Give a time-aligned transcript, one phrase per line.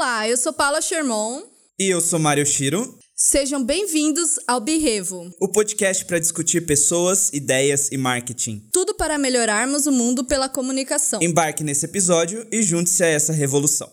[0.00, 1.42] Olá, eu sou Paula Sherman.
[1.76, 2.96] E eu sou Mário Shiro.
[3.16, 8.62] Sejam bem-vindos ao Birrevo, o podcast para discutir pessoas, ideias e marketing.
[8.72, 11.20] Tudo para melhorarmos o mundo pela comunicação.
[11.20, 13.90] Embarque nesse episódio e junte-se a essa revolução.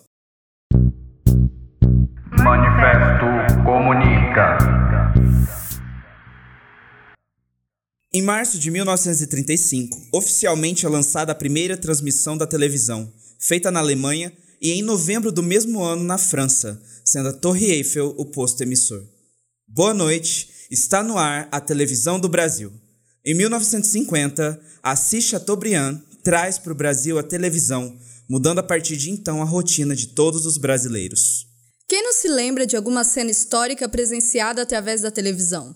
[2.37, 4.59] Manifesto Comunica.
[8.13, 14.31] Em março de 1935, oficialmente é lançada a primeira transmissão da televisão, feita na Alemanha,
[14.65, 19.05] e em novembro do mesmo ano na França, sendo a Torre Eiffel o posto emissor.
[19.67, 22.73] Boa noite, está no ar a televisão do Brasil.
[23.23, 27.95] Em 1950, Assis Chateaubriand traz para o Brasil a televisão,
[28.27, 31.45] mudando a partir de então a rotina de todos os brasileiros.
[31.87, 35.75] Quem não se lembra de alguma cena histórica presenciada através da televisão?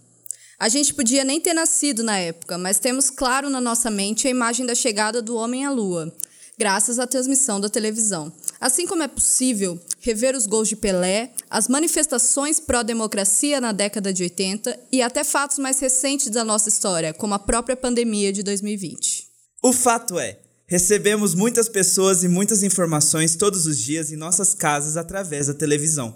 [0.58, 4.32] A gente podia nem ter nascido na época, mas temos claro na nossa mente a
[4.32, 6.12] imagem da chegada do homem à lua,
[6.60, 8.32] graças à transmissão da televisão.
[8.60, 14.24] Assim como é possível rever os gols de Pelé, as manifestações pró-democracia na década de
[14.24, 19.26] 80 e até fatos mais recentes da nossa história, como a própria pandemia de 2020.
[19.64, 20.38] O fato é,
[20.68, 26.14] recebemos muitas pessoas e muitas informações todos os dias em nossas casas através da televisão.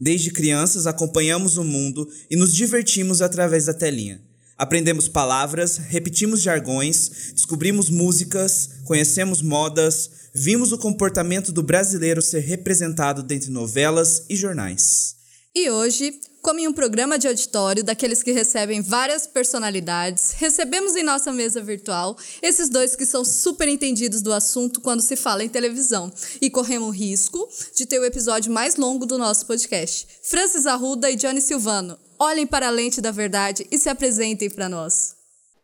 [0.00, 4.20] Desde crianças acompanhamos o mundo e nos divertimos através da telinha.
[4.56, 13.22] Aprendemos palavras, repetimos jargões, descobrimos músicas, conhecemos modas, vimos o comportamento do brasileiro ser representado
[13.22, 15.16] dentre novelas e jornais.
[15.54, 21.02] E hoje, como em um programa de auditório daqueles que recebem várias personalidades, recebemos em
[21.02, 25.48] nossa mesa virtual esses dois que são super entendidos do assunto quando se fala em
[25.48, 30.06] televisão e corremos o risco de ter o episódio mais longo do nosso podcast.
[30.22, 34.68] Francis Arruda e Johnny Silvano, olhem para a lente da verdade e se apresentem para
[34.68, 35.16] nós.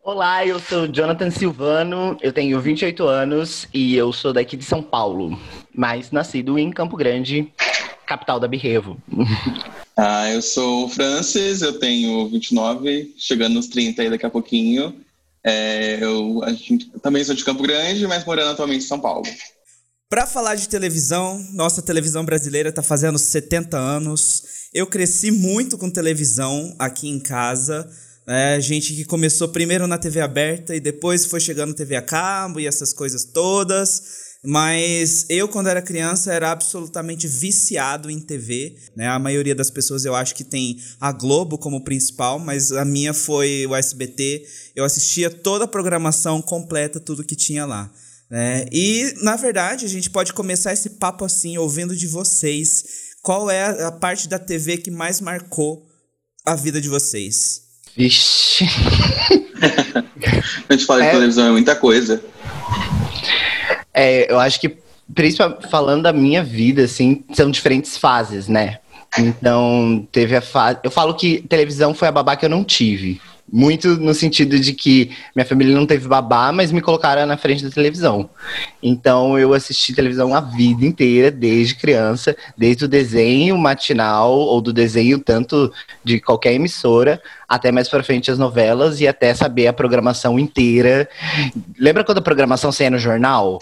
[0.02, 4.82] Olá, eu sou Jonathan Silvano, eu tenho 28 anos e eu sou daqui de São
[4.82, 5.38] Paulo,
[5.74, 7.52] mas nascido em Campo Grande,
[8.06, 8.96] capital da Birrevo.
[10.02, 14.98] Ah, eu sou o Francis, eu tenho 29, chegando nos 30 aí daqui a pouquinho.
[15.44, 19.26] É, eu, gente, eu também sou de Campo Grande, mas morando atualmente em São Paulo.
[20.08, 24.70] Para falar de televisão, nossa televisão brasileira está fazendo 70 anos.
[24.72, 27.86] Eu cresci muito com televisão aqui em casa.
[28.26, 32.58] É, gente que começou primeiro na TV aberta e depois foi chegando TV a cabo
[32.58, 34.19] e essas coisas todas.
[34.42, 38.74] Mas eu, quando era criança, era absolutamente viciado em TV.
[38.96, 39.06] Né?
[39.06, 43.12] A maioria das pessoas eu acho que tem a Globo como principal, mas a minha
[43.12, 44.46] foi o SBT.
[44.74, 47.92] Eu assistia toda a programação completa, tudo que tinha lá.
[48.30, 48.64] Né?
[48.72, 53.10] E, na verdade, a gente pode começar esse papo assim, ouvindo de vocês.
[53.22, 55.86] Qual é a parte da TV que mais marcou
[56.46, 57.60] a vida de vocês?
[57.94, 58.64] Vixe.
[60.66, 61.06] a gente fala é...
[61.06, 62.24] de televisão é muita coisa.
[63.92, 64.76] É, eu acho que,
[65.14, 68.78] principalmente falando da minha vida, assim, são diferentes fases, né?
[69.18, 70.78] Então, teve a fase.
[70.84, 73.20] Eu falo que televisão foi a babá que eu não tive.
[73.52, 77.64] Muito no sentido de que minha família não teve babá, mas me colocaram na frente
[77.64, 78.30] da televisão.
[78.82, 84.72] Então eu assisti televisão a vida inteira, desde criança, desde o desenho matinal ou do
[84.72, 85.72] desenho tanto
[86.04, 91.08] de qualquer emissora, até mais para frente as novelas e até saber a programação inteira.
[91.78, 93.58] Lembra quando a programação saía no jornal?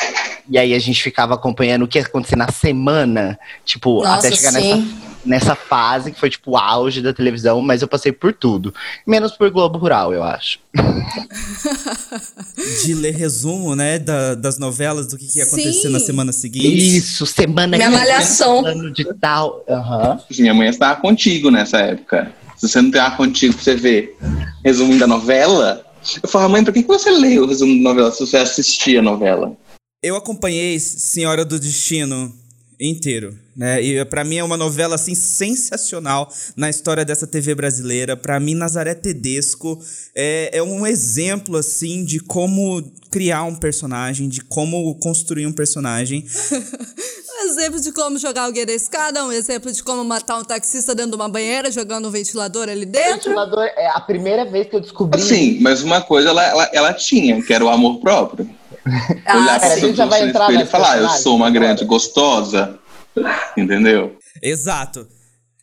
[0.51, 4.37] E aí a gente ficava acompanhando o que ia acontecer na semana, tipo, Nossa, até
[4.37, 4.75] chegar sim.
[4.75, 8.75] nessa nessa fase que foi tipo o auge da televisão, mas eu passei por tudo.
[9.07, 10.59] Menos por Globo Rural, eu acho.
[12.85, 15.89] De ler resumo, né, da, das novelas, do que, que ia acontecer Sim.
[15.91, 16.97] na semana seguinte.
[16.97, 18.63] Isso, semana Minha malhação.
[18.93, 19.65] de tal.
[19.69, 20.19] Uhum.
[20.39, 22.33] Minha mãe estava contigo nessa época.
[22.57, 24.17] Se você não tem contigo pra você ver
[24.65, 25.85] resumo da novela,
[26.23, 29.01] eu falava, mãe, por que, que você lê o resumo da novela se você assistia
[29.01, 29.53] a novela?
[30.03, 32.33] Eu acompanhei Senhora do Destino
[32.81, 33.83] inteiro, né?
[33.83, 38.17] E para mim é uma novela assim sensacional na história dessa TV brasileira.
[38.17, 39.79] Para mim Nazaré Tedesco
[40.15, 46.25] é, é um exemplo assim de como criar um personagem, de como construir um personagem.
[47.41, 50.95] um exemplo de como jogar alguém da escada, um exemplo de como matar um taxista
[50.95, 53.11] dentro de uma banheira jogando um ventilador ali dentro.
[53.11, 55.21] O ventilador é a primeira vez que eu descobri.
[55.21, 58.49] Sim, mas uma coisa ela, ela, ela tinha, que era o amor próprio.
[59.27, 62.79] Ah, Olhar para já vai entrar e falar, eu sou uma grande gostosa,
[63.57, 64.17] entendeu?
[64.43, 65.07] Exato.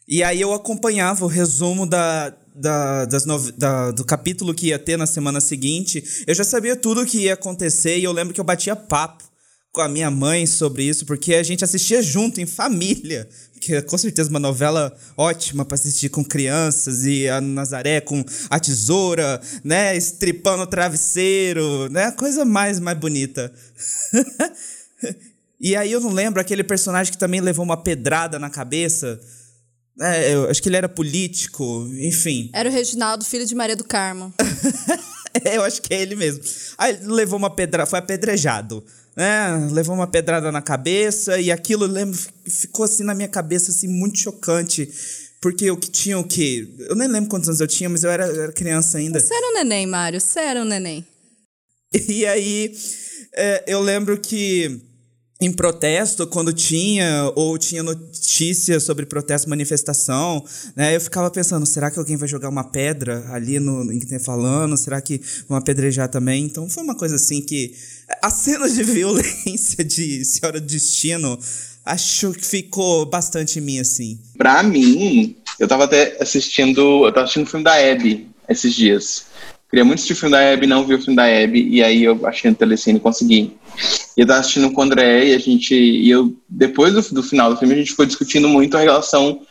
[0.07, 4.79] E aí eu acompanhava o resumo da, da, das no, da, do capítulo que ia
[4.79, 6.03] ter na semana seguinte.
[6.27, 9.23] Eu já sabia tudo o que ia acontecer e eu lembro que eu batia papo
[9.75, 13.27] com a minha mãe sobre isso, porque a gente assistia junto, em família.
[13.57, 18.23] Que é com certeza uma novela ótima para assistir com crianças e a Nazaré com
[18.47, 23.51] a tesoura, né, estripando o travesseiro, né, a coisa mais mais bonita.
[25.59, 29.19] E aí eu não lembro aquele personagem que também levou uma pedrada na cabeça.
[29.99, 32.51] É, eu acho que ele era político, enfim.
[32.53, 34.33] Era o Reginaldo, filho de Maria do Carmo.
[35.45, 36.43] eu acho que é ele mesmo.
[36.77, 38.83] Aí ele levou uma pedrada, foi apedrejado.
[39.15, 39.69] Né?
[39.71, 44.19] Levou uma pedrada na cabeça e aquilo lembro, ficou assim na minha cabeça, assim, muito
[44.19, 44.91] chocante.
[45.41, 46.67] Porque eu que tinha o quê?
[46.79, 49.19] Eu nem lembro quantos anos eu tinha, mas eu era, era criança ainda.
[49.19, 50.19] Você era um neném, Mário.
[50.19, 51.05] Você era um neném.
[52.09, 52.75] E aí,
[53.33, 54.81] é, eu lembro que
[55.39, 60.43] em protesto, quando tinha ou tinha notícia sobre protesto, manifestação,
[60.75, 64.05] né, eu ficava pensando, será que alguém vai jogar uma pedra ali no em que
[64.05, 64.77] tem falando?
[64.77, 66.45] Será que vão apedrejar também?
[66.45, 67.75] Então foi uma coisa assim que
[68.21, 71.37] as cenas de violência de Senhora do Destino
[71.85, 74.17] acho que ficou bastante em mim assim.
[74.37, 79.25] Pra mim, eu tava até assistindo, eu tava assistindo o filme da Abby esses dias.
[79.75, 82.01] Queria muito assistir o filme da Abby, não vi o filme da Abby, e aí
[82.01, 83.57] eu achei no Telecine e consegui.
[84.15, 87.21] E eu tava assistindo com o André, e a gente, e eu, depois do, do
[87.21, 89.41] final do filme, a gente foi discutindo muito a relação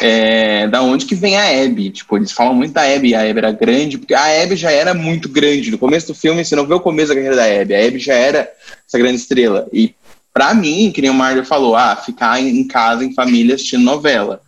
[0.00, 1.90] é, da onde que vem a Abby.
[1.90, 4.94] Tipo, eles falam muito da Abby, a Abby era grande, porque a Abby já era
[4.94, 5.72] muito grande.
[5.72, 7.98] No começo do filme, você não vê o começo da carreira da Abby, a Abby
[7.98, 8.48] já era
[8.86, 9.66] essa grande estrela.
[9.72, 9.96] E
[10.32, 14.40] pra mim, que nem o Mário falou, ah, ficar em casa, em família, assistindo novela.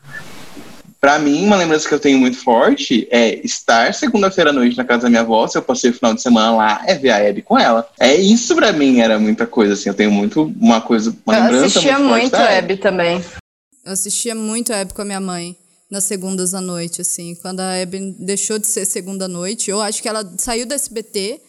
[1.01, 4.85] Pra mim, uma lembrança que eu tenho muito forte é estar segunda-feira à noite na
[4.85, 7.29] casa da minha avó, se eu passei o final de semana lá, é ver a
[7.29, 7.89] Abby com ela.
[8.01, 11.43] É isso pra mim era muita coisa, assim, eu tenho muito, uma coisa, uma Eu
[11.43, 13.25] lembrança assistia muito, muito forte da Abby também.
[13.85, 15.57] Eu assistia muito a Abby com a minha mãe.
[15.91, 17.35] Nas segundas à noite, assim.
[17.37, 20.75] Quando a Abby deixou de ser segunda à noite, eu acho que ela saiu do
[20.75, 21.41] SBT.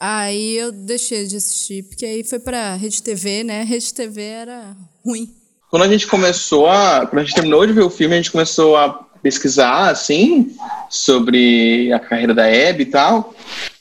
[0.00, 3.62] Aí eu deixei de assistir, porque aí foi pra Rede TV, né?
[3.62, 4.76] Rede TV era
[5.06, 5.32] ruim.
[5.72, 7.06] Quando a gente começou a.
[7.06, 10.54] Quando a gente terminou de ver o filme, a gente começou a pesquisar, assim,
[10.90, 13.34] sobre a carreira da Abby e tal.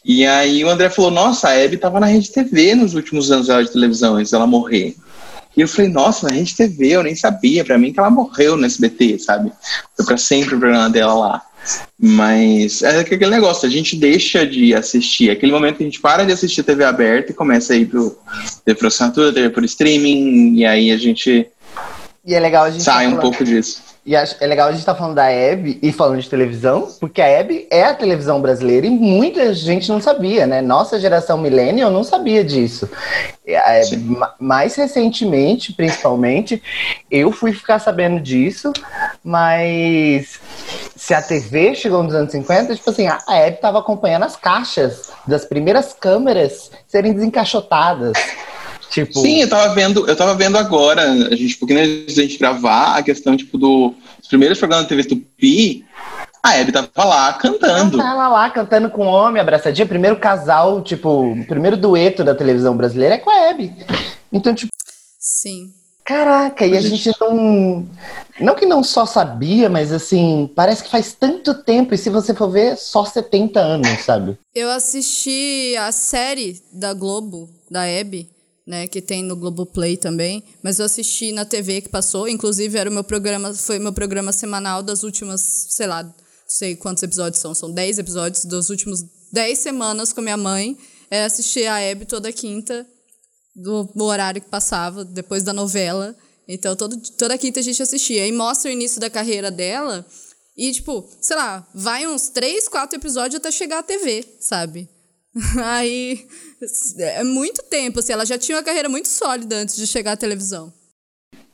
[0.06, 3.48] E aí o André falou: Nossa, a Abby tava na Rede TV nos últimos anos
[3.48, 4.96] dela de televisão, antes dela morrer.
[5.58, 7.66] E eu falei: Nossa, na Rede TV, eu nem sabia.
[7.66, 9.52] Pra mim que ela morreu no SBT, sabe?
[9.94, 11.42] Foi pra sempre o programa dela lá.
[12.00, 15.30] Mas é aquele negócio, a gente deixa de assistir.
[15.30, 18.18] Aquele momento que a gente para de assistir TV aberta e começa a ir pro
[18.64, 21.52] TV por assinatura, TV por streaming, e aí a gente
[22.24, 23.82] E é legal a gente sai tá um falando- pouco disso.
[24.04, 27.28] E é legal a gente estar falando da Hebe e falando de televisão, porque a
[27.28, 30.60] Hebe é a televisão brasileira e muita gente não sabia, né?
[30.60, 32.90] Nossa geração millennial não sabia disso.
[33.46, 33.98] Hebe, Sim.
[33.98, 36.62] ma- mais recentemente, principalmente,
[37.12, 38.74] eu fui ficar sabendo disso,
[39.24, 40.40] mas
[40.96, 44.36] se a TV chegou nos anos 50, tipo assim, a a Hebe estava acompanhando as
[44.36, 48.14] caixas das primeiras câmeras serem desencaixotadas.
[48.92, 52.38] Tipo, Sim, eu tava vendo, eu tava vendo agora, a gente, pouquinho antes da gente
[52.38, 55.86] gravar, a questão, tipo, do, dos primeiros programas da TV Tupi,
[56.44, 58.02] a Hebe tava lá cantando.
[58.02, 59.88] Ela lá cantando com homem, abraçadinha.
[59.88, 63.74] Primeiro casal, tipo, primeiro dueto da televisão brasileira é com a Hebe.
[64.30, 64.72] Então, tipo,
[65.20, 65.72] Sim.
[66.04, 67.88] caraca, e a gente não.
[68.40, 72.34] Não que não só sabia, mas assim, parece que faz tanto tempo, e se você
[72.34, 74.38] for ver, só 70 anos, sabe?
[74.54, 78.31] Eu assisti a série da Globo, da Abby,
[78.66, 82.90] né, que tem no Globoplay também, mas eu assisti na TV que passou, inclusive era
[82.90, 86.14] o meu programa, foi meu programa semanal das últimas, sei lá, não
[86.48, 90.78] sei quantos episódios são, são 10 episódios das últimas 10 semanas com minha mãe,
[91.10, 92.88] é assistir a Abby toda quinta,
[93.56, 96.16] do, do horário que passava, depois da novela.
[96.48, 98.26] Então, todo, toda quinta a gente assistia.
[98.26, 100.06] E mostra o início da carreira dela.
[100.58, 104.90] E, tipo, sei lá, vai uns três, quatro episódios até chegar à TV, sabe?
[105.64, 106.26] Aí.
[107.00, 108.14] É muito tempo, assim.
[108.14, 110.72] Ela já tinha uma carreira muito sólida antes de chegar à televisão.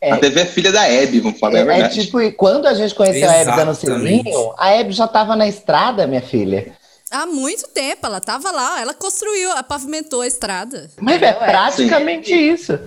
[0.01, 2.05] A TV é filha da Hebe, vamos falar É, a é verdade.
[2.05, 4.23] tipo, e quando a gente conheceu a Hebe dando Exatamente.
[4.23, 6.75] selinho, a Hebe já tava na estrada, minha filha.
[7.09, 10.91] Há muito tempo, ela tava lá, ela construiu, ela pavimentou a estrada.
[11.01, 12.77] Mas é praticamente isso.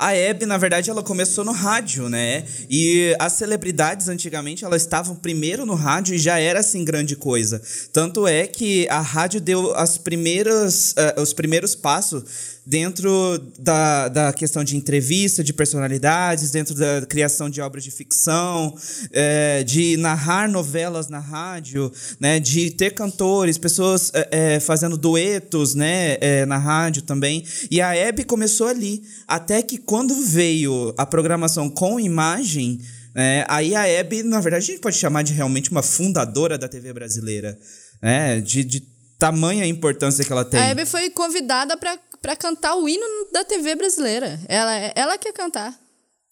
[0.00, 2.46] A Hebe, na verdade, ela começou no rádio, né?
[2.70, 7.60] E as celebridades, antigamente, elas estavam primeiro no rádio e já era, assim, grande coisa.
[7.92, 12.24] Tanto é que a rádio deu as primeiras, eh, os primeiros passos
[12.70, 18.76] dentro da, da questão de entrevista, de personalidades, dentro da criação de obras de ficção,
[19.12, 21.90] eh, de narrar novelas na rádio,
[22.20, 22.38] né?
[22.38, 26.16] De ter cantores, pessoas eh, eh, fazendo duetos, né?
[26.46, 27.44] na rádio também.
[27.70, 29.02] E a Hebe começou ali.
[29.26, 32.80] Até que quando veio a programação com imagem,
[33.12, 36.68] né, aí a Hebe, na verdade, a gente pode chamar de realmente uma fundadora da
[36.68, 37.58] TV brasileira.
[38.00, 38.40] Né?
[38.40, 38.86] De, de
[39.18, 40.60] tamanha importância que ela tem.
[40.60, 44.38] A Abby foi convidada pra cantar o hino da TV brasileira.
[44.46, 45.76] Ela, ela quer cantar.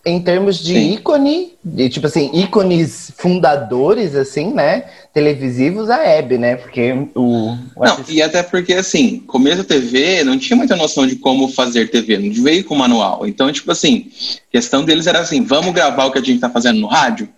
[0.06, 0.92] Em termos de Sim.
[0.94, 4.84] ícone, de, tipo assim, ícones fundadores, assim, né?
[5.12, 6.54] Televisivos, a Hebe, né?
[6.54, 7.56] Porque o.
[7.74, 11.48] o Não, e até porque, assim, começo da TV não tinha muita noção de como
[11.48, 13.26] fazer TV, não veio com manual.
[13.26, 14.08] Então, tipo assim,
[14.52, 17.28] questão deles era assim: vamos gravar o que a gente tá fazendo no rádio?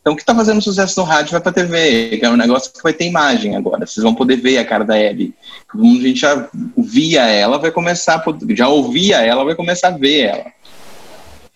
[0.00, 2.72] Então, o que tá fazendo sucesso no rádio vai pra TV, que é um negócio
[2.72, 3.84] que vai ter imagem agora.
[3.84, 4.94] Vocês vão poder ver a cara da.
[4.94, 9.98] Todo mundo, a gente já via ela, vai começar já ouvia ela, vai começar a
[9.98, 10.57] ver ela.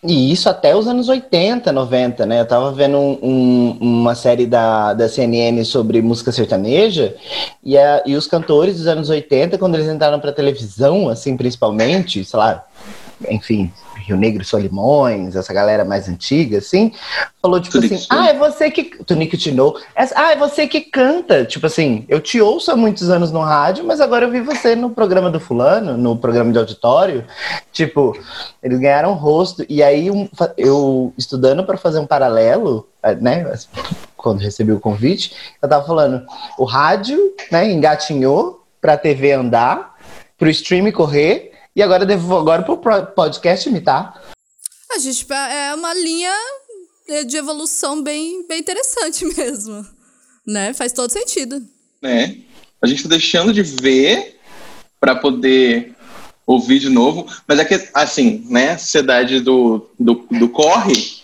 [0.05, 2.41] E isso até os anos 80, 90, né?
[2.41, 7.15] Eu tava vendo um- um- uma série da, da CNN sobre música sertaneja
[7.63, 12.25] e, a- e os cantores dos anos 80, quando eles entraram pra televisão, assim, principalmente,
[12.25, 12.65] sei lá,
[13.31, 13.71] enfim,
[14.03, 16.93] Rio Negro e Solimões, essa galera mais antiga, assim,
[17.41, 18.85] falou tipo Tunique assim, ah, é você que...
[19.05, 19.33] Tunique.
[19.95, 21.45] Essa- Ah, é você que canta.
[21.45, 24.75] Tipo assim, eu te ouço há muitos anos no rádio, mas agora eu vi você
[24.77, 27.25] no programa do fulano, no programa de auditório.
[27.73, 28.17] Tipo,
[28.63, 29.65] eles ganharam rosto.
[29.69, 33.53] E aí, um- eu estudando para fazer um paralelo, eh, né?
[34.17, 36.25] Quando recebi o convite, eu tava falando,
[36.59, 37.19] o rádio,
[37.51, 39.95] né, engatinhou pra TV andar,
[40.39, 42.77] pro stream correr, e agora devo agora pro
[43.15, 44.23] podcast imitar.
[44.95, 46.35] A gente é uma linha
[47.27, 49.87] de evolução bem, bem interessante mesmo.
[50.47, 50.75] Né?
[50.75, 51.63] Faz todo sentido.
[52.01, 52.37] né?
[52.81, 54.39] A gente tá deixando de ver
[55.01, 55.95] para poder
[56.47, 61.23] ouvir de novo, mas é que, assim, né, a sociedade do, do, do corre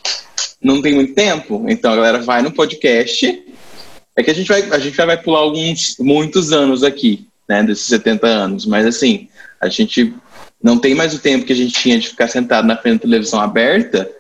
[0.62, 3.44] não tem muito tempo, então a galera vai no podcast,
[4.16, 7.62] é que a gente vai, a gente já vai pular alguns, muitos anos aqui, né,
[7.62, 9.28] desses 70 anos, mas assim,
[9.60, 10.14] a gente
[10.62, 13.02] não tem mais o tempo que a gente tinha de ficar sentado na frente da
[13.02, 14.10] televisão aberta,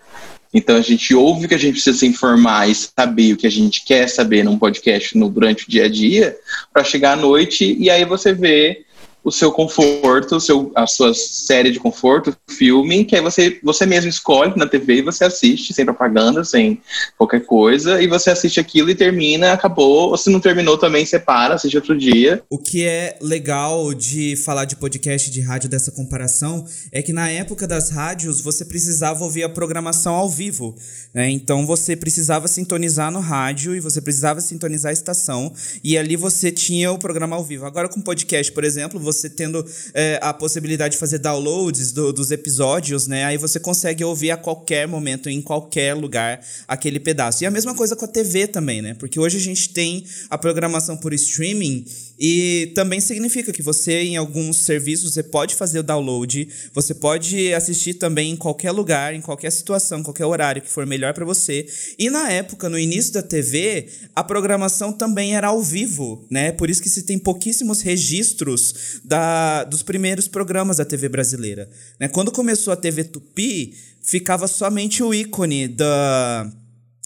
[0.52, 3.46] então a gente ouve o que a gente precisa se informar e saber o que
[3.46, 6.36] a gente quer saber num podcast no, durante o dia a dia,
[6.72, 8.84] para chegar à noite e aí você vê
[9.22, 13.84] o seu conforto, o seu, a sua série de conforto, filme, que aí você, você
[13.84, 16.80] mesmo escolhe na TV e você assiste, sem propaganda, sem
[17.16, 20.10] qualquer coisa, e você assiste aquilo e termina, acabou.
[20.10, 22.42] Ou se não terminou também, separa, assiste outro dia.
[22.48, 27.28] O que é legal de falar de podcast de rádio dessa comparação é que na
[27.28, 30.74] época das rádios você precisava ouvir a programação ao vivo.
[31.12, 31.30] Né?
[31.30, 36.52] Então você precisava sintonizar no rádio e você precisava sintonizar a estação e ali você
[36.52, 37.66] tinha o programa ao vivo.
[37.66, 42.30] Agora com podcast, por exemplo, você tendo é, a possibilidade de fazer downloads do- dos
[42.30, 43.24] episódios, né?
[43.24, 47.42] Aí você consegue ouvir a qualquer momento, em qualquer lugar, aquele pedaço.
[47.42, 48.92] E a mesma coisa com a TV também, né?
[48.92, 51.86] Porque hoje a gente tem a programação por streaming
[52.18, 57.54] e também significa que você, em alguns serviços, você pode fazer o download, você pode
[57.54, 61.66] assistir também em qualquer lugar, em qualquer situação, qualquer horário que for melhor para você.
[61.98, 66.50] E na época, no início da TV, a programação também era ao vivo, né?
[66.50, 71.68] Por isso que se tem pouquíssimos registros da, dos primeiros programas da TV brasileira.
[72.00, 72.08] Né?
[72.08, 76.50] Quando começou a TV Tupi, ficava somente o ícone da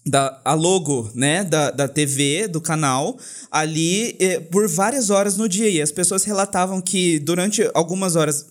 [0.04, 3.16] da a logo, né, da, da TV, do canal,
[3.50, 5.68] ali eh, por várias horas no dia.
[5.68, 8.46] E as pessoas relatavam que durante algumas horas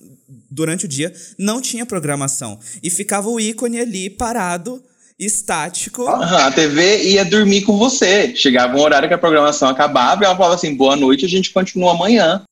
[0.50, 4.84] durante o dia não tinha programação e ficava o ícone ali parado,
[5.18, 6.08] estático.
[6.08, 8.36] Aham, a TV ia dormir com você.
[8.36, 11.52] Chegava um horário que a programação acabava e ela falava assim: boa noite, a gente
[11.52, 12.44] continua amanhã.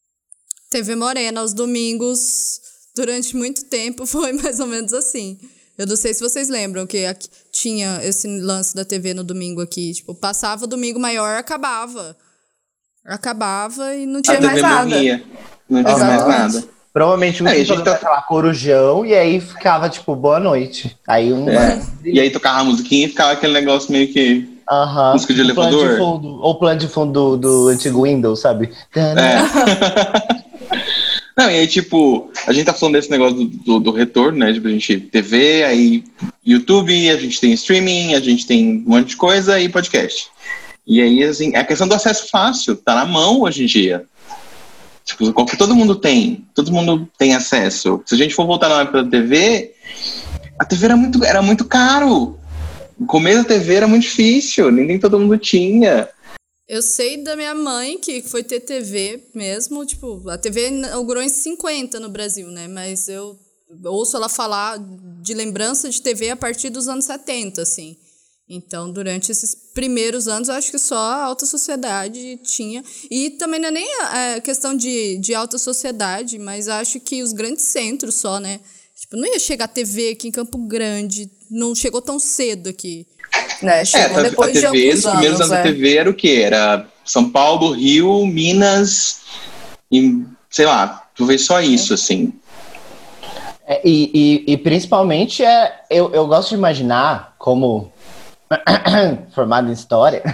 [0.69, 2.61] TV Morena, aos domingos,
[2.95, 5.37] durante muito tempo, foi mais ou menos assim.
[5.79, 9.61] Eu não sei se vocês lembram que aqui tinha esse lance da TV no domingo
[9.61, 9.93] aqui.
[9.93, 12.17] Tipo, passava o domingo maior, acabava.
[13.05, 14.85] Acabava e não A tinha TV mais nada.
[14.89, 15.23] morria.
[15.69, 16.63] Não tinha mais nada.
[16.91, 20.97] Provavelmente um É, a gente tá- lá, corujão, e aí ficava, tipo, boa noite.
[21.07, 21.49] Aí um.
[21.49, 21.81] É.
[22.03, 24.59] E aí tocava a musiquinha e ficava aquele negócio meio que.
[24.69, 25.13] Aham.
[25.13, 25.97] Música de O plano elevador.
[25.97, 28.69] fundo, ou plano de fundo do, do antigo Windows, sabe?
[28.95, 29.13] É.
[31.39, 34.51] Não, e aí, tipo, a gente tá falando desse negócio do, do, do retorno, né?
[34.51, 36.03] Tipo, a gente TV, aí
[36.45, 40.27] YouTube, a gente tem streaming, a gente tem um monte de coisa e podcast.
[40.85, 44.03] E aí, assim, é a questão do acesso fácil, tá na mão hoje em dia.
[45.05, 48.01] Tipo, qual que todo mundo tem, todo mundo tem acesso.
[48.05, 49.71] Se a gente for voltar na época da TV,
[50.59, 52.37] a TV era muito, era muito caro.
[52.99, 56.05] O começo da TV era muito difícil, nem todo mundo tinha.
[56.69, 61.27] Eu sei da minha mãe que foi ter TV mesmo, tipo, a TV inaugurou em
[61.27, 62.67] 50 no Brasil, né?
[62.67, 63.39] Mas eu
[63.85, 64.77] ouço ela falar
[65.19, 67.97] de lembrança de TV a partir dos anos 70, assim.
[68.47, 72.83] Então, durante esses primeiros anos, eu acho que só a alta sociedade tinha.
[73.09, 77.33] E também não é nem a questão de, de alta sociedade, mas acho que os
[77.33, 78.59] grandes centros só, né?
[78.95, 83.07] Tipo, não ia chegar a TV aqui em Campo Grande, não chegou tão cedo aqui.
[83.61, 83.81] Né?
[83.81, 85.63] É, Chegou a, depois a de TV, alguns os primeiros anos, anos da é.
[85.63, 86.41] TV era o quê?
[86.45, 89.21] Era São Paulo, Rio, Minas
[89.91, 92.33] e, sei lá, tu vê só isso, assim.
[93.67, 97.91] É, e, e, e, principalmente é, eu, eu gosto de imaginar como
[99.35, 100.23] formado em história.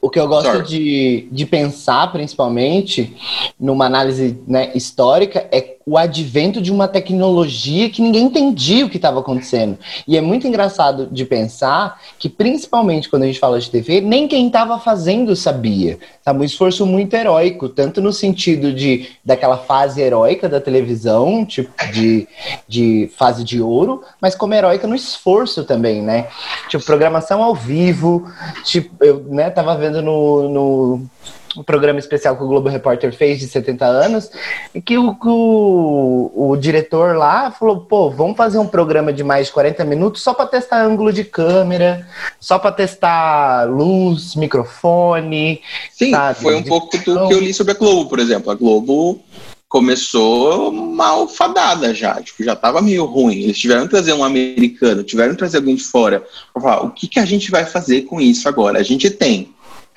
[0.00, 3.16] o que eu gosto de, de pensar, principalmente,
[3.58, 8.96] numa análise né, histórica, é o advento de uma tecnologia que ninguém entendia o que
[8.96, 9.78] estava acontecendo.
[10.06, 14.28] E é muito engraçado de pensar que, principalmente quando a gente fala de TV, nem
[14.28, 15.98] quem estava fazendo sabia.
[16.22, 21.72] Tá um esforço muito heróico, tanto no sentido de daquela fase heróica da televisão, tipo
[21.92, 22.28] de,
[22.68, 26.28] de fase de ouro, mas como heróica no esforço também, né?
[26.68, 28.30] Tipo, programação ao vivo,
[28.64, 31.10] tipo, eu né, tava vendo no, no
[31.56, 34.30] um programa especial que o Globo Repórter fez de 70 anos,
[34.74, 39.48] e que o, o, o diretor lá falou: pô, vamos fazer um programa de mais
[39.48, 42.06] de 40 minutos só para testar ângulo de câmera,
[42.38, 45.60] só para testar luz, microfone.
[45.92, 48.50] Sim, sabe, foi um pouco do que eu li sobre a Globo, por exemplo.
[48.50, 49.20] A Globo
[49.68, 53.42] começou mal fadada já, tipo, já tava meio ruim.
[53.42, 56.90] Eles tiveram que trazer um americano, tiveram que trazer alguém de fora para falar o
[56.90, 58.80] que, que a gente vai fazer com isso agora.
[58.80, 59.54] A gente tem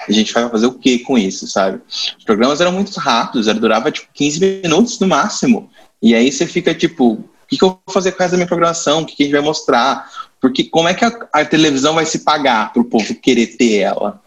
[0.08, 1.82] a gente vai fazer o que com isso, sabe?
[1.88, 5.70] Os programas eram muito rápidos, durava tipo 15 minutos no máximo.
[6.02, 9.02] E aí você fica tipo, o que, que eu vou fazer com essa minha programação?
[9.02, 10.10] O que, que a gente vai mostrar?
[10.42, 13.78] Porque como é que a, a televisão vai se pagar para o povo querer ter
[13.78, 14.22] ela?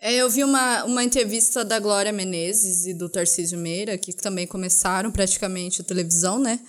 [0.00, 4.46] É, eu vi uma, uma entrevista da Glória Menezes e do Tarcísio Meira, que também
[4.46, 6.60] começaram praticamente a televisão, né?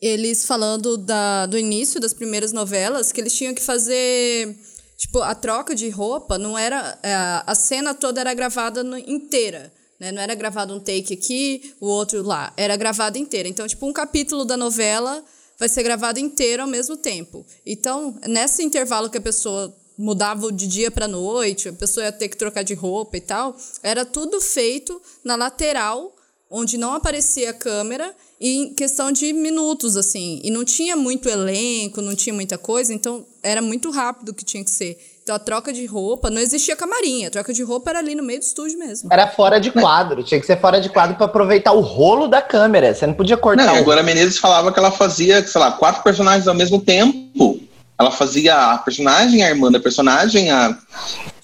[0.00, 4.56] Eles falando da, do início das primeiras novelas, que eles tinham que fazer
[4.98, 6.98] Tipo, a troca de roupa não era.
[7.04, 7.14] É,
[7.46, 9.72] a cena toda era gravada inteira.
[9.98, 10.10] Né?
[10.10, 12.52] Não era gravado um take aqui, o outro lá.
[12.56, 13.48] Era gravada inteira.
[13.48, 15.24] Então, tipo, um capítulo da novela
[15.56, 17.46] vai ser gravado inteiro ao mesmo tempo.
[17.64, 22.28] Então, nesse intervalo que a pessoa mudava de dia para noite, a pessoa ia ter
[22.28, 26.12] que trocar de roupa e tal, era tudo feito na lateral,
[26.50, 30.40] onde não aparecia a câmera em questão de minutos, assim.
[30.44, 34.62] E não tinha muito elenco, não tinha muita coisa, então era muito rápido que tinha
[34.62, 34.98] que ser.
[35.22, 38.22] Então a troca de roupa, não existia camarim, a troca de roupa era ali no
[38.22, 39.08] meio do estúdio mesmo.
[39.12, 42.40] Era fora de quadro, tinha que ser fora de quadro para aproveitar o rolo da
[42.40, 42.94] câmera.
[42.94, 43.66] Você não podia cortar.
[43.66, 43.78] Não, o...
[43.78, 47.60] agora a Menezes falava que ela fazia, sei lá, quatro personagens ao mesmo tempo.
[47.98, 50.78] Ela fazia a personagem, a irmã da personagem, a.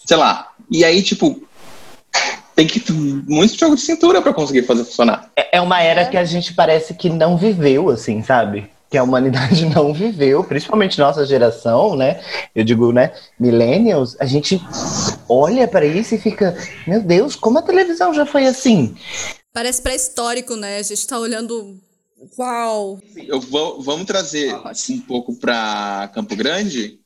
[0.07, 0.48] sei lá.
[0.70, 1.46] E aí, tipo,
[2.55, 5.31] tem que muito jogo de cintura para conseguir fazer funcionar.
[5.37, 6.05] É, é uma era é.
[6.07, 8.70] que a gente parece que não viveu, assim, sabe?
[8.94, 12.20] Que a humanidade não viveu, principalmente nossa geração, né?
[12.54, 13.12] Eu digo, né?
[13.40, 14.62] Millennials, a gente
[15.28, 18.94] olha para isso e fica, meu Deus, como a televisão já foi assim?
[19.52, 20.78] Parece pré-histórico, né?
[20.78, 21.76] A gente tá olhando
[22.38, 23.00] Uau!
[23.16, 24.54] Eu vou, vamos trazer
[24.90, 27.00] um pouco para Campo Grande,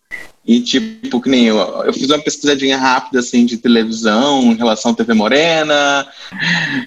[0.46, 4.92] e, tipo, que nem eu, eu fiz uma pesquisadinha rápida, assim, de televisão em relação
[4.92, 6.06] à TV Morena.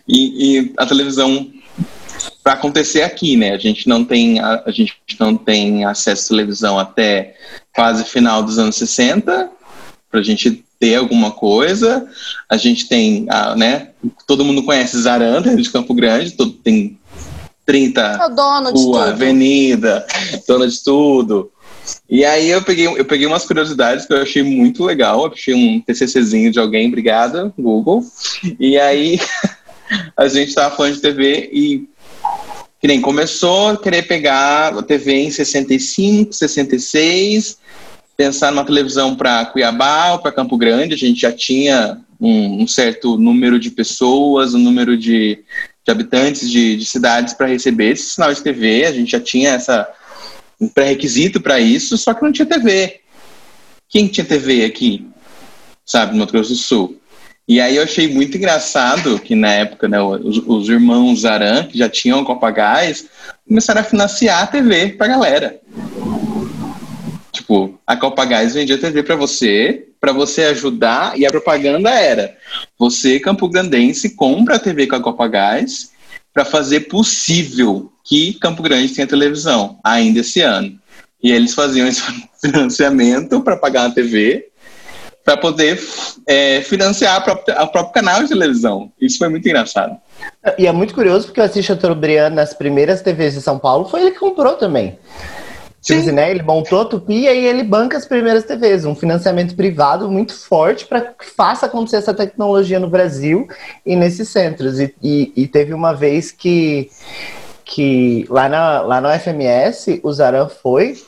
[0.07, 1.51] E, e a televisão
[2.43, 3.51] para acontecer aqui, né?
[3.51, 7.35] A gente não tem a, a, gente não tem acesso à televisão até
[7.73, 9.49] quase final dos anos 60
[10.09, 12.07] para a gente ter alguma coisa.
[12.49, 13.89] A gente tem, a, né?
[14.27, 16.99] Todo mundo conhece Zaranda de Campo Grande, todo, tem
[17.65, 20.05] 30 é dono rua, avenida,
[20.47, 21.51] dona de tudo.
[22.09, 25.25] E aí eu peguei, eu peguei umas curiosidades que eu achei muito legal.
[25.25, 28.03] Eu achei um TCCzinho de alguém, obrigada, Google.
[28.59, 29.19] E aí
[30.17, 31.87] a gente tava falando de TV e
[32.81, 37.59] que nem começou a querer pegar a TV em 65, 66,
[38.17, 40.95] pensar numa televisão para Cuiabá ou para Campo Grande.
[40.95, 45.43] A gente já tinha um, um, certo número de pessoas, um número de,
[45.85, 48.85] de habitantes de, de cidades para receber esse sinal de TV.
[48.85, 49.87] A gente já tinha essa
[50.59, 52.99] um pré-requisito para isso, só que não tinha TV.
[53.89, 55.07] Quem tinha TV aqui,
[55.85, 57.00] sabe, no Mato Grosso do Sul?
[57.51, 61.77] E aí eu achei muito engraçado que na época, né, os, os irmãos Aran, que
[61.77, 63.07] já tinham Copa Gás,
[63.45, 65.59] começaram a financiar a TV pra galera.
[67.29, 72.37] Tipo, a Copa Gás vendia TV para você, para você ajudar, e a propaganda era:
[72.79, 75.91] você, Campo Grandense, compra a TV com a Copa Gás
[76.33, 80.79] para fazer possível que Campo Grande tenha televisão ainda esse ano.
[81.21, 82.01] E eles faziam esse
[82.39, 84.50] financiamento para pagar a TV,
[85.23, 85.79] para poder
[86.27, 88.91] é, financiar a próprio canal de televisão.
[88.99, 89.97] Isso foi muito engraçado.
[90.57, 93.87] E é muito curioso porque eu assisti a Torbriano nas primeiras TVs de São Paulo,
[93.87, 94.97] foi ele que comprou também.
[95.81, 96.29] Tipo assim, né?
[96.29, 100.31] Ele montou a Tupi e aí ele banca as primeiras TVs, um financiamento privado muito
[100.33, 103.47] forte para que faça acontecer essa tecnologia no Brasil
[103.83, 104.79] e nesses centros.
[104.79, 106.91] E, e, e teve uma vez que
[107.71, 111.01] que lá, na, lá no FMS o Zaran foi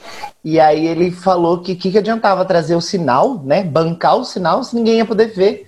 [0.44, 3.64] e aí ele falou que o que, que adiantava trazer o sinal, né?
[3.64, 5.68] Bancar o sinal se ninguém ia poder ver,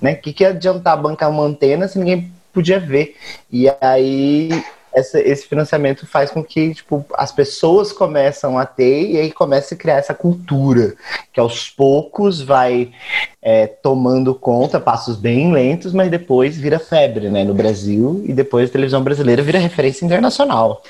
[0.00, 0.12] né?
[0.12, 3.16] O que, que adiantava bancar uma antena se ninguém podia ver?
[3.50, 4.62] E aí
[4.96, 9.74] essa, esse financiamento faz com que tipo, as pessoas começam a ter e aí começa
[9.74, 10.96] a criar essa cultura
[11.34, 12.90] que aos poucos vai
[13.42, 18.70] é, tomando conta, passos bem lentos, mas depois vira febre né, no Brasil e depois
[18.70, 20.82] a televisão brasileira vira referência internacional.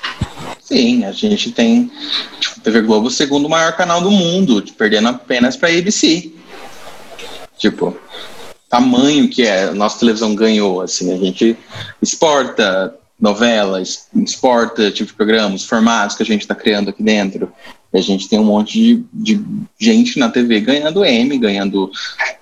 [0.61, 1.91] Sim, a gente tem
[2.39, 6.31] tipo, TV Globo, o segundo maior canal do mundo, perdendo apenas para a ABC.
[7.57, 7.97] Tipo,
[8.69, 11.57] tamanho que é, a nossa televisão ganhou, assim, a gente
[12.01, 17.51] exporta novelas, exporta tipo de programas, formatos que a gente está criando aqui dentro.
[17.93, 19.45] E a gente tem um monte de, de,
[19.79, 21.89] gente na TV ganhando M, ganhando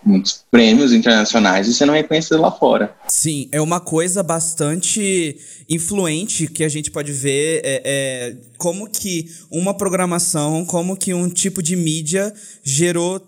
[0.04, 2.94] muitos prêmios internacionais e sendo reconhecido lá fora.
[3.08, 5.38] Sim, é uma coisa bastante
[5.70, 11.30] influente que a gente pode ver é, é como que uma programação, como que um
[11.30, 12.34] tipo de mídia
[12.64, 13.22] gerou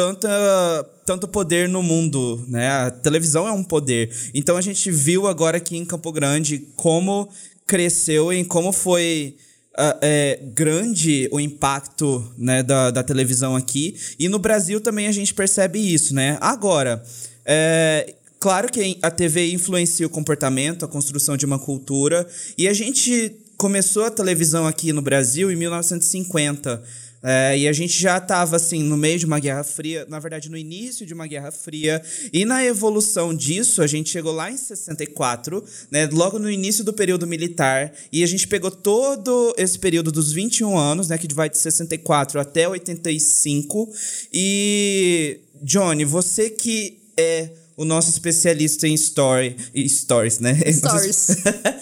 [0.00, 2.68] tanta, tanto poder no mundo, né?
[2.68, 4.10] A televisão é um poder.
[4.32, 7.28] Então a gente viu agora aqui em Campo Grande como
[7.66, 9.36] cresceu e como foi
[9.78, 13.94] uh, é, grande o impacto né, da, da televisão aqui.
[14.18, 16.38] E no Brasil também a gente percebe isso, né?
[16.40, 17.04] Agora,
[17.44, 22.26] é, claro que a TV influencia o comportamento, a construção de uma cultura.
[22.56, 26.82] E a gente começou a televisão aqui no Brasil em 1950.
[27.22, 30.48] É, e a gente já estava assim no meio de uma guerra fria, na verdade
[30.48, 32.02] no início de uma guerra fria,
[32.32, 36.94] e na evolução disso a gente chegou lá em 64, né, logo no início do
[36.94, 41.50] período militar, e a gente pegou todo esse período dos 21 anos, né, que vai
[41.50, 43.92] de 64 até 85.
[44.32, 49.56] E Johnny, você que é o nosso especialista em story,
[49.88, 50.54] stories, né?
[50.72, 51.26] Stories.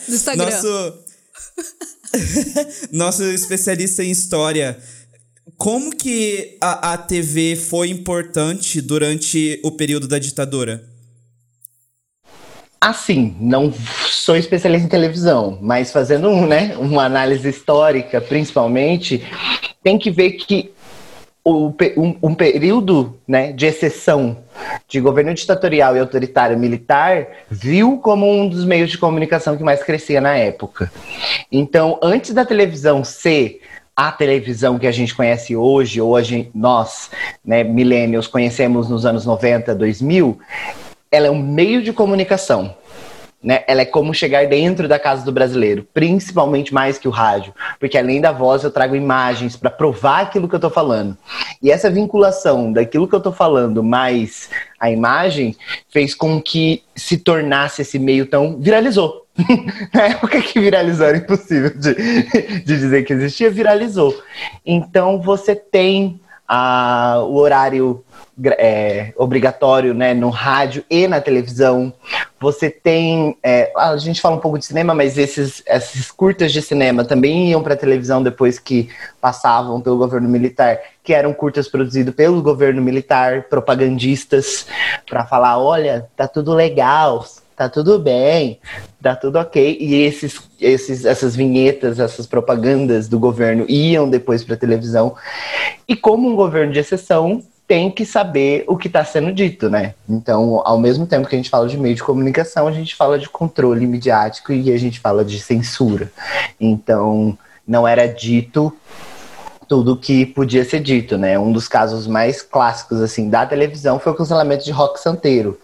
[0.09, 0.51] do Instagram.
[0.51, 0.99] Nosso
[2.93, 4.79] nosso especialista em história.
[5.57, 10.85] Como que a, a TV foi importante durante o período da ditadura?
[12.81, 13.73] Assim, não
[14.09, 19.25] sou especialista em televisão, mas fazendo né, uma análise histórica, principalmente,
[19.83, 20.71] tem que ver que
[21.43, 24.39] o, um, um, período né, de exceção
[24.87, 29.83] de governo ditatorial e autoritário militar viu como um dos meios de comunicação que mais
[29.83, 30.93] crescia na época.
[31.51, 33.61] Então, antes da televisão ser
[33.99, 37.11] a televisão que a gente conhece hoje, gente, nós,
[37.45, 40.39] né, millennials, conhecemos nos anos 90, 2000,
[41.11, 42.77] ela é um meio de comunicação.
[43.43, 43.63] Né?
[43.69, 47.97] Ela é como chegar dentro da casa do brasileiro, principalmente mais que o rádio, porque
[47.97, 51.17] além da voz eu trago imagens para provar aquilo que eu estou falando.
[51.63, 55.57] E essa vinculação daquilo que eu estou falando mais a imagem
[55.89, 59.25] fez com que se tornasse esse meio tão viralizou.
[59.95, 64.21] Na época que viralizou era impossível de, de dizer que existia, viralizou.
[64.67, 68.03] Então você tem a, o horário
[68.57, 71.93] é, obrigatório né, no rádio e na televisão.
[72.41, 73.37] Você tem.
[73.43, 77.51] É, a gente fala um pouco de cinema, mas esses, esses curtas de cinema também
[77.51, 78.89] iam para a televisão depois que
[79.21, 84.67] passavam pelo governo militar, que eram curtas produzidos pelo governo militar, propagandistas,
[85.09, 87.25] para falar: olha, tá tudo legal,
[87.57, 88.61] tá tudo bem,
[89.03, 89.77] tá tudo ok.
[89.81, 95.17] E esses, esses, essas vinhetas, essas propagandas do governo iam depois para a televisão.
[95.89, 99.95] E como um governo de exceção, tem que saber o que está sendo dito, né?
[100.09, 103.19] Então, ao mesmo tempo que a gente fala de meio de comunicação, a gente fala
[103.19, 106.11] de controle midiático e a gente fala de censura.
[106.59, 108.75] Então, não era dito
[109.69, 111.39] tudo que podia ser dito, né?
[111.39, 115.59] Um dos casos mais clássicos assim da televisão foi o cancelamento de Rock Santeiro.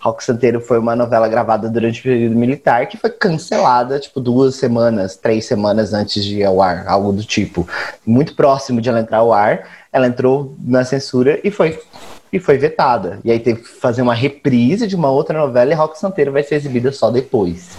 [0.00, 4.54] Rock Santeiro foi uma novela gravada durante o período militar que foi cancelada, tipo, duas
[4.54, 7.68] semanas, três semanas antes de ir ao ar, algo do tipo.
[8.06, 11.80] Muito próximo de ela entrar ao ar, ela entrou na censura e foi
[12.32, 13.20] e foi vetada.
[13.24, 16.42] E aí teve que fazer uma reprise de uma outra novela e Rock Santeiro vai
[16.42, 17.76] ser exibida só depois.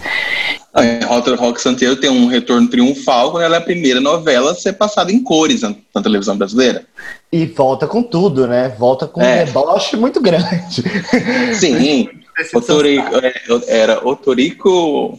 [0.76, 4.74] A Rock Santeiro tem um retorno triunfal quando ela é a primeira novela a ser
[4.74, 6.84] passada em cores na, na televisão brasileira.
[7.32, 8.68] E volta com tudo, né?
[8.78, 9.42] Volta com é.
[9.42, 10.84] um deboche muito grande.
[11.58, 12.10] Sim.
[12.54, 13.34] o Torico, é,
[13.66, 15.18] era o Torico.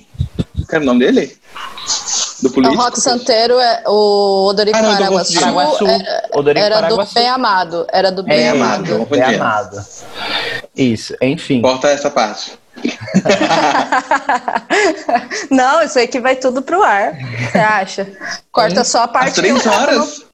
[0.67, 1.35] Qual era o nome dele?
[2.43, 2.79] Do político?
[2.79, 5.39] O Rock Santeiro é o Odorico ah, não, Paraguaçu.
[5.39, 5.87] Paraguaçu.
[5.87, 7.13] Era, Odorico era Paraguaçu.
[7.13, 7.87] do Bem Amado.
[7.91, 9.05] Era do Bem, Amado.
[9.09, 9.85] Bem Amado.
[10.75, 11.61] Isso, enfim.
[11.61, 12.51] Corta essa parte.
[15.49, 17.13] não, isso aí que vai tudo pro ar.
[17.51, 18.17] Você acha?
[18.51, 19.29] Corta só a parte.
[19.29, 20.25] Às três horas?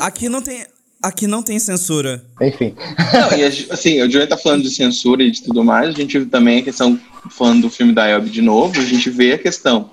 [0.00, 0.66] Aqui não tem.
[1.02, 2.24] Aqui não tem censura.
[2.40, 2.76] Enfim.
[3.12, 5.88] Não, e a, assim, o Johnny tá falando de censura e de tudo mais.
[5.88, 6.98] A gente viu também a questão,
[7.30, 9.90] falando do filme da Elbe de novo, a gente vê a questão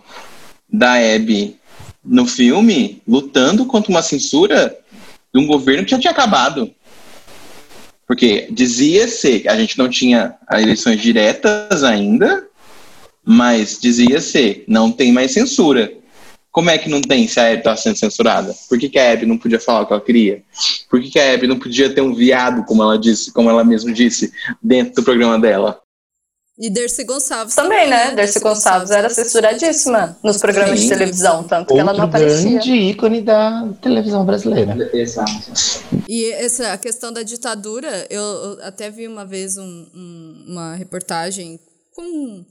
[0.71, 1.57] da Abby
[2.05, 4.77] no filme lutando contra uma censura
[5.33, 6.71] de um governo que já tinha acabado.
[8.09, 12.43] Porque dizia-se a gente não tinha eleições diretas ainda,
[13.23, 15.93] Mas dizia ser, não tem mais censura.
[16.51, 18.55] Como é que não tem se a Hebe está sendo censurada?
[18.67, 20.41] Por que, que a Hebe não podia falar o que ela queria?
[20.89, 23.63] Por que, que a Hebe não podia ter um viado, como ela disse, como ela
[23.63, 25.79] mesma disse, dentro do programa dela?
[26.61, 28.13] E Dercy Gonçalves também, né?
[28.13, 30.87] Dercy Gonçalves era censuradíssima nos programas Sim.
[30.87, 32.49] de televisão, tanto que ela não Outro aparecia.
[32.51, 34.75] grande ícone da televisão brasileira.
[34.93, 35.31] Exato.
[36.07, 40.75] E essa a questão da ditadura, eu, eu até vi uma vez um- um- uma
[40.75, 41.57] reportagem
[41.95, 42.43] com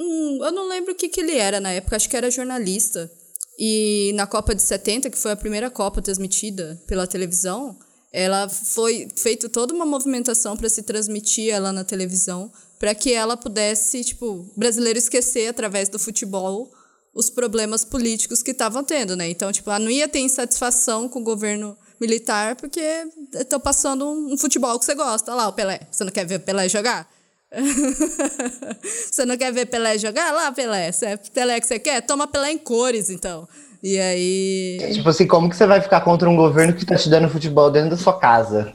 [0.00, 3.10] um, eu não lembro o que, que ele era na época, acho que era jornalista.
[3.58, 7.76] E na Copa de 70, que foi a primeira Copa transmitida pela televisão,
[8.12, 13.36] ela foi feito toda uma movimentação para se transmitir ela na televisão, para que ela
[13.36, 16.70] pudesse, tipo, o brasileiro esquecer através do futebol
[17.14, 19.28] os problemas políticos que estavam tendo, né?
[19.30, 22.80] Então, tipo, ela não ia ter insatisfação com o governo militar porque
[23.32, 25.32] estão passando um, futebol que você gosta.
[25.32, 25.80] Olha lá, o Pelé.
[25.90, 27.08] Você não quer ver o Pelé jogar?
[29.10, 30.30] você não quer ver Pelé jogar?
[30.32, 30.92] Lá, Pelé.
[30.92, 32.02] Se é Pelé que você quer?
[32.02, 33.48] Toma Pelé em cores, então.
[33.82, 34.78] E aí.
[34.92, 37.70] Tipo assim, como que você vai ficar contra um governo que tá te dando futebol
[37.70, 38.70] dentro da sua casa?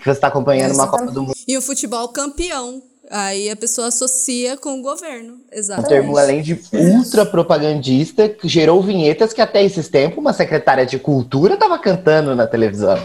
[0.00, 1.34] Que você tá acompanhando uma Copa do Mundo.
[1.48, 2.82] E o futebol campeão.
[3.10, 5.34] Aí a pessoa associa com o governo.
[5.34, 5.88] Um Exatamente.
[5.88, 10.98] termo, além de ultra propagandista, que gerou vinhetas que até esses tempos uma secretária de
[10.98, 12.98] cultura tava cantando na televisão.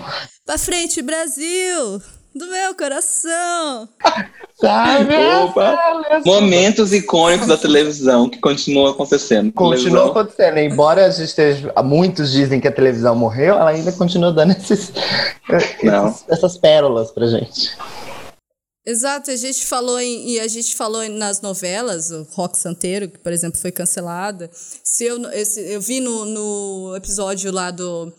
[0.46, 2.02] Pra frente, Brasil!
[2.34, 3.90] Do meu coração!
[4.60, 5.14] Sabe?
[5.44, 5.78] Opa.
[6.26, 9.52] Momentos icônicos da televisão que continuam acontecendo.
[9.52, 11.74] Continua Televisão- acontecendo, embora a gente esteja.
[11.84, 14.94] Muitos dizem que a televisão morreu, ela ainda continua dando esses,
[15.52, 17.72] esses- essas pérolas pra gente.
[18.84, 23.20] Exato, a gente falou em, e a gente falou nas novelas, o Rock Santeiro, que
[23.20, 24.50] por exemplo foi cancelada.
[24.84, 28.12] Se eu, esse, eu vi no, no episódio lá do,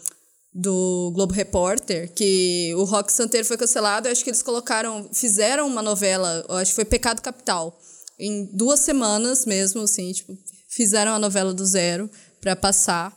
[0.55, 5.67] do Globo Repórter que o Rock Santeiro foi cancelado, eu acho que eles colocaram, fizeram
[5.67, 7.77] uma novela, acho que foi Pecado Capital,
[8.17, 12.09] em duas semanas mesmo, assim, tipo, fizeram a novela do zero
[12.41, 13.13] para passar,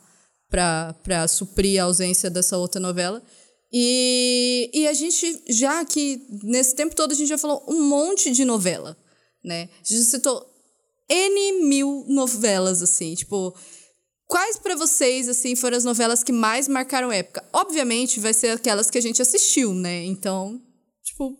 [0.50, 3.22] para suprir a ausência dessa outra novela.
[3.78, 8.30] E, e a gente já que nesse tempo todo a gente já falou um monte
[8.30, 8.96] de novela,
[9.44, 9.68] né?
[9.84, 10.46] A gente citou
[11.06, 13.54] N mil novelas, assim, tipo.
[14.26, 17.46] Quais pra vocês, assim, foram as novelas que mais marcaram época?
[17.52, 20.06] Obviamente, vai ser aquelas que a gente assistiu, né?
[20.06, 20.58] Então,
[21.04, 21.36] tipo,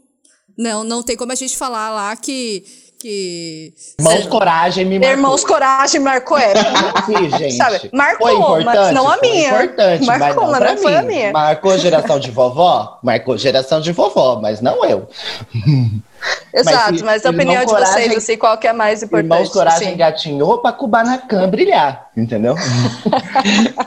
[0.58, 2.64] não, não tem como a gente falar lá que.
[3.06, 5.16] Que Irmãos Coragem me marcou.
[5.16, 7.02] Irmãos Coragem marcou época.
[7.06, 7.56] Sim, gente.
[7.56, 9.48] Sabe, marcou, foi importante, mas não a foi minha.
[9.48, 11.32] importante, Marcou, mas não, mas não foi a minha.
[11.32, 12.98] Marcou geração de vovó?
[13.04, 15.08] Marcou geração de vovó, mas não eu.
[16.52, 19.30] Exato, se mas a opinião de Coragem- vocês, assim, qual que é mais importante?
[19.32, 19.94] Irmãos Coragem assim?
[19.94, 22.56] engatinhou pra Kubanacan brilhar, entendeu?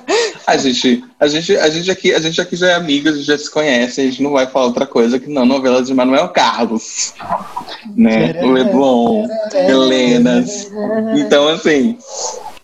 [0.50, 3.24] A gente, a gente, a gente aqui, a gente aqui já é amigo, a gente
[3.24, 6.30] já se conhece, a gente não vai falar outra coisa que não novela de Manuel
[6.30, 7.14] Carlos,
[7.96, 8.34] né?
[8.42, 10.72] Leblon, Helenas.
[11.16, 12.00] Então, assim,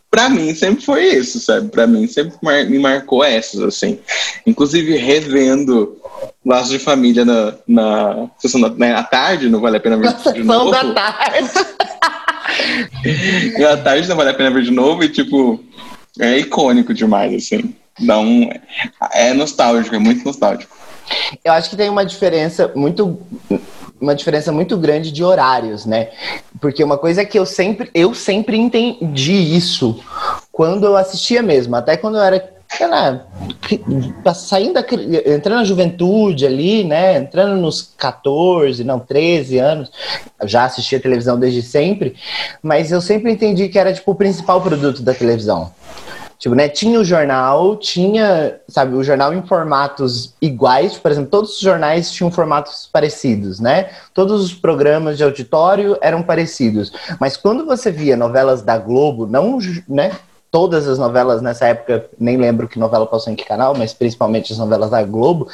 [0.10, 1.70] pra mim sempre foi isso, sabe?
[1.70, 2.36] Pra mim sempre
[2.68, 4.00] me marcou essas, assim.
[4.48, 5.96] Inclusive revendo
[6.44, 10.24] Laços de Família na, na sessão da né, tarde, não vale a pena ver de
[10.24, 10.72] Sessão novo.
[10.72, 11.50] da tarde.
[13.58, 15.60] E à tarde não vale a pena ver de novo e, tipo,
[16.20, 17.74] é icônico demais, assim.
[18.00, 18.50] Dá um.
[19.14, 20.76] É nostálgico, é muito nostálgico.
[21.44, 23.20] Eu acho que tem uma diferença muito
[24.00, 26.10] uma diferença muito grande de horários, né?
[26.60, 30.04] Porque uma coisa que eu sempre eu sempre entendi isso
[30.52, 33.26] quando eu assistia mesmo, até quando eu era sei lá,
[33.62, 33.84] cri-
[34.36, 37.18] saindo da, entrando na juventude ali, né?
[37.18, 39.92] Entrando nos 14, não, 13 anos,
[40.44, 42.16] já assistia televisão desde sempre,
[42.62, 45.72] mas eu sempre entendi que era tipo o principal produto da televisão.
[46.38, 51.56] Tipo, né, tinha o jornal, tinha, sabe, o jornal em formatos iguais, por exemplo, todos
[51.56, 53.90] os jornais tinham formatos parecidos, né?
[54.14, 56.92] Todos os programas de auditório eram parecidos.
[57.22, 60.12] Mas quando você via novelas da Globo, não, né,
[60.56, 64.54] todas as novelas nessa época, nem lembro que novela passou em que canal, mas principalmente
[64.54, 65.50] as novelas da Globo,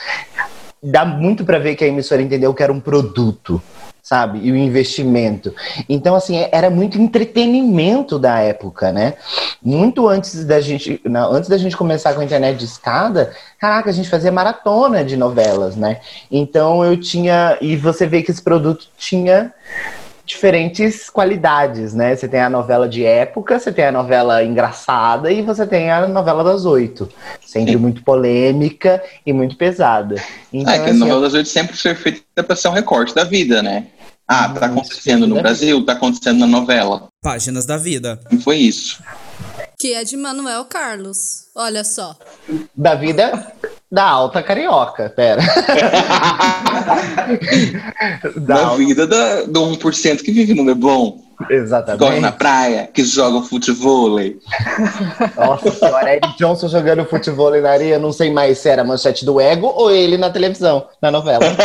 [0.83, 3.59] dá muito pra ver que a emissora entendeu que era um produto,
[4.03, 4.37] sabe?
[4.43, 5.55] E o investimento.
[5.89, 9.15] Então, assim, era muito entretenimento da época, né?
[9.59, 13.89] Muito antes da gente, não, antes da gente começar com a internet de escada, caraca,
[13.89, 15.99] a gente fazia maratona de novelas, né?
[16.29, 19.51] Então eu tinha, e você vê que esse produto tinha
[20.32, 22.15] diferentes qualidades, né?
[22.15, 26.08] Você tem a novela de época, você tem a novela engraçada e você tem a
[26.08, 27.10] novela das oito.
[27.46, 30.15] Sempre muito polêmica e muito pesada.
[30.52, 32.74] Então, Ah, é que a assim, novela das oito sempre foi feita pra ser um
[32.74, 33.88] recorte da vida, né?
[34.28, 37.10] Ah, tá acontecendo no da Brasil, tá acontecendo na novela.
[37.22, 38.17] Páginas da vida.
[38.32, 39.04] Não foi isso.
[39.78, 41.48] Que é de Manuel Carlos.
[41.54, 42.15] Olha só.
[42.74, 43.54] da vida
[43.91, 45.41] da alta carioca, pera.
[48.38, 52.19] da Da alta, vida da, do 1% que vive no Leblon, que corre exatamente.
[52.21, 54.17] na praia, que joga futebol.
[55.36, 59.25] Nossa senhora, Eric Johnson jogando futebol na areia, não sei mais se era a manchete
[59.25, 61.43] do ego ou ele na televisão, na novela.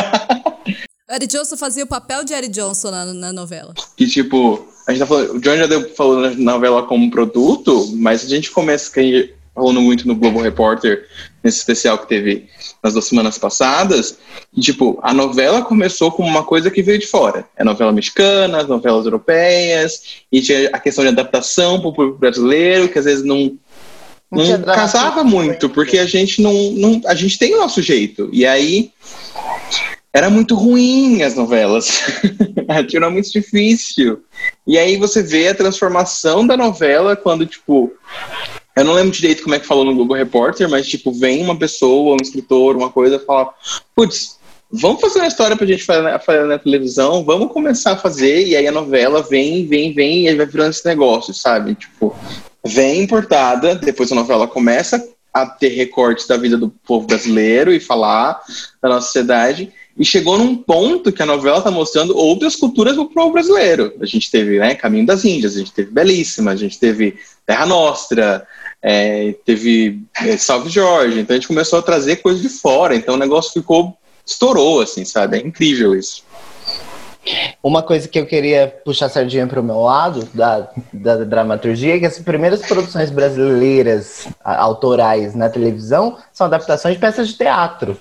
[1.09, 3.73] Eric Johnson fazia o papel de Eric Johnson na, na novela.
[3.97, 7.89] Que tipo, a gente tá falando, o John já deu, falou na novela como produto,
[7.95, 11.09] mas a gente começa, que falando muito no Globo Repórter,
[11.43, 12.47] nesse especial que teve
[12.83, 14.19] nas duas semanas passadas,
[14.55, 17.47] e, tipo, a novela começou como uma coisa que veio de fora.
[17.57, 22.19] É novela mexicana, as novelas europeias, e tinha a questão de adaptação para o público
[22.19, 23.59] brasileiro, que às vezes não,
[24.31, 25.75] Não não casava muito, né?
[25.75, 27.01] porque a gente não, não.
[27.07, 28.29] A gente tem o nosso jeito.
[28.33, 28.93] E aí
[30.17, 32.03] era muito ruim as novelas.
[32.93, 34.25] Era muito difícil.
[34.67, 37.93] E aí você vê a transformação da novela quando, tipo.
[38.77, 41.59] Eu não lembro direito como é que falou no Google Repórter, mas, tipo, vem uma
[41.59, 43.55] pessoa, um escritor, uma coisa, fala:
[43.95, 44.39] putz,
[44.71, 48.47] vamos fazer uma história pra gente fazer na, fazer na televisão, vamos começar a fazer,
[48.47, 51.75] e aí a novela vem, vem, vem, e aí vai virando esse negócio, sabe?
[51.75, 52.15] Tipo,
[52.63, 57.81] vem importada, depois a novela começa a ter recortes da vida do povo brasileiro e
[57.81, 58.41] falar
[58.83, 59.73] da nossa sociedade.
[59.99, 63.95] E chegou num ponto que a novela está mostrando outras culturas do povo brasileiro.
[64.01, 67.65] A gente teve né, Caminho das Índias, a gente teve Belíssima, a gente teve Terra
[67.65, 68.47] Nostra,
[68.89, 71.19] é, teve é, Salve Jorge.
[71.19, 72.95] Então a gente começou a trazer coisas de fora.
[72.95, 75.39] Então o negócio ficou, estourou, assim, sabe?
[75.39, 76.25] É incrível isso.
[77.61, 81.97] Uma coisa que eu queria puxar a sardinha para o meu lado da, da dramaturgia
[81.97, 88.01] é que as primeiras produções brasileiras autorais na televisão são adaptações de peças de teatro,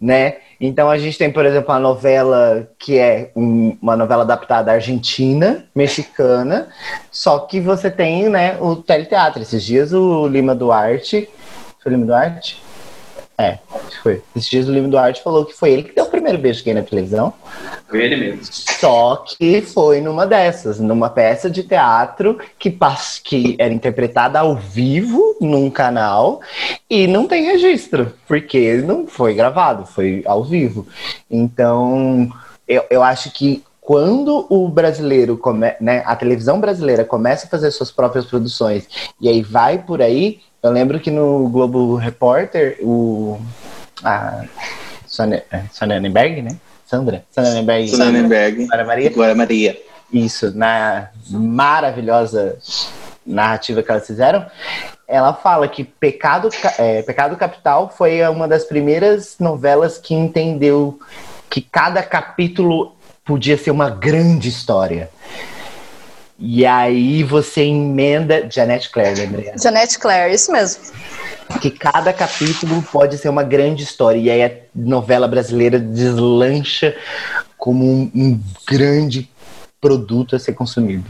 [0.00, 0.36] né?
[0.60, 5.64] Então a gente tem, por exemplo, a novela que é um- uma novela adaptada argentina,
[5.74, 6.68] mexicana,
[7.12, 9.40] só que você tem, né, o teleteatro.
[9.40, 11.28] Esses dias o Lima Duarte,
[11.80, 12.60] foi o Lima Duarte?
[13.40, 13.58] É,
[14.02, 14.20] foi.
[14.34, 16.82] Esses dias o Lima Duarte falou que foi ele que deu primeiro beijo gay na
[16.82, 17.32] televisão.
[17.88, 18.40] Foi ele mesmo.
[18.52, 22.76] Só que foi numa dessas, numa peça de teatro que,
[23.24, 26.40] que era interpretada ao vivo num canal
[26.90, 30.86] e não tem registro, porque não foi gravado, foi ao vivo.
[31.30, 32.28] Então,
[32.66, 37.70] eu, eu acho que quando o brasileiro, come, né, a televisão brasileira começa a fazer
[37.70, 38.86] suas próprias produções
[39.18, 43.40] e aí vai por aí, eu lembro que no Globo Repórter, o.
[44.02, 44.44] A
[45.72, 46.56] Sônia, Nenberg, né?
[46.86, 47.24] Sandra?
[47.30, 48.66] Sandra Nenberg.
[48.66, 49.10] Glória Maria?
[49.10, 49.78] Glória Maria.
[50.12, 52.56] Isso, na maravilhosa
[53.26, 54.46] narrativa que elas fizeram,
[55.06, 60.98] ela fala que Pecado, Ca- é, Pecado Capital foi uma das primeiras novelas que entendeu
[61.50, 65.10] que cada capítulo podia ser uma grande história.
[66.38, 68.48] E aí você emenda.
[68.50, 69.52] Janete Claire, lembrei.
[69.60, 70.82] Janete Claire, isso mesmo.
[71.60, 74.18] Que cada capítulo pode ser uma grande história.
[74.18, 76.96] E aí a novela brasileira deslancha
[77.56, 79.28] como um, um grande
[79.80, 81.08] produto a ser consumido.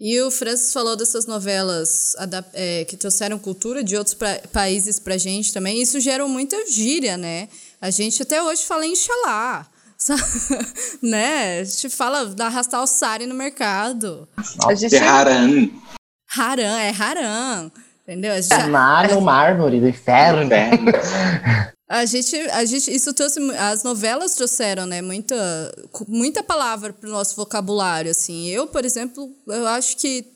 [0.00, 2.14] E o Francis falou dessas novelas
[2.52, 5.80] é, que trouxeram cultura de outros pra- países pra gente também.
[5.80, 7.48] Isso gerou muita gíria, né?
[7.80, 9.66] A gente até hoje fala em xalá.
[10.04, 10.22] Sabe?
[11.02, 11.60] né?
[11.60, 14.28] A gente fala da arrastar o sari no mercado.
[14.66, 15.70] A gente, Ferraran.
[16.36, 17.72] Haram, é haram.
[18.02, 18.32] Entendeu?
[18.32, 20.50] A gente, Lá no mármore do inferno.
[21.88, 25.34] A gente, a gente, isso trouxe, as novelas trouxeram, né, muita,
[26.08, 28.48] muita palavra pro nosso vocabulário, assim.
[28.48, 30.33] Eu, por exemplo, eu acho que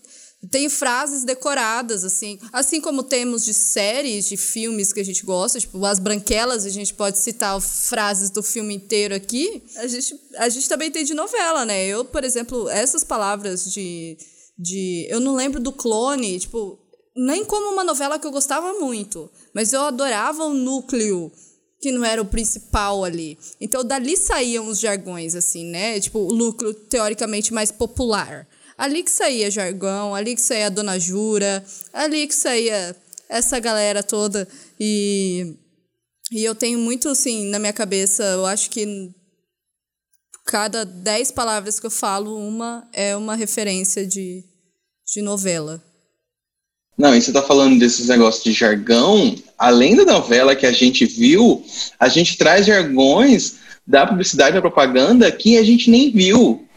[0.50, 5.58] tenho frases decoradas, assim, assim como temos de séries, de filmes que a gente gosta,
[5.58, 10.48] tipo, As Branquelas, a gente pode citar frases do filme inteiro aqui, a gente, a
[10.48, 11.86] gente também tem de novela, né?
[11.86, 14.16] Eu, por exemplo, essas palavras de,
[14.56, 15.06] de...
[15.10, 16.78] Eu não lembro do clone, tipo,
[17.16, 21.32] nem como uma novela que eu gostava muito, mas eu adorava o núcleo
[21.80, 23.38] que não era o principal ali.
[23.60, 26.00] Então dali saíam os jargões assim, né?
[26.00, 28.48] Tipo, o núcleo teoricamente mais popular.
[28.78, 32.96] Ali que saía jargão, ali que saía a Dona Jura, ali que saía
[33.28, 35.56] essa galera toda e
[36.30, 39.10] e eu tenho muito assim na minha cabeça, eu acho que
[40.44, 44.44] cada dez palavras que eu falo, uma é uma referência de,
[45.06, 45.82] de novela.
[46.96, 51.06] Não, e você tá falando desses negócios de jargão, além da novela que a gente
[51.06, 51.64] viu,
[51.98, 53.56] a gente traz jargões
[53.86, 56.67] da publicidade da propaganda que a gente nem viu.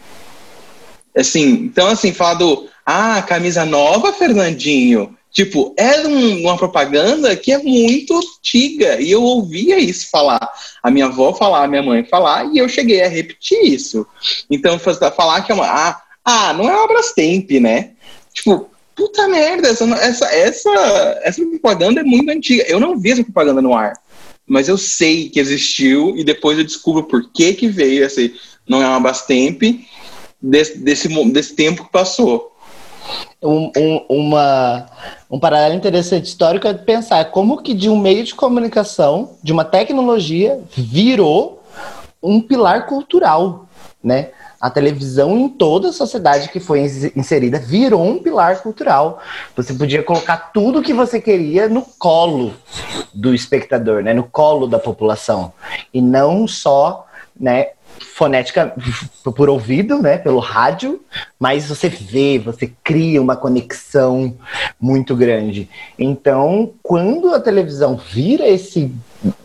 [1.16, 5.16] Assim, então assim, falar do ah, camisa nova, Fernandinho.
[5.32, 9.00] Tipo, é um- uma propaganda que é muito antiga.
[9.00, 10.50] E eu ouvia isso falar.
[10.84, 14.06] A minha avó falar, a minha mãe falar, e eu cheguei a repetir isso.
[14.50, 15.66] Então, falar que é uma.
[15.66, 17.92] Ah, ah não é uma Brastemp, né?
[18.34, 22.64] Tipo, puta merda, essa, essa, essa, essa propaganda é muito antiga.
[22.68, 23.94] Eu não vi essa propaganda no ar,
[24.46, 28.36] mas eu sei que existiu e depois eu descubro por que que veio esse
[28.68, 29.62] não é uma Bastemp
[30.42, 32.52] desse, desse, desse tempo que passou.
[33.42, 34.86] um, um- uma,
[35.30, 39.66] um paralelo interessante histórico é pensar como que de um meio de comunicação, de uma
[39.66, 41.64] tecnologia, virou
[42.22, 43.68] um pilar cultural,
[44.04, 44.30] né?
[44.60, 49.20] A televisão em toda a sociedade que foi ins- inserida virou um pilar cultural.
[49.56, 52.54] Você podia colocar tudo que você queria no colo
[53.12, 54.14] do espectador, né?
[54.14, 55.52] No colo da população.
[55.92, 57.08] E não só,
[57.40, 57.70] né?
[58.04, 58.74] Fonética
[59.36, 60.18] por ouvido, né?
[60.18, 61.02] Pelo rádio,
[61.40, 64.36] mas você vê, você cria uma conexão
[64.80, 65.70] muito grande.
[65.98, 68.94] Então, quando a televisão vira esse,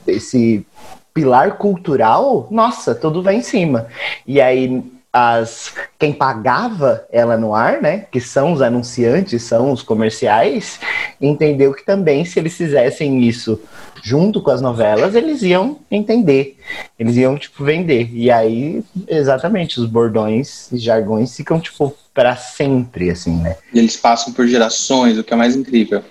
[0.07, 0.67] esse
[1.15, 3.87] pilar cultural, nossa, tudo vai em cima.
[4.27, 4.83] E aí
[5.17, 10.79] as quem pagava ela no ar, né, que são os anunciantes, são os comerciais,
[11.19, 13.59] entendeu que também se eles fizessem isso
[14.03, 16.59] junto com as novelas, eles iam entender.
[16.99, 18.11] Eles iam tipo vender.
[18.12, 23.57] E aí, exatamente, os bordões e jargões ficam tipo para sempre assim, né?
[23.75, 26.03] E eles passam por gerações, o que é mais incrível.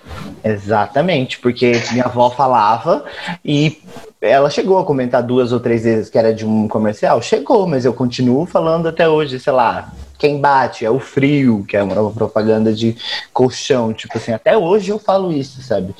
[0.44, 3.04] Exatamente, porque minha avó falava
[3.44, 3.80] e
[4.26, 7.20] ela chegou a comentar duas ou três vezes que era de um comercial.
[7.22, 9.92] Chegou, mas eu continuo falando até hoje, sei lá.
[10.18, 12.96] Quem bate é o frio, que é uma propaganda de
[13.32, 13.92] colchão.
[13.92, 15.94] Tipo assim, até hoje eu falo isso, sabe?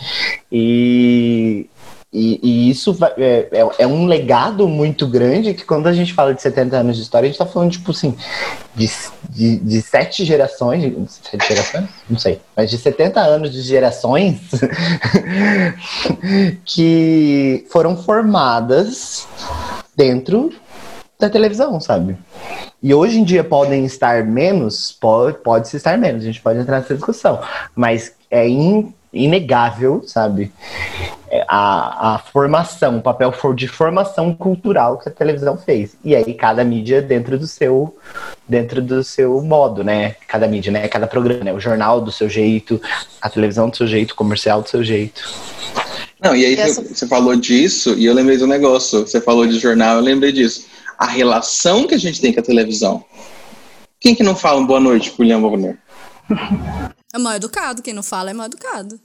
[0.51, 1.67] E,
[2.13, 6.15] e, e isso vai- é, é, é um legado muito grande que quando a gente
[6.15, 8.17] fala de 70 anos de história, a gente tá falando, tipo assim,
[8.75, 8.89] de,
[9.29, 10.83] de, de sete gerações.
[11.31, 11.89] Sete gerações?
[12.09, 12.41] Não sei.
[12.57, 14.41] Mas de 70 anos de gerações
[16.65, 19.27] que foram formadas
[19.97, 20.53] dentro
[21.19, 22.17] da televisão, sabe?
[22.83, 26.59] E hoje em dia podem estar menos, pode, pode se estar menos, a gente pode
[26.59, 27.41] entrar nessa discussão,
[27.75, 30.53] mas é in- inegável, sabe?
[31.37, 35.97] É A, a formação, o papel for de formação cultural que a televisão fez.
[36.05, 37.97] E aí cada mídia dentro do seu
[38.49, 40.15] dentro do seu modo, né?
[40.27, 40.87] Cada mídia, né?
[40.89, 41.53] Cada programa, né?
[41.53, 42.81] O jornal do seu jeito,
[43.21, 45.23] a televisão do seu jeito, o comercial do seu jeito.
[46.23, 49.01] Não, e aí essa- você você falou disso e eu lembrei do negócio.
[49.07, 50.67] Você falou de jornal, eu lembrei disso.
[50.99, 53.05] A relação que a gente tem com a televisão.
[54.01, 55.79] Quem que não fala um boa noite pro William Bonner?
[57.15, 58.99] É mal educado, quem não fala é mal educado.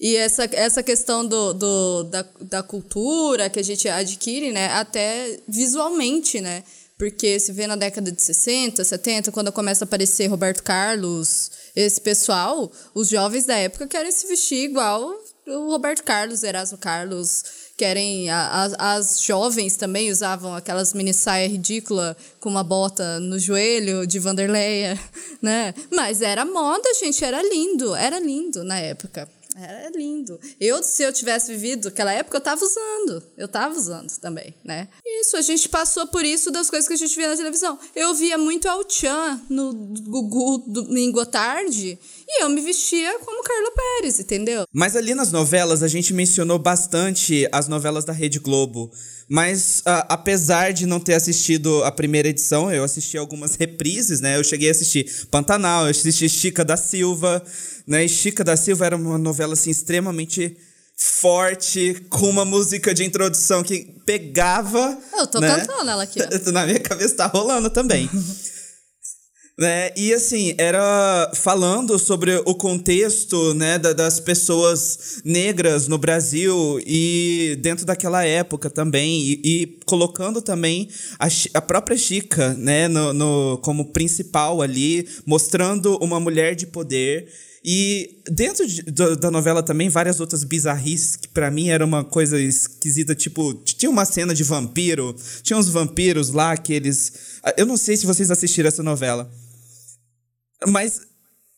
[0.00, 5.40] E essa, essa questão do, do, da, da cultura que a gente adquire, né, até
[5.48, 6.62] visualmente, né?
[6.96, 12.00] Porque se vê na década de 60, 70, quando começa a aparecer Roberto Carlos, esse
[12.00, 15.12] pessoal, os jovens da época querem se vestir igual
[15.46, 17.44] o Roberto Carlos, Erasmo Carlos,
[17.76, 18.28] querem.
[18.30, 24.06] a- a- as jovens também usavam aquelas mini saia ridícula com uma bota no joelho
[24.06, 24.98] de Vanderleia,
[25.40, 25.72] né?
[25.92, 29.28] Mas era moda, gente, era lindo, era lindo na época.
[29.60, 30.38] Era lindo.
[30.60, 33.22] Eu, se eu tivesse vivido aquela época, eu tava usando.
[33.36, 34.88] Eu tava usando também, né?
[35.04, 37.78] Isso, a gente passou por isso das coisas que a gente via na televisão.
[37.94, 41.98] Eu via muito Al Chan no Gugu à tarde
[42.28, 44.64] e eu me vestia como Carla Pérez, entendeu?
[44.70, 48.90] Mas ali nas novelas a gente mencionou bastante as novelas da Rede Globo.
[49.26, 54.36] Mas ah, apesar de não ter assistido a primeira edição, eu assisti algumas reprises, né?
[54.36, 57.42] Eu cheguei a assistir Pantanal, eu assisti Chica da Silva,
[57.86, 58.04] né?
[58.04, 60.54] E Chica da Silva era uma novela assim extremamente
[60.98, 64.98] forte, com uma música de introdução que pegava.
[65.16, 65.48] Eu tô né?
[65.48, 66.26] cantando ela aqui, ó.
[66.52, 68.10] Na minha cabeça tá rolando também.
[69.58, 69.90] né?
[69.96, 77.58] E assim, era falando sobre o contexto né, da- das pessoas negras no Brasil e
[77.60, 80.88] dentro daquela época também, e, e colocando também
[81.18, 87.26] a, a própria Chica né, no, no- como principal ali, mostrando uma mulher de poder.
[87.64, 92.04] E dentro de- do- da novela também, várias outras bizarrices que pra mim era uma
[92.04, 97.12] coisa esquisita, tipo, tinha uma cena de vampiro, tinha uns vampiros lá que eles.
[97.56, 99.28] Eu não sei se vocês assistiram essa novela.
[100.66, 101.00] Mas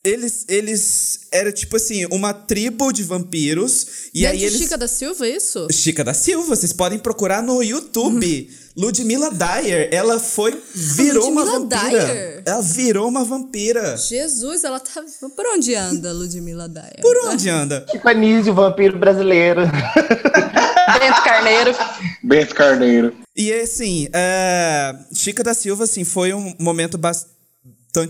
[0.03, 4.09] eles, eles era tipo assim, uma tribo de vampiros.
[4.15, 4.59] E Desde aí eles.
[4.59, 5.69] Chica da Silva, isso?
[5.71, 8.51] Chica da Silva, vocês podem procurar no YouTube.
[8.77, 10.59] Ludmilla Dyer, ela foi.
[10.75, 12.07] Virou uma Ludmilla vampira.
[12.07, 12.43] Dyer?
[12.47, 13.97] Ela virou uma vampira.
[13.99, 15.03] Jesus, ela tá.
[15.37, 17.01] Por onde anda, Ludmilla Dyer?
[17.03, 17.85] Por onde anda?
[17.91, 19.63] Tipo Anísio, vampiro brasileiro.
[20.99, 21.77] Bento Carneiro.
[22.23, 23.15] Bento Carneiro.
[23.37, 27.40] E assim, é, Chica da Silva, assim, foi um momento bastante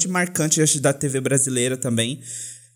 [0.08, 2.20] marcante acho, da TV brasileira também.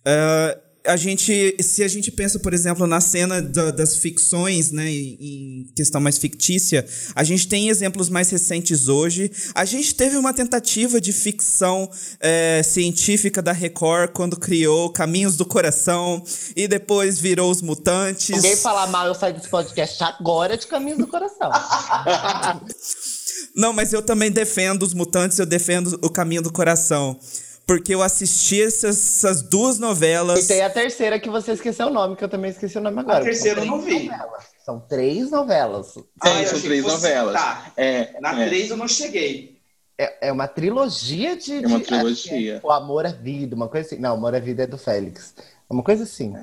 [0.04, 4.86] É, a gente, se a gente pensa, por exemplo, na cena da- das ficções, né,
[4.90, 6.84] em, questão mais fictícia,
[7.14, 9.30] a gente tem exemplos mais recentes hoje.
[9.54, 11.90] A gente teve uma tentativa de ficção
[12.20, 16.22] é, científica da Record quando criou Caminhos do Coração
[16.54, 18.28] e depois virou Os Mutantes.
[18.36, 21.50] Ninguém falar mal, eu saio desse podcast agora de caminho do coração.
[23.54, 27.18] Não, mas eu também defendo os mutantes, eu defendo o caminho do coração.
[27.66, 30.44] Porque eu assisti essas, essas duas novelas.
[30.44, 33.00] E tem a terceira que você esqueceu o nome, que eu também esqueci o nome
[33.00, 33.20] agora.
[33.20, 34.08] A terceira eu São não três vi.
[34.08, 34.44] novelas.
[34.66, 35.86] São três novelas.
[35.94, 37.34] Tem, Ah, são três fosse- novelas.
[37.40, 37.72] tá.
[37.76, 38.46] É, Na é.
[38.48, 39.56] três eu não cheguei.
[39.96, 41.64] É, é uma trilogia de.
[41.64, 42.60] É uma de- trilogia.
[42.62, 43.98] é O Amor à Vida, uma coisa assim.
[43.98, 45.32] Não, Amor à Vida é do Félix.
[45.38, 46.34] É uma coisa assim.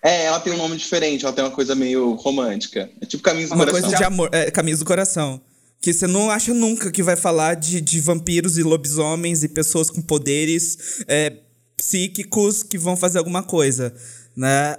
[0.00, 2.88] É, ela tem um nome diferente, ela tem uma coisa meio romântica.
[3.00, 3.82] É tipo Caminhos do Uma Coração.
[3.82, 5.40] coisa de amor, é, Caminhos do Coração.
[5.80, 9.90] Que você não acha nunca que vai falar de, de vampiros e lobisomens e pessoas
[9.90, 11.32] com poderes é,
[11.76, 13.94] psíquicos que vão fazer alguma coisa,
[14.36, 14.76] né?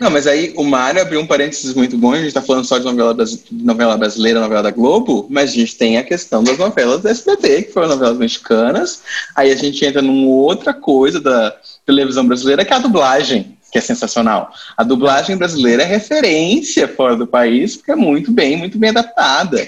[0.00, 2.78] Não, mas aí o Mário abriu um parênteses muito bom, a gente tá falando só
[2.78, 3.16] de novela,
[3.50, 7.64] novela brasileira, novela da Globo, mas a gente tem a questão das novelas da SBT,
[7.64, 9.02] que foram novelas mexicanas,
[9.34, 13.78] aí a gente entra numa outra coisa da televisão brasileira, que é a dublagem, que
[13.78, 14.52] é sensacional.
[14.76, 19.66] A dublagem brasileira é referência fora do país, porque é muito bem, muito bem adaptada.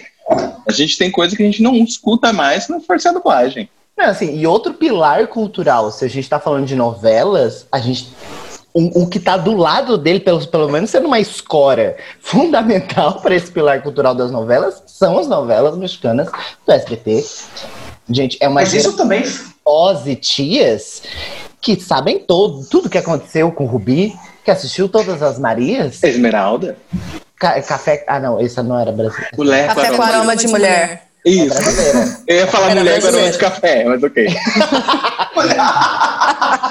[0.66, 3.12] A gente tem coisa que a gente não escuta mais se não for ser a
[3.12, 3.68] dublagem.
[3.96, 8.12] Não, assim, e outro pilar cultural, se a gente tá falando de novelas, a gente.
[8.74, 13.34] O, o que tá do lado dele, pelo, pelo menos sendo uma escora fundamental para
[13.34, 16.28] esse pilar cultural das novelas, são as novelas mexicanas
[16.66, 17.24] do SBT.
[18.10, 19.24] Gente, é uma Mas isso também.
[19.64, 21.02] avós e tias
[21.60, 24.14] que sabem todo, tudo que aconteceu com o Rubi,
[24.44, 26.02] que assistiu todas as Marias.
[26.02, 26.76] Esmeralda,
[27.38, 28.04] Ca- café.
[28.06, 29.30] Ah, não, essa não era brasileira.
[29.36, 31.02] mulher Café com com aroma- aroma de mulher.
[31.24, 31.48] Isso.
[31.54, 32.16] Brasileira.
[32.26, 34.26] Eu ia falar Era mulher com aroma de café, mas ok.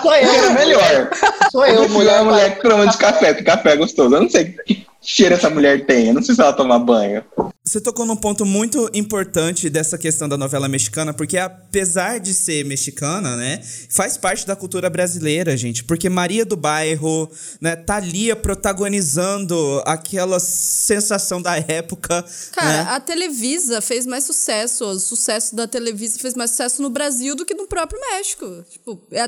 [0.02, 1.10] Sou eu, Era melhor.
[1.52, 2.24] Sou Eu eu, mulher, mulher.
[2.24, 4.16] mulher com aroma de café, porque café é gostoso.
[4.16, 6.08] Eu não sei que cheiro essa mulher tem.
[6.08, 7.24] Eu não sei se ela toma banho.
[7.68, 12.64] Você tocou num ponto muito importante dessa questão da novela mexicana, porque apesar de ser
[12.64, 13.60] mexicana, né,
[13.90, 15.84] faz parte da cultura brasileira, gente.
[15.84, 17.28] Porque Maria do Bairro,
[17.60, 22.24] né, Thalia protagonizando aquela sensação da época.
[22.52, 22.90] Cara, né?
[22.92, 24.86] a Televisa fez mais sucesso.
[24.86, 28.64] O sucesso da Televisa fez mais sucesso no Brasil do que no próprio México.
[28.70, 29.28] Tipo, é-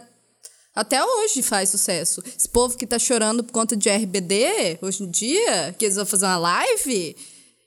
[0.76, 2.22] até hoje faz sucesso.
[2.38, 6.06] Esse povo que tá chorando por conta de RBD, hoje em dia, que eles vão
[6.06, 7.16] fazer uma live,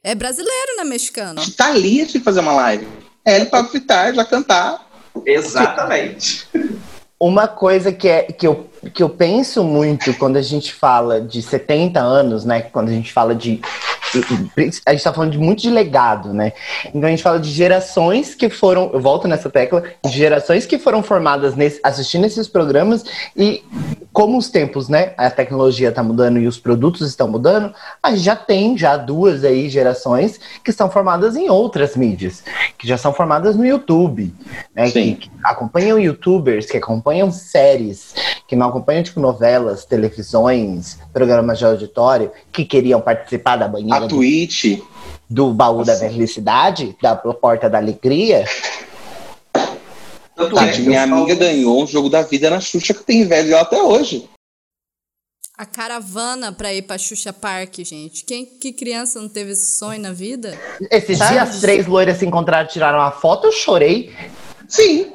[0.03, 1.41] é brasileiro, não é mexicano.
[1.57, 2.87] Thalia tinha que fazer uma live.
[3.25, 4.87] Ela e Pablo Vittar já cantar.
[5.27, 6.49] Exatamente.
[7.19, 11.43] Uma coisa que, é, que, eu, que eu penso muito quando a gente fala de
[11.43, 12.63] 70 anos, né?
[12.63, 13.61] Quando a gente fala de.
[14.87, 16.53] A gente tá falando de muito de legado, né?
[16.87, 18.91] Então a gente fala de gerações que foram.
[18.93, 23.05] Eu volto nessa tecla, de gerações que foram formadas nesse, assistindo esses programas
[23.37, 23.63] e
[24.13, 25.13] como os tempos, né?
[25.17, 29.45] A tecnologia tá mudando e os produtos estão mudando, a gente já tem já duas
[29.45, 32.43] aí gerações que estão formadas em outras mídias,
[32.77, 34.35] que já são formadas no YouTube,
[34.75, 34.91] né?
[34.91, 38.15] Que, que acompanham youtubers, que acompanham séries,
[38.49, 44.07] que não acompanham tipo novelas, televisões, programas de auditório, que queriam participar da banheira A
[44.07, 44.79] do, Twitch.
[45.29, 46.09] do baú da Nossa.
[46.11, 48.45] felicidade, da porta da alegria.
[50.35, 53.61] Tanto Tá, é minha amiga ganhou um jogo da vida na Xuxa que tem inveja
[53.61, 54.29] até hoje.
[55.59, 58.25] A caravana pra ir pra Xuxa Park, gente.
[58.25, 60.59] Quem, que criança não teve esse sonho na vida?
[60.91, 61.33] Esses Sabe?
[61.35, 64.11] dias as três loiras se encontraram, tiraram uma foto, eu chorei.
[64.67, 65.13] Sim.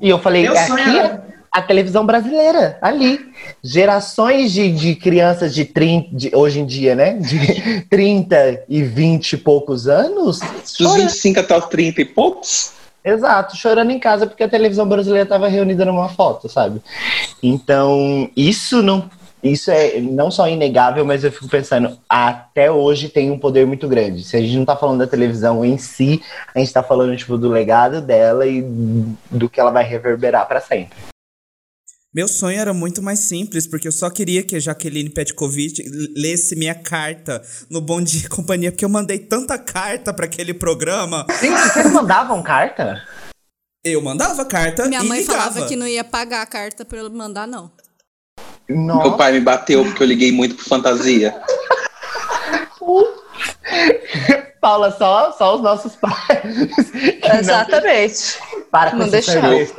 [0.00, 1.25] E eu falei, Meu é sonho aqui era-
[1.56, 3.18] a televisão brasileira, ali.
[3.64, 7.14] Gerações de, de crianças de 30, de- hoje em dia, né?
[7.14, 10.38] De 30 e 20 e poucos anos.
[10.40, 11.00] Dos chorando.
[11.08, 12.72] 25 até os 30 e poucos.
[13.02, 16.82] Exato, chorando em casa porque a televisão brasileira estava reunida numa foto, sabe?
[17.42, 19.08] Então, isso não.
[19.42, 23.86] Isso é não só inegável, mas eu fico pensando, até hoje tem um poder muito
[23.86, 24.24] grande.
[24.24, 26.20] Se a gente não tá falando da televisão em si,
[26.52, 28.62] a gente tá falando, tipo, do legado dela e
[29.30, 30.98] do que ela vai reverberar para sempre.
[32.16, 35.84] Meu sonho era muito mais simples, porque eu só queria que a Jaqueline Petkovic
[36.16, 40.54] lesse minha carta no Bom Dia e Companhia, porque eu mandei tanta carta pra aquele
[40.54, 41.26] programa.
[41.38, 43.06] Gente, vocês mandavam carta?
[43.84, 45.42] Eu mandava carta Minha e mãe ligava.
[45.42, 47.70] falava que não ia pagar a carta pra eu mandar, não.
[48.66, 49.08] Nossa.
[49.08, 51.38] Meu pai me bateu porque eu liguei muito pro fantasia.
[54.58, 56.56] Paula, só, só os nossos pais.
[57.38, 58.38] Exatamente.
[58.76, 59.74] Para com Não serviço.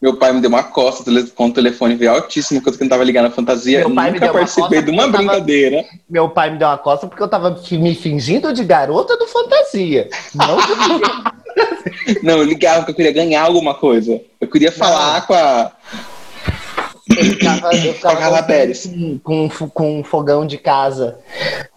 [0.00, 3.22] Meu pai me deu uma costa com o telefone veio altíssimo quando eu tentava ligar
[3.22, 3.80] na fantasia.
[3.80, 5.84] Meu pai me Nunca deu uma participei costa de uma porque eu tava- brincadeira.
[6.08, 10.08] Meu pai me deu uma costa porque eu tava me fingindo de garota do fantasia.
[10.34, 14.18] Não de Não, eu ligava porque eu queria ganhar alguma coisa.
[14.40, 15.70] Eu queria falar com a.
[17.10, 18.90] Eu ficava, eu ficava Com a Pérez.
[19.22, 21.18] com, com, com um fogão de casa,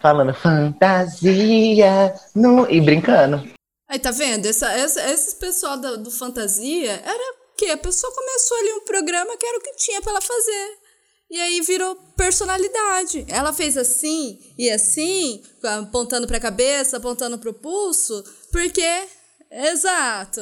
[0.00, 2.66] falando fantasia no...
[2.70, 3.42] e brincando.
[3.92, 4.46] Aí tá vendo?
[4.46, 7.66] Essa, essa, esse pessoal da- do Fantasia era o quê?
[7.66, 10.78] A pessoa começou ali um programa que era o que tinha pra ela fazer.
[11.30, 13.26] E aí virou personalidade.
[13.28, 18.82] Ela fez assim e assim, apontando pra cabeça, apontando pro pulso, porque.
[19.50, 20.40] Exato.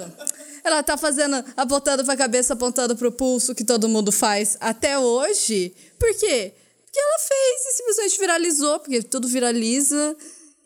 [0.62, 5.74] Ela tá fazendo, apontando pra cabeça, apontando pro pulso, que todo mundo faz até hoje.
[5.98, 6.54] Por quê?
[6.84, 10.16] Porque ela fez e simplesmente viralizou, porque tudo viraliza.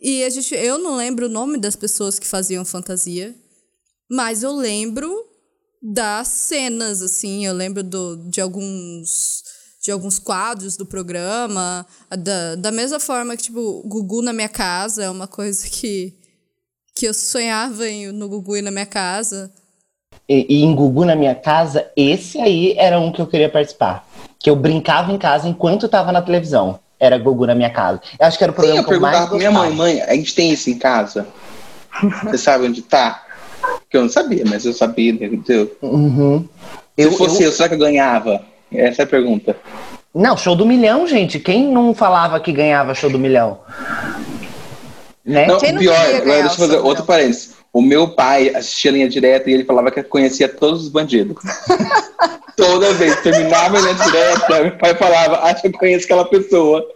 [0.04, 3.34] E a gente, eu não lembro o nome das pessoas que faziam fantasia,
[4.10, 5.10] mas eu lembro
[5.82, 9.42] das cenas, assim, eu lembro do, de alguns
[9.82, 11.86] de alguns quadros do programa,
[12.18, 16.14] da, da mesma forma que, tipo, Gugu na minha casa é uma coisa que,
[16.94, 19.52] que eu sonhava em, no Gugu ir na minha casa.
[20.26, 24.06] E, e em Gugu na minha casa, esse aí era um que eu queria participar.
[24.38, 26.80] Que eu brincava em casa enquanto tava na televisão.
[27.04, 28.00] Era Gugu na minha casa.
[28.18, 30.14] Eu acho que era o Sim, programa eu que eu mais minha mãe, mãe, a
[30.14, 31.26] gente tem isso em casa?
[32.24, 33.22] Você sabe onde tá?
[33.80, 35.76] Porque eu não sabia, mas eu sabia, entendeu?
[35.82, 36.48] Uhum.
[36.98, 38.40] Se Eu, fosse eu- eu, será que eu ganhava?
[38.72, 39.56] Essa é a pergunta.
[40.14, 41.38] Não, show do milhão, gente.
[41.38, 43.58] Quem não falava que ganhava show do milhão?
[45.24, 45.46] Né?
[45.46, 47.53] Não, não pior, agora deixa eu fazer outro parênteses.
[47.74, 51.36] O meu pai assistia linha direta e ele falava que conhecia todos os bandidos.
[52.56, 56.86] Toda vez, terminava a linha direta, meu pai falava, acho que eu conheço aquela pessoa.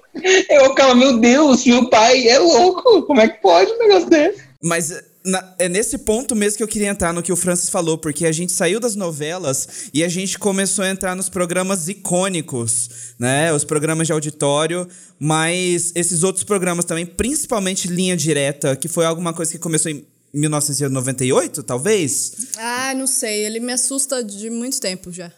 [0.49, 4.41] Eu ficava, meu Deus, meu pai é louco, como é que pode um negócio desse?
[4.63, 7.99] Mas na- é nesse ponto mesmo que eu queria entrar no que o Francis falou,
[7.99, 13.15] porque a gente saiu das novelas e a gente começou a entrar nos programas icônicos,
[13.19, 13.53] né?
[13.53, 14.87] Os programas de auditório,
[15.19, 20.05] mas esses outros programas também, principalmente Linha Direta, que foi alguma coisa que começou em
[20.33, 22.33] 1998, talvez?
[22.57, 25.33] Ah, não sei, ele me assusta de muito tempo já.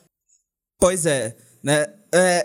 [0.78, 1.86] Pois é, né?
[2.12, 2.45] É,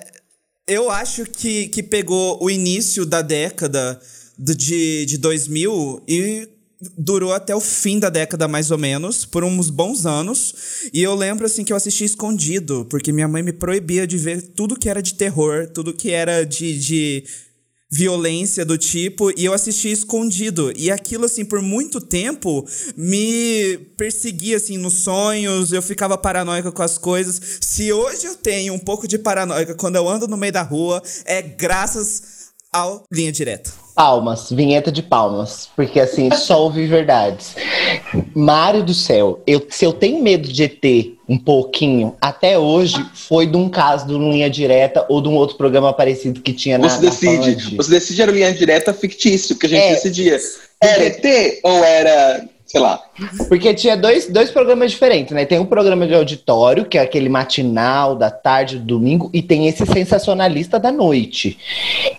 [0.68, 4.00] eu acho que, que pegou o início da década
[4.38, 6.50] de, de 2000 e
[6.98, 10.90] durou até o fim da década, mais ou menos, por uns bons anos.
[10.94, 14.42] E eu lembro, assim, que eu assisti escondido, porque minha mãe me proibia de ver
[14.42, 16.78] tudo que era de terror, tudo que era de...
[16.78, 17.24] de
[17.90, 22.66] violência do tipo e eu assisti escondido e aquilo assim por muito tempo
[22.98, 28.74] me perseguia assim nos sonhos eu ficava paranoica com as coisas se hoje eu tenho
[28.74, 33.32] um pouco de paranoica quando eu ando no meio da rua é graças ao linha
[33.32, 35.70] direta Palmas, vinheta de palmas.
[35.74, 37.56] Porque assim, só ouvi verdades.
[38.36, 43.48] Mário do céu, eu, se eu tenho medo de ET um pouquinho, até hoje, foi
[43.48, 46.88] de um caso do Linha Direta ou de um outro programa parecido que tinha na,
[46.90, 47.70] Você na decide.
[47.72, 47.78] Band.
[47.78, 49.94] Você decide era linha direta fictício, que a gente É.
[49.96, 50.40] decidia.
[50.82, 52.46] Era ET ou era,
[52.76, 53.02] sei lá.
[53.48, 55.46] Porque tinha dois, dois programas diferentes, né?
[55.46, 59.68] Tem um programa de auditório, que é aquele matinal da tarde do domingo, e tem
[59.68, 61.58] esse sensacionalista da noite.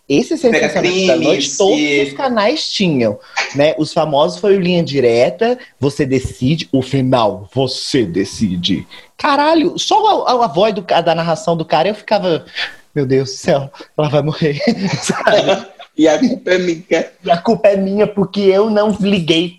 [0.08, 3.18] Esse sensacionalista da noite, todos os canais tinham,
[3.54, 3.74] né?
[3.76, 8.86] Os famosos foi o Linha Direta, Você Decide, o final, Você Decide.
[9.18, 12.46] Caralho, só a, a voz do, da narração do cara, eu ficava...
[12.94, 14.58] Meu Deus do céu, ela vai morrer.
[15.02, 15.75] sabe?
[15.96, 16.84] E a culpa é minha.
[17.24, 19.56] E a culpa é minha porque eu não liguei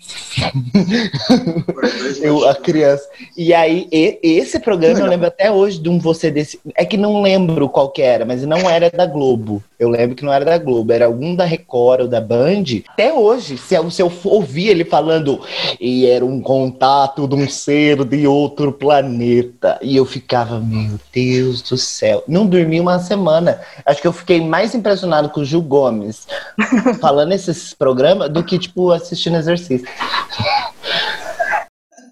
[2.22, 3.08] eu, a criança.
[3.36, 6.60] E aí, e- esse programa eu lembro até hoje de um Você Desse.
[6.74, 9.62] É que não lembro qual que era, mas não era da Globo.
[9.78, 12.64] Eu lembro que não era da Globo, era algum da Record ou da Band.
[12.88, 15.40] Até hoje, se eu, se eu ouvir ele falando,
[15.80, 19.78] e era um contato de um ser de outro planeta.
[19.80, 22.24] E eu ficava, meu Deus do céu.
[22.26, 23.60] Não dormi uma semana.
[23.86, 26.26] Acho que eu fiquei mais impressionado com o Gil Gomes
[27.00, 29.86] falando esses programas do que, tipo, assistindo exercício.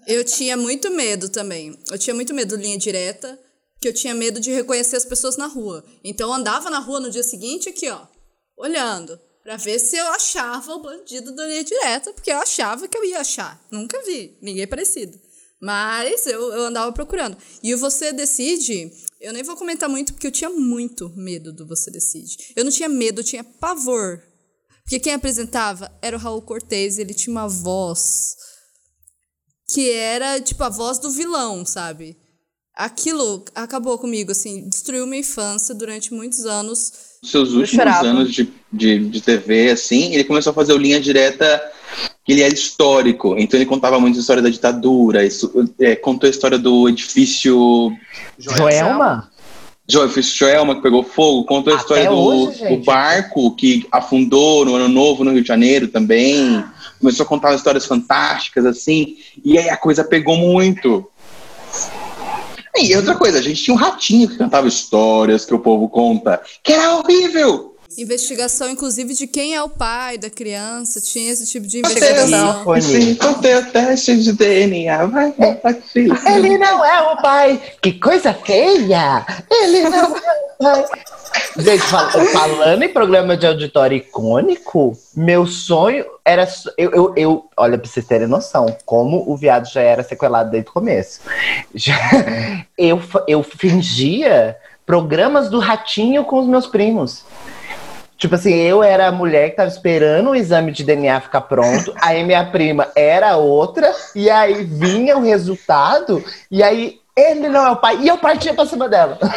[0.07, 1.77] Eu tinha muito medo também.
[1.91, 3.37] Eu tinha muito medo do linha direta,
[3.79, 5.83] que eu tinha medo de reconhecer as pessoas na rua.
[6.03, 8.07] Então eu andava na rua no dia seguinte aqui, ó,
[8.57, 12.97] olhando, pra ver se eu achava o bandido da linha direta, porque eu achava que
[12.97, 13.63] eu ia achar.
[13.71, 15.17] Nunca vi, ninguém parecido.
[15.61, 17.37] Mas eu, eu andava procurando.
[17.63, 21.65] E o Você Decide, eu nem vou comentar muito, porque eu tinha muito medo do
[21.67, 22.53] Você Decide.
[22.55, 24.21] Eu não tinha medo, eu tinha pavor.
[24.83, 28.35] Porque quem apresentava era o Raul Cortez, ele tinha uma voz
[29.69, 32.17] que era tipo a voz do vilão, sabe?
[32.77, 36.93] Aquilo acabou comigo, assim, destruiu minha infância durante muitos anos.
[37.23, 41.59] Seus últimos anos de, de, de TV, assim, ele começou a fazer o linha direta
[42.23, 43.35] que ele era histórico.
[43.35, 47.91] Então ele contava muito a história da ditadura, isso, é, contou a história do edifício
[48.37, 49.31] Joelma?
[49.87, 53.87] Jo- edifício Joelma que pegou fogo, contou a Até história do, hoje, do barco que
[53.91, 56.63] afundou no Ano Novo no Rio de Janeiro também.
[56.99, 61.09] Começou a contar histórias fantásticas, assim, e aí a coisa pegou muito.
[62.79, 66.41] E outra coisa, a gente tinha um ratinho que cantava histórias que o povo conta,
[66.63, 67.76] que era horrível.
[67.97, 70.99] Investigação, inclusive, de quem é o pai da criança.
[71.01, 72.63] Tinha esse tipo de investigação.
[72.63, 75.33] Foi Sim, contei o teste de DNA, vai.
[76.27, 77.61] Ele não é o pai.
[77.81, 79.25] Que coisa feia.
[79.49, 80.13] Ele não é o
[80.59, 80.85] pai.
[81.57, 86.47] Gente, fal- falando em programa de auditório icônico, meu sonho era.
[86.77, 90.69] Eu, eu, eu- olha, pra vocês terem noção, como o viado já era sequelado desde
[90.69, 91.19] o começo.
[91.73, 91.95] Já-
[92.77, 97.23] eu, eu fingia programas do Ratinho com os meus primos.
[98.17, 101.93] Tipo assim, eu era a mulher que tava esperando o exame de DNA ficar pronto,
[102.01, 107.71] aí minha prima era outra, e aí vinha o resultado, e aí ele não é
[107.71, 109.19] o pai, e eu partia pra cima dela.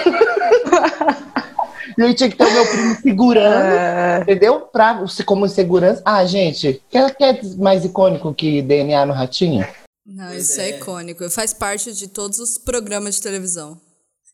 [1.96, 4.60] e aí tinha que ter o meu primo segurando, É, entendeu?
[4.60, 6.02] Pra, como segurança.
[6.04, 9.66] Ah, gente, quer, quer mais icônico que DNA no ratinho?
[10.06, 10.70] Não, isso é.
[10.70, 11.28] icônico.
[11.30, 13.78] Faz parte de todos os programas de televisão.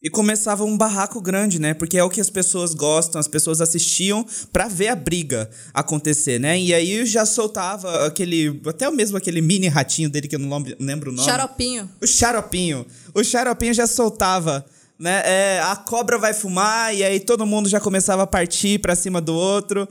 [0.06, 1.74] E começava um barraco grande, né?
[1.74, 6.38] Porque é o que as pessoas gostam, as pessoas assistiam pra ver a briga acontecer,
[6.38, 6.56] né?
[6.56, 11.10] E aí já soltava aquele, até mesmo aquele mini ratinho dele que eu não lembro
[11.10, 11.28] o nome.
[11.28, 11.90] Xaropinho.
[12.00, 12.86] O xaropinho.
[13.12, 14.64] O xaropinho já soltava,
[14.96, 15.22] né?
[15.24, 19.20] É, a cobra vai fumar e aí todo mundo já começava a partir pra cima
[19.20, 19.88] do outro.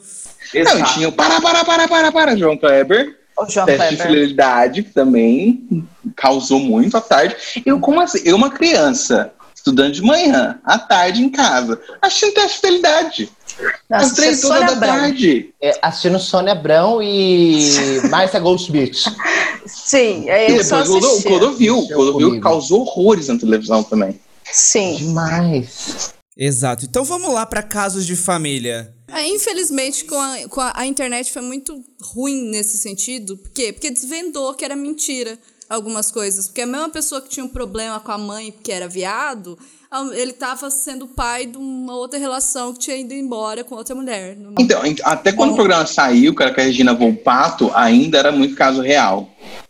[0.53, 3.18] Não, tinha o para, para, para, para, para, João Kleber.
[3.38, 4.07] o João Teste de Kleber.
[4.07, 5.86] fidelidade, que também
[6.16, 7.36] causou muito à tarde.
[7.66, 8.22] Eu, como assim?
[8.24, 9.34] Eu, uma criança,
[9.66, 13.30] estudando de manhã, à tarde em casa, assistindo teste de fidelidade.
[13.89, 14.89] Às três horas da Abrão.
[14.89, 15.53] tarde.
[15.59, 17.59] É, assistindo Sônia Abrão e
[18.11, 19.03] Márcia Goldschmidt.
[19.66, 20.70] Sim, é isso.
[20.70, 21.80] depois o Clodo- o Clodovil.
[21.80, 24.20] O Clodovil causou horrores na televisão também.
[24.43, 24.97] Sim.
[24.97, 26.13] Demais.
[26.38, 26.86] Exato.
[26.86, 28.93] Então vamos lá pra casos de família.
[29.07, 31.82] É, infelizmente, com, a, com a, a internet foi muito
[32.13, 33.38] ruim nesse sentido.
[33.38, 33.72] Por quê?
[33.72, 35.39] Porque desvendou que era mentira
[35.70, 36.47] algumas coisas.
[36.47, 39.57] Porque a mesma pessoa que tinha um problema com a mãe, que era viado,
[40.13, 44.36] ele tava sendo pai de uma outra relação que tinha ido embora com outra mulher.
[44.36, 48.32] Numa- Então, até quando o programa saiu, que era com a Regina Volpato, ainda era
[48.32, 49.30] muito caso real.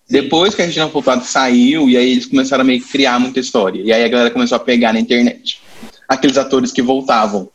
[0.09, 3.39] Depois que a Regina Volpato saiu, e aí eles começaram a meio que criar muita
[3.39, 3.81] história.
[3.83, 5.61] E aí a galera começou a pegar na internet.
[6.07, 7.49] Aqueles atores que voltavam.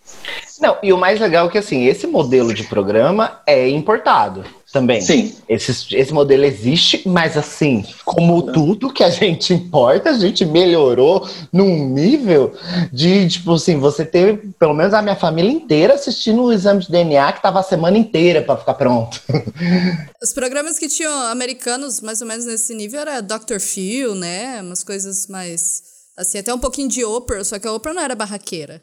[0.61, 5.01] Não, e o mais legal é que assim, esse modelo de programa é importado também.
[5.01, 5.35] Sim.
[5.49, 11.29] Esse, esse modelo existe, mas assim, como tudo que a gente importa, a gente melhorou
[11.53, 12.55] num nível
[12.93, 16.91] de, tipo assim, você ter pelo menos a minha família inteira assistindo o exame de
[16.91, 19.21] DNA que tava a semana inteira pra ficar pronto.
[20.23, 23.59] Os programas que tinham americanos, mais ou menos nesse nível, era Dr.
[23.59, 24.61] Phil, né?
[24.63, 25.83] Umas coisas mais.
[26.17, 28.83] Assim, até um pouquinho de Oprah, só que a Oprah não era barraqueira.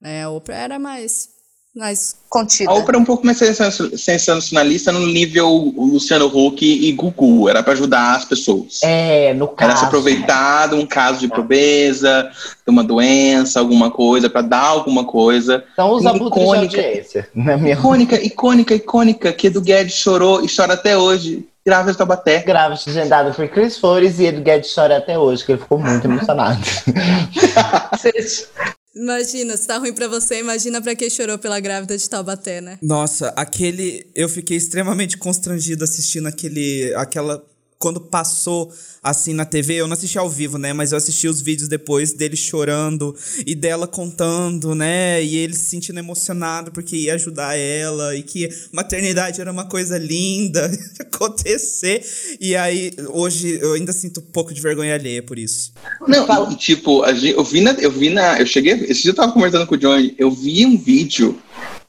[0.00, 0.24] Né?
[0.24, 1.28] A Oprah era mais.
[1.74, 2.70] Mais Contida.
[2.70, 7.48] A Oprah é um pouco mais sensacion- sensacionalista no nível Luciano Huck e Gugu.
[7.48, 8.80] Era pra ajudar as pessoas.
[8.82, 9.84] É, no Era se caso.
[9.86, 12.30] aproveitar de um caso de pobreza,
[12.66, 15.62] de uma doença, alguma coisa, pra dar alguma coisa.
[15.76, 16.76] São os abutres de icônica.
[16.80, 21.46] audiência, na minha Icônica, icônica, icônica, que Edu Guedes chorou e chora até hoje.
[21.64, 22.40] Grávida de Taubaté.
[22.42, 26.04] Grávida, legendado por Chris Flores e Edu Guedes chora até hoje, que ele ficou muito
[26.08, 26.60] emocionado.
[28.94, 32.78] Imagina, se tá ruim pra você, imagina pra quem chorou pela grávida de Taubaté, né?
[32.82, 34.06] Nossa, aquele.
[34.14, 36.94] Eu fiquei extremamente constrangido assistindo aquele.
[36.94, 37.42] aquela.
[37.82, 38.72] Quando passou
[39.02, 40.72] assim na TV, eu não assisti ao vivo, né?
[40.72, 43.12] Mas eu assisti os vídeos depois dele chorando
[43.44, 45.20] e dela contando, né?
[45.24, 49.98] E ele se sentindo emocionado porque ia ajudar ela e que maternidade era uma coisa
[49.98, 52.04] linda de acontecer.
[52.40, 55.72] E aí, hoje, eu ainda sinto um pouco de vergonha alheia por isso.
[56.06, 57.72] Não, tipo, a gente- eu vi na.
[57.72, 58.38] Eu vi na.
[58.38, 58.74] Eu cheguei.
[58.74, 61.36] Esse dia eu tava conversando com o Johnny, eu vi um vídeo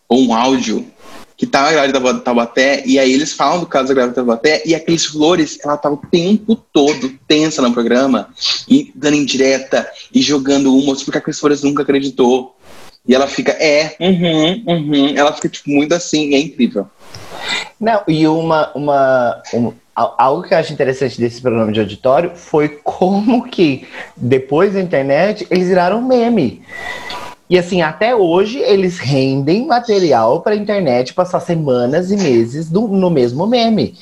[0.10, 0.84] ou um áudio
[1.38, 4.62] que tava grávida da Taubaté, e aí eles falam do caso da grávida da Taubaté,
[4.66, 8.30] e aqueles flores, ela tava o tempo todo tensa no programa,
[8.68, 12.56] e dando indireta, e jogando uma, porque a Cris Flores nunca acreditou.
[13.06, 15.14] E ela fica, é, uhum, uhum.
[15.18, 16.88] Ela fica, tipo, muito assim, é incrível.
[17.78, 22.32] Não, e uma, uma, um- al- algo que eu acho interessante desse programa de auditório
[22.34, 26.62] foi como que, depois da internet, eles viraram meme.
[27.54, 32.88] E assim, até hoje eles rendem material para a internet passar semanas e meses do-
[32.88, 33.96] no mesmo meme.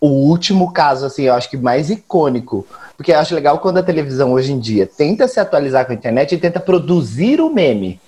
[0.00, 2.64] O último caso, assim, eu acho que mais icônico,
[2.96, 5.96] porque eu acho legal quando a televisão hoje em dia tenta se atualizar com a
[5.96, 8.00] internet e tenta produzir o meme.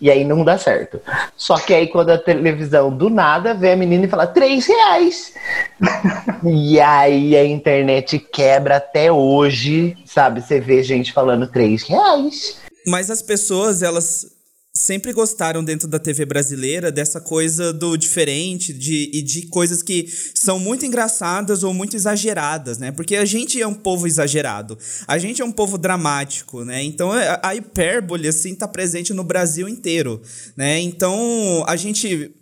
[0.00, 0.98] E aí não dá certo.
[1.36, 5.34] Só que aí quando a televisão do nada vê a menina e fala três reais.
[6.42, 10.40] e aí a internet quebra até hoje, sabe?
[10.40, 12.58] Você vê gente falando três reais.
[12.86, 14.26] Mas as pessoas, elas
[14.72, 20.08] sempre gostaram dentro da TV brasileira dessa coisa do diferente de, e de coisas que
[20.34, 22.92] são muito engraçadas ou muito exageradas, né?
[22.92, 24.78] Porque a gente é um povo exagerado,
[25.08, 26.82] a gente é um povo dramático, né?
[26.82, 30.22] Então a, a hipérbole, assim, tá presente no Brasil inteiro,
[30.56, 30.78] né?
[30.80, 32.32] Então a gente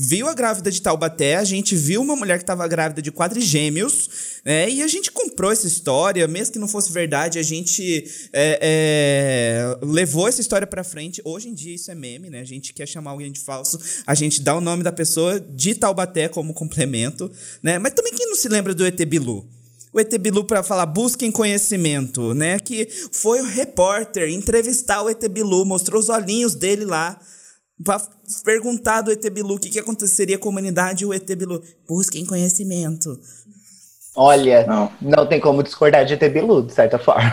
[0.00, 4.08] viu a grávida de Taubaté, a gente viu uma mulher que estava grávida de quadrigêmeos,
[4.44, 4.70] né?
[4.70, 9.78] E a gente comprou essa história, mesmo que não fosse verdade, a gente é, é,
[9.84, 11.20] levou essa história para frente.
[11.24, 12.38] Hoje em dia isso é meme, né?
[12.38, 13.76] A gente quer chamar alguém de falso,
[14.06, 17.28] a gente dá o nome da pessoa de Taubaté como complemento,
[17.60, 17.80] né?
[17.80, 19.44] Mas também quem não se lembra do ET Bilu?
[19.90, 22.60] o ET Bilu para falar busquem conhecimento, né?
[22.60, 27.18] Que foi o repórter entrevistar o ET Bilu, mostrou os olhinhos dele lá
[27.84, 28.00] para
[28.44, 31.62] perguntar do ET Bilu o que, que aconteceria com a humanidade e o ET Bilu.
[31.88, 33.18] Busquem conhecimento.
[34.16, 34.90] Olha, não.
[35.00, 37.32] não tem como discordar de ET Bilu, de certa forma.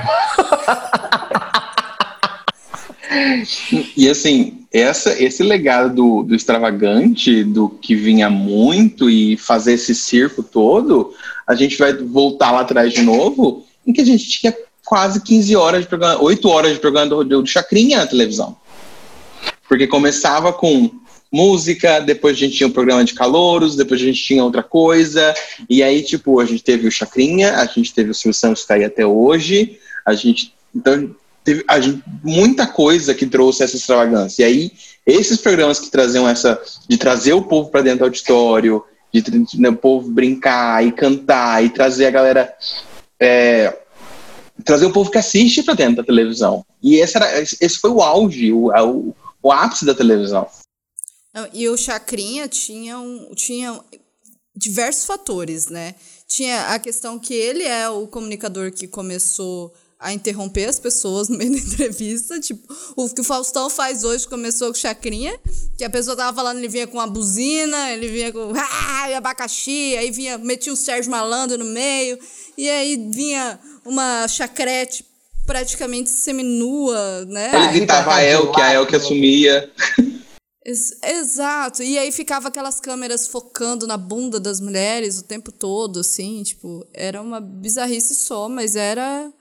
[3.97, 9.95] e assim, essa, esse legado do, do extravagante, do que vinha muito e fazer esse
[9.95, 11.13] circo todo,
[11.47, 15.55] a gente vai voltar lá atrás de novo, em que a gente tinha quase 15
[15.55, 18.55] horas de programa, 8 horas de programa do, do Chacrinha na televisão.
[19.67, 20.91] Porque começava com
[21.31, 25.33] música, depois a gente tinha um programa de calouros, depois a gente tinha outra coisa,
[25.69, 28.67] e aí, tipo, a gente teve o Chacrinha, a gente teve o Silvio Santos que
[28.67, 31.13] tá aí até hoje, a gente, então,
[31.43, 34.43] teve a gente, muita coisa que trouxe essa extravagância.
[34.43, 34.71] E aí,
[35.05, 39.61] esses programas que traziam essa, de trazer o povo para dentro do auditório, de, de
[39.61, 42.53] né, o povo brincar e cantar e trazer a galera
[43.19, 43.77] é,
[44.63, 46.65] trazer o povo que assiste para dentro da televisão.
[46.81, 49.15] E esse, era, esse foi o auge, o, o,
[49.45, 50.49] o ápice da televisão.
[51.53, 53.79] E o Chacrinha tinha, um, tinha
[54.55, 55.93] diversos fatores, né?
[56.27, 61.37] Tinha a questão que ele é o comunicador que começou a interromper as pessoas no
[61.37, 62.39] meio da entrevista.
[62.39, 65.39] Tipo, o que o Faustão faz hoje começou com Chacrinha,
[65.77, 69.95] que a pessoa tava falando, ele vinha com uma buzina, ele vinha com ah, abacaxi,
[69.95, 72.17] aí vinha, metia um Sérgio Malandro no meio,
[72.57, 75.05] e aí vinha uma chacrete
[75.45, 77.51] praticamente seminua, né?
[77.53, 79.71] Ele gritava a El, que a El que assumia.
[80.65, 81.83] Ex exato.
[81.83, 86.85] E aí ficava aquelas câmeras focando na bunda das mulheres o tempo todo, assim, tipo,
[86.93, 89.31] era uma bizarrice só, mas era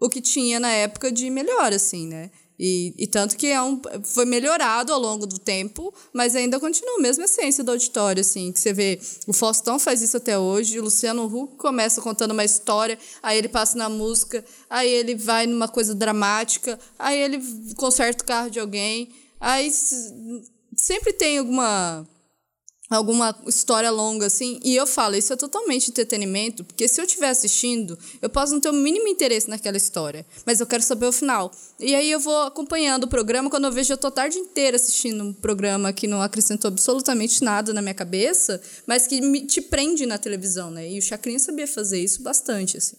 [0.00, 2.30] o que tinha na época de melhor, assim, né?
[2.62, 6.96] E, e tanto que é um, foi melhorado ao longo do tempo, mas ainda continua
[6.96, 10.78] a mesma essência do auditório, assim, que você vê, o Faustão faz isso até hoje,
[10.78, 15.46] o Luciano Huck começa contando uma história, aí ele passa na música, aí ele vai
[15.46, 17.42] numa coisa dramática, aí ele
[17.76, 19.08] conserta o carro de alguém,
[19.40, 19.72] aí
[20.76, 22.06] sempre tem alguma
[22.96, 27.28] alguma história longa assim, e eu falo, isso é totalmente entretenimento, porque se eu estiver
[27.28, 31.12] assistindo, eu posso não ter o mínimo interesse naquela história, mas eu quero saber o
[31.12, 31.52] final.
[31.78, 34.76] E aí eu vou acompanhando o programa, quando eu vejo eu tô a tarde inteira
[34.76, 39.60] assistindo um programa que não acrescentou absolutamente nada na minha cabeça, mas que me, te
[39.60, 40.90] prende na televisão, né?
[40.90, 42.96] E o Chacrinha sabia fazer isso bastante, assim.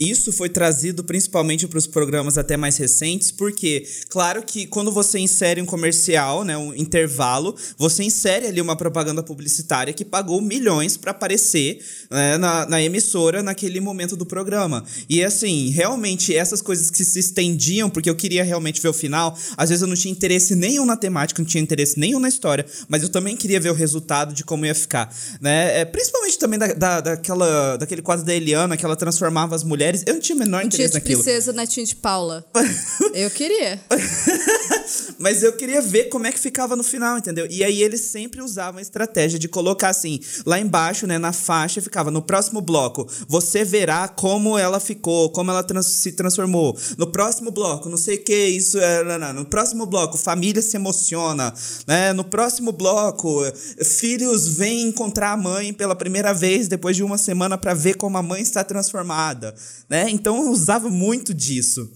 [0.00, 5.18] Isso foi trazido principalmente para os programas até mais recentes, porque, claro que quando você
[5.18, 10.96] insere um comercial, né, um intervalo, você insere ali uma propaganda publicitária que pagou milhões
[10.96, 14.82] para aparecer né, na, na emissora naquele momento do programa.
[15.06, 19.36] E assim, realmente, essas coisas que se estendiam, porque eu queria realmente ver o final,
[19.54, 22.64] às vezes eu não tinha interesse nenhum na temática, não tinha interesse nenhum na história,
[22.88, 25.14] mas eu também queria ver o resultado de como ia ficar.
[25.42, 25.80] Né?
[25.80, 29.89] É, principalmente também da, da, daquela, daquele quadro da Eliana, que ela transformava as mulheres
[29.90, 30.04] mulheres.
[30.06, 31.22] Eu não tinha o menor interesse naquilo.
[31.22, 32.44] Tinha princesa netinho de Paula.
[33.14, 33.80] eu queria.
[35.18, 37.46] Mas eu queria ver como é que ficava no final, entendeu?
[37.50, 41.80] E aí eles sempre usavam a estratégia de colocar assim, lá embaixo, né, na faixa,
[41.80, 46.76] ficava no próximo bloco, você verá como ela ficou, como ela trans se transformou.
[46.96, 49.04] No próximo bloco, não sei o que, isso é.
[49.04, 49.32] Não, não.
[49.32, 51.52] No próximo bloco, família se emociona.
[51.86, 52.12] Né?
[52.12, 53.42] No próximo bloco,
[53.84, 58.16] filhos vêm encontrar a mãe pela primeira vez depois de uma semana para ver como
[58.16, 59.54] a mãe está transformada
[59.88, 60.06] né?
[60.10, 61.90] Então eu usava muito disso.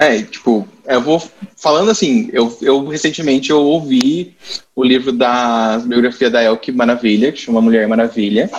[0.00, 1.22] É, tipo, eu vou
[1.56, 4.34] falando assim, eu, eu recentemente eu ouvi
[4.74, 8.50] o livro da biografia da Elke Maravilha, que chama Mulher Maravilha.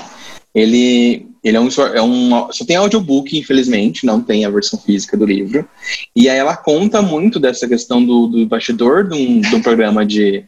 [0.54, 2.52] Ele, ele é um, é um.
[2.52, 5.68] Só tem audiobook, infelizmente, não tem a versão física do livro.
[6.16, 10.06] E aí ela conta muito dessa questão do, do bastidor de um, de um programa
[10.06, 10.43] de,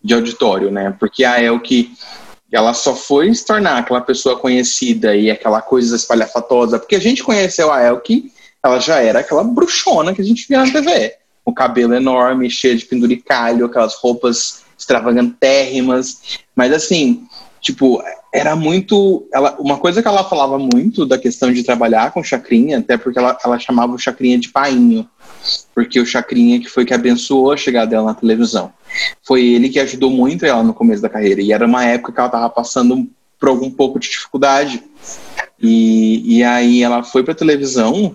[0.00, 0.94] de auditório, né?
[1.00, 1.90] Porque a Elke
[2.52, 7.22] ela só foi se tornar aquela pessoa conhecida e aquela coisa espalhafatosa, porque a gente
[7.22, 8.32] conheceu a Elke,
[8.62, 11.14] ela já era aquela bruxona que a gente via na TV.
[11.44, 16.38] O cabelo enorme, cheio de penduricalho, aquelas roupas extravagantérrimas.
[16.54, 17.26] Mas assim,
[17.60, 19.28] tipo, era muito.
[19.32, 23.18] Ela, uma coisa que ela falava muito da questão de trabalhar com Chacrinha, até porque
[23.18, 25.08] ela, ela chamava o Chacrinha de painho,
[25.74, 28.72] porque o Chacrinha que foi que abençoou a chegada dela na televisão.
[29.22, 32.18] Foi ele que ajudou muito ela no começo da carreira, e era uma época que
[32.18, 34.82] ela estava passando por algum pouco de dificuldade.
[35.60, 38.14] E, e aí ela foi para televisão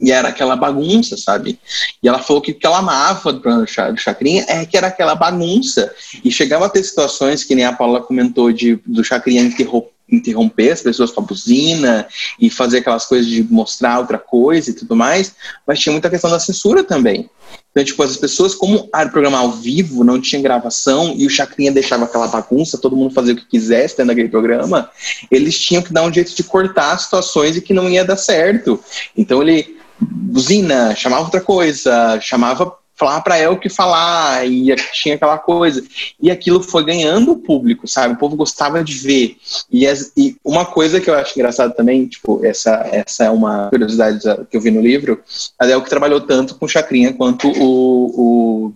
[0.00, 1.58] e era aquela bagunça, sabe?
[2.00, 4.86] E ela falou que o que ela amava do programa do Chacrinha é que era
[4.86, 5.92] aquela bagunça.
[6.24, 10.70] E chegava a ter situações que nem a Paula comentou de, do Chacrinha interromper interromper
[10.70, 12.06] as pessoas com a buzina
[12.40, 15.34] e fazer aquelas coisas de mostrar outra coisa e tudo mais,
[15.66, 17.28] mas tinha muita questão da censura também.
[17.70, 21.70] Então, tipo, as pessoas, como era programa ao vivo, não tinha gravação, e o Chacrinha
[21.70, 24.90] deixava aquela bagunça, todo mundo fazia o que quisesse dentro daquele programa,
[25.30, 28.82] eles tinham que dar um jeito de cortar situações e que não ia dar certo.
[29.16, 35.14] Então ele buzina, chamava outra coisa, chamava falar para ela o que falar, e tinha
[35.14, 35.82] aquela coisa.
[36.20, 38.14] E aquilo foi ganhando o público, sabe?
[38.14, 39.36] O povo gostava de ver.
[39.70, 43.68] E, as, e uma coisa que eu acho engraçado também, tipo, essa, essa é uma
[43.70, 44.20] curiosidade
[44.50, 45.22] que eu vi no livro,
[45.58, 48.72] a Del que trabalhou tanto com Chacrinha quanto o, o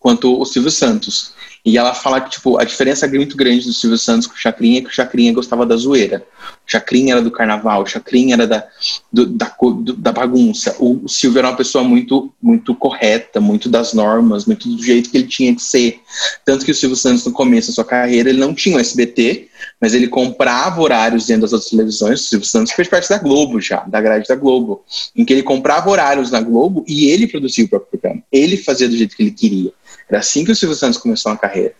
[0.00, 1.32] quanto o Silvio Santos.
[1.64, 4.78] E ela fala que, tipo, a diferença muito grande do Silvio Santos com o Chacrinha
[4.78, 6.24] é que o Chacrinha gostava da zoeira.
[6.66, 8.66] O Chacrinha era do carnaval, o Chacrinha era da,
[9.12, 10.76] do, da, do, da bagunça.
[10.78, 15.10] O, o, Silvio era uma pessoa muito, muito correta, muito das normas, muito do jeito
[15.10, 16.00] que ele tinha que ser.
[16.44, 19.48] Tanto que o Silvio Santos, no começo da sua carreira, ele não tinha o SBT,
[19.80, 22.20] mas ele comprava horários dentro das outras televisões.
[22.20, 24.84] O Silvio Santos fez parte da Globo já, da grade da Globo,
[25.16, 28.22] em que ele comprava horários na Globo e ele produzia o próprio programa.
[28.30, 29.72] Ele fazia do jeito que ele queria.
[30.08, 31.74] Era assim que o Silvio Santos começou a carreira.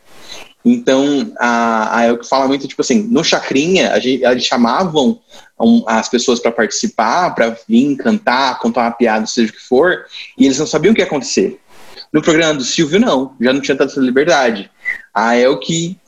[0.64, 5.18] Então, a, a eu fala muito, tipo assim, no Chacrinha, a gente, eles chamavam
[5.86, 10.04] as pessoas para participar, para vir cantar, contar uma piada, seja o que for,
[10.36, 11.58] e eles não sabiam o que ia acontecer.
[12.12, 14.70] No programa do Silvio, não, já não tinha tanta liberdade.
[15.12, 15.98] A Elke,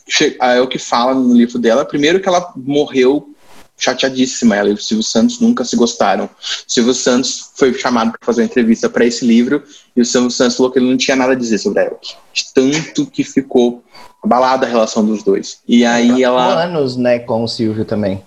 [0.41, 3.30] a Elke fala no livro dela, primeiro que ela morreu
[3.81, 4.55] chateadíssima.
[4.55, 6.27] Ela e o Silvio Santos nunca se gostaram.
[6.27, 6.29] O
[6.67, 9.63] Silvio Santos foi chamado para fazer uma entrevista para esse livro
[9.97, 12.15] e o Silvio Santos falou que ele não tinha nada a dizer sobre a Elke.
[12.55, 13.83] Tanto que ficou
[14.23, 15.59] abalada a relação dos dois.
[15.67, 16.65] E aí ela.
[16.65, 18.23] anos, né, com o Silvio também.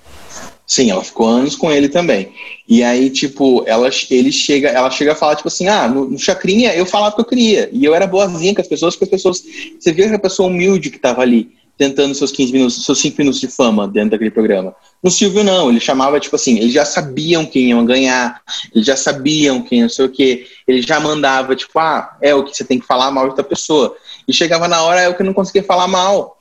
[0.66, 2.32] Sim, ela ficou anos com ele também.
[2.68, 6.18] E aí, tipo, ela, ele chega, ela chega a falar, tipo assim, ah, no, no
[6.18, 7.70] Chacrinha eu falava o que eu queria.
[7.72, 9.44] E eu era boazinha com as pessoas, porque as pessoas.
[9.80, 13.16] Você via que a pessoa humilde que tava ali tentando seus 15 minutos, seus 5
[13.18, 14.76] minutos de fama dentro daquele programa.
[15.02, 18.42] No Silvio, não, ele chamava, tipo assim, eles já sabiam quem iam ganhar,
[18.74, 22.44] eles já sabiam quem não sei o quê, ele já mandava, tipo, ah, é o
[22.44, 23.96] que você tem que falar mal de outra pessoa.
[24.28, 26.40] E chegava na hora, é o que não conseguia falar mal.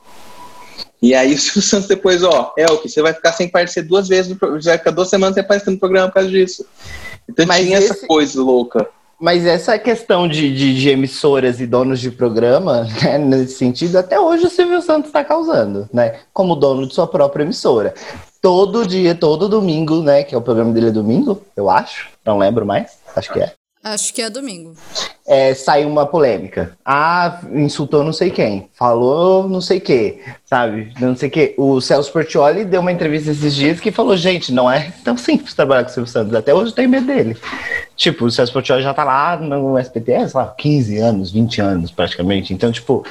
[1.01, 3.83] E aí o Silvio Santos depois, ó, é o que você vai ficar sem aparecer
[3.83, 6.65] duas vezes, você vai ficar duas semanas sem aparecer no programa por causa disso.
[7.29, 7.91] Então Mas tinha esse...
[7.91, 8.89] essa coisa louca.
[9.23, 14.19] Mas essa questão de, de, de, emissoras e donos de programa, né, nesse sentido, até
[14.19, 16.19] hoje o Silvio Santos está causando, né?
[16.33, 17.95] Como dono de sua própria emissora.
[18.41, 20.25] Todo dia, todo domingo, né?
[20.25, 22.09] Que é o programa dele é domingo, eu acho.
[22.27, 22.99] Não lembro mais.
[23.15, 23.53] Acho que é.
[23.85, 24.77] Acho que é domingo.
[25.27, 26.77] É, saiu uma polêmica.
[26.85, 28.69] Ah, insultou não sei quem.
[28.75, 30.93] Falou não sei que, sabe?
[31.01, 31.55] Não sei que.
[31.57, 35.55] O Celso Portioli deu uma entrevista esses dias que falou: gente, não é tão simples
[35.55, 36.35] trabalhar com o Silvio Santos.
[36.35, 37.37] Até hoje eu tenho medo dele.
[37.97, 41.91] Tipo, o Celso Portioli já tá lá no SPT, sei lá, 15 anos, 20 anos
[41.91, 42.55] praticamente.
[42.55, 43.05] Então, tipo,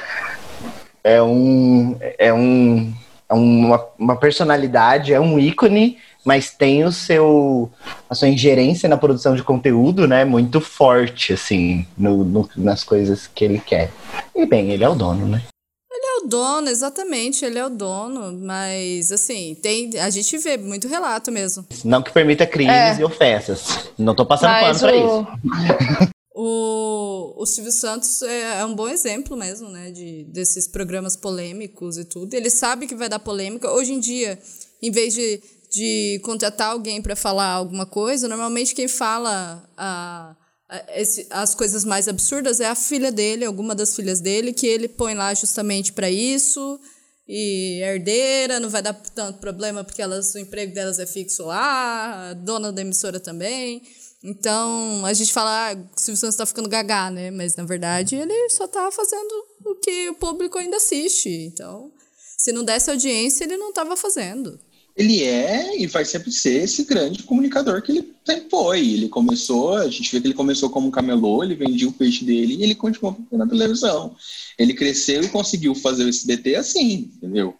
[1.04, 1.96] é um.
[2.18, 2.94] É um.
[3.28, 7.70] É uma, uma personalidade, é um ícone mas tem o seu
[8.08, 13.26] a sua ingerência na produção de conteúdo, né, muito forte assim, no, no, nas coisas
[13.26, 13.90] que ele quer.
[14.34, 15.42] E bem, ele é o dono, né?
[15.90, 20.56] Ele é o dono, exatamente, ele é o dono, mas assim, tem a gente vê
[20.56, 21.64] muito relato mesmo.
[21.84, 23.00] Não que permita crimes é.
[23.00, 23.90] e ofensas.
[23.98, 25.26] Não tô passando mas pano o...
[25.26, 26.12] pra isso.
[26.34, 31.98] O, o Silvio Santos é, é, um bom exemplo mesmo, né, de, desses programas polêmicos
[31.98, 32.32] e tudo.
[32.32, 33.70] Ele sabe que vai dar polêmica.
[33.70, 34.38] Hoje em dia,
[34.80, 35.42] em vez de
[35.72, 40.36] de contratar alguém para falar alguma coisa, normalmente quem fala a,
[40.68, 44.66] a, esse, as coisas mais absurdas é a filha dele, alguma das filhas dele, que
[44.66, 46.78] ele põe lá justamente para isso.
[47.26, 52.34] E herdeira, não vai dar tanto problema porque elas, o emprego delas é fixo lá,
[52.34, 53.82] dona da emissora também.
[54.22, 57.30] Então, a gente fala, ah, o Silvio Santos tá ficando gagá, né?
[57.30, 59.32] Mas, na verdade, ele só tá fazendo
[59.64, 61.30] o que o público ainda assiste.
[61.30, 61.90] Então,
[62.36, 64.60] se não desse audiência, ele não tava fazendo
[64.96, 68.80] ele é e vai sempre ser esse grande comunicador que ele sempre foi.
[68.80, 72.56] Ele começou, a gente vê que ele começou como camelô, ele vendia o peixe dele
[72.56, 74.14] e ele continuou na televisão.
[74.58, 77.54] Ele cresceu e conseguiu fazer o SBT assim, entendeu?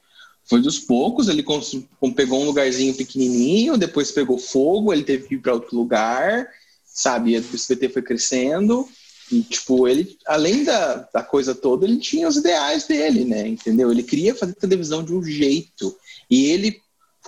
[0.44, 1.44] Foi dos poucos, ele
[2.14, 6.48] pegou um lugarzinho pequenininho, depois pegou fogo, ele teve que ir para outro lugar,
[6.84, 7.34] sabe?
[7.34, 8.86] O SBT foi crescendo
[9.30, 13.48] E, tipo, ele, além da, da coisa toda, ele tinha os ideais dele, né?
[13.48, 13.90] Entendeu?
[13.90, 15.96] Ele queria fazer televisão de um jeito.
[16.28, 16.81] E ele,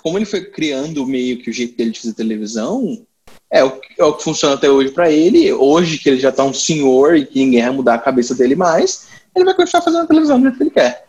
[0.05, 3.05] como ele foi criando meio que o jeito dele de fazer televisão,
[3.51, 5.51] é o, é o que funciona até hoje para ele.
[5.55, 8.55] Hoje, que ele já tá um senhor e que ninguém vai mudar a cabeça dele
[8.55, 11.07] mais, ele vai continuar fazendo a televisão do jeito que ele quer.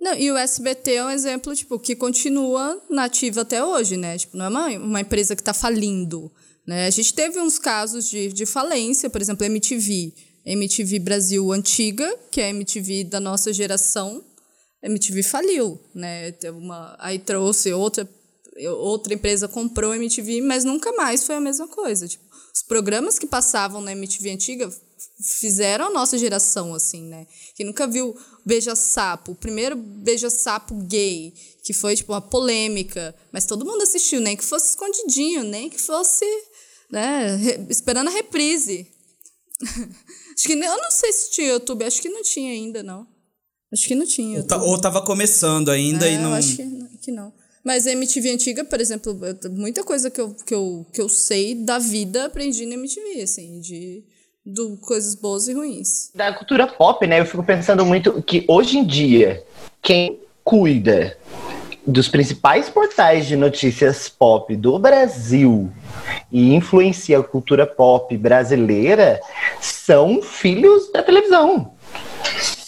[0.00, 4.16] Não, e o SBT é um exemplo, tipo, que continua nativa até hoje, né?
[4.16, 6.32] Tipo, não é uma, uma empresa que está falindo,
[6.66, 6.86] né?
[6.86, 10.14] A gente teve uns casos de, de falência, por exemplo, MTV.
[10.46, 14.24] MTV Brasil antiga, que é a MTV da nossa geração,
[14.82, 16.32] MTV faliu, né?
[16.54, 18.08] Uma, aí trouxe outra,
[18.78, 22.08] outra empresa comprou a MTV, mas nunca mais foi a mesma coisa.
[22.08, 22.24] Tipo,
[22.54, 24.72] os programas que passavam na MTV antiga
[25.22, 27.26] fizeram a nossa geração, assim, né?
[27.54, 31.32] Que nunca viu Beija-Sapo, o primeiro Beija-Sapo gay,
[31.64, 35.80] que foi, tipo, uma polêmica, mas todo mundo assistiu, nem que fosse escondidinho, nem que
[35.80, 36.24] fosse,
[36.90, 37.38] né,
[37.68, 38.86] esperando a reprise.
[40.34, 43.06] acho que, eu não sei se tinha YouTube, acho que não tinha ainda, não.
[43.72, 44.38] Acho que não tinha.
[44.38, 46.34] Ou, tá, ou tava começando ainda é, e não.
[46.34, 47.32] Acho que, que não.
[47.64, 49.18] Mas a MTV antiga, por exemplo,
[49.50, 53.60] muita coisa que eu, que eu, que eu sei da vida aprendi na MTV, assim,
[53.60, 54.02] de
[54.44, 56.10] do coisas boas e ruins.
[56.14, 57.20] Da cultura pop, né?
[57.20, 59.44] Eu fico pensando muito que hoje em dia,
[59.82, 61.16] quem cuida
[61.86, 65.70] dos principais portais de notícias pop do Brasil
[66.32, 69.20] e influencia a cultura pop brasileira
[69.60, 71.72] são filhos da televisão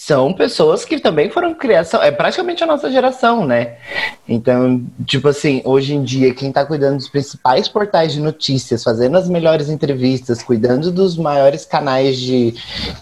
[0.05, 3.75] são pessoas que também foram criação, é praticamente a nossa geração, né?
[4.27, 9.17] Então, tipo assim, hoje em dia, quem tá cuidando dos principais portais de notícias, fazendo
[9.17, 12.53] as melhores entrevistas, cuidando dos maiores canais de,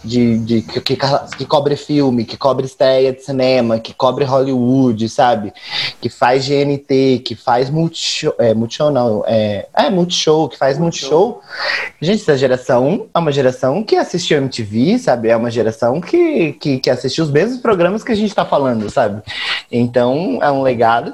[0.03, 0.97] de, de que, que,
[1.37, 5.51] que cobre filme, que cobre estreia de cinema, que cobre Hollywood, sabe?
[5.99, 11.41] Que faz GNT, que faz multishow, é, multishow não, é, é multishow, que faz multishow.
[11.99, 15.29] Gente, essa geração é uma geração que assistiu MTV, sabe?
[15.29, 18.89] É uma geração que, que, que assistir os mesmos programas que a gente está falando,
[18.89, 19.21] sabe?
[19.71, 21.13] Então, é um legado,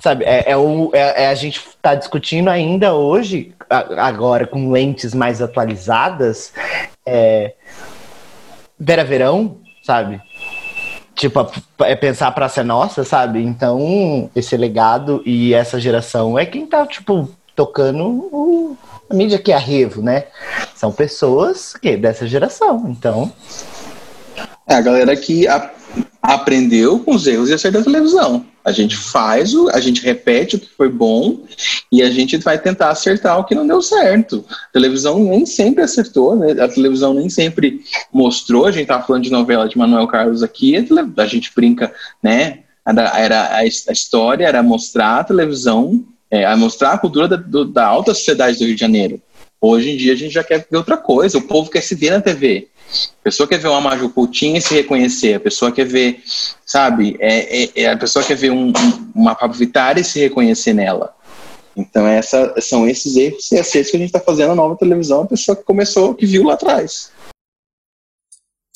[0.00, 0.24] sabe?
[0.24, 5.42] É, é, o, é, é a gente está discutindo ainda hoje, agora com lentes mais
[5.42, 6.52] atualizadas,
[7.04, 7.54] é,
[8.78, 10.20] Vera Verão, sabe?
[11.14, 11.50] Tipo,
[11.80, 13.42] é pensar para ser nossa, sabe?
[13.42, 18.76] Então, esse legado e essa geração é quem tá, tipo, tocando o,
[19.08, 20.24] a mídia que é a Revo, né?
[20.74, 22.84] São pessoas que dessa geração.
[22.88, 23.32] Então,
[24.68, 25.70] é a galera que a,
[26.20, 28.44] aprendeu com os erros e acertos da televisão.
[28.64, 31.44] A gente faz, o, a gente repete o que foi bom
[31.90, 34.44] e a gente vai tentar acertar o que não deu certo.
[34.50, 36.50] A televisão nem sempre acertou, né?
[36.60, 37.80] A televisão nem sempre
[38.12, 38.66] mostrou.
[38.66, 40.74] A gente tá falando de novela de Manuel Carlos aqui,
[41.16, 42.60] a gente brinca, né?
[42.84, 48.14] Era a, história era mostrar a televisão, é, mostrar a cultura da, do, da alta
[48.14, 49.20] sociedade do Rio de Janeiro.
[49.60, 51.38] Hoje em dia a gente já quer ver outra coisa.
[51.38, 52.68] O povo quer se ver na TV.
[53.20, 55.34] A pessoa quer ver uma Maju Coutinho e se reconhecer.
[55.34, 56.22] A pessoa quer ver,
[56.64, 57.16] sabe?
[57.18, 60.72] É, é, é a pessoa quer ver um, um, uma Pablo Vittar e se reconhecer
[60.72, 61.14] nela.
[61.76, 65.22] Então, essa, são esses erros e acertos que a gente está fazendo na nova televisão.
[65.22, 67.10] A pessoa que começou, que viu lá atrás.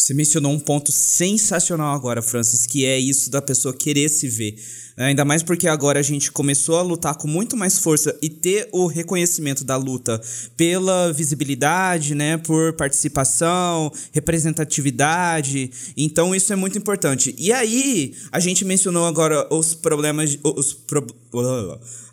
[0.00, 4.56] Você mencionou um ponto sensacional agora, Francis, que é isso da pessoa querer se ver.
[4.96, 8.66] Ainda mais porque agora a gente começou a lutar com muito mais força e ter
[8.72, 10.18] o reconhecimento da luta
[10.56, 15.70] pela visibilidade, né, por participação, representatividade.
[15.94, 17.34] Então isso é muito importante.
[17.36, 21.06] E aí, a gente mencionou agora os problemas os pro,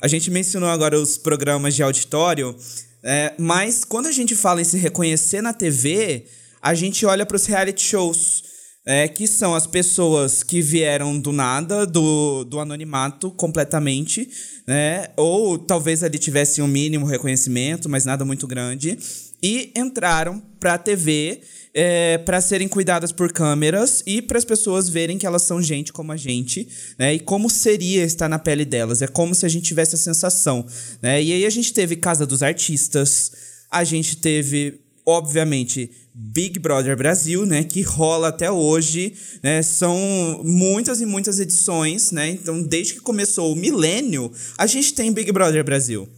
[0.01, 2.53] a gente mencionou agora os programas de auditório,
[3.01, 6.25] é, mas quando a gente fala em se reconhecer na TV,
[6.62, 8.47] a gente olha para os reality shows
[8.88, 14.30] é, que são as pessoas que vieram do nada, do, do anonimato completamente,
[14.66, 15.10] né?
[15.18, 18.97] Ou talvez ali tivessem um mínimo reconhecimento, mas nada muito grande,
[19.43, 21.41] e entraram para a TV
[21.74, 25.91] é, para serem cuidadas por câmeras e para as pessoas verem que elas são gente
[25.91, 26.66] como a gente,
[26.97, 27.14] né?
[27.14, 29.01] E como seria estar na pele delas.
[29.01, 30.66] É como se a gente tivesse a sensação,
[31.01, 31.22] né?
[31.22, 33.34] E aí a gente teve Casa dos Artistas,
[33.70, 39.13] a gente teve, obviamente, Big Brother Brasil, né, que rola até hoje,
[39.43, 44.95] né, são muitas e muitas edições, né, então desde que começou o milênio, a gente
[44.95, 46.09] tem Big Brother Brasil.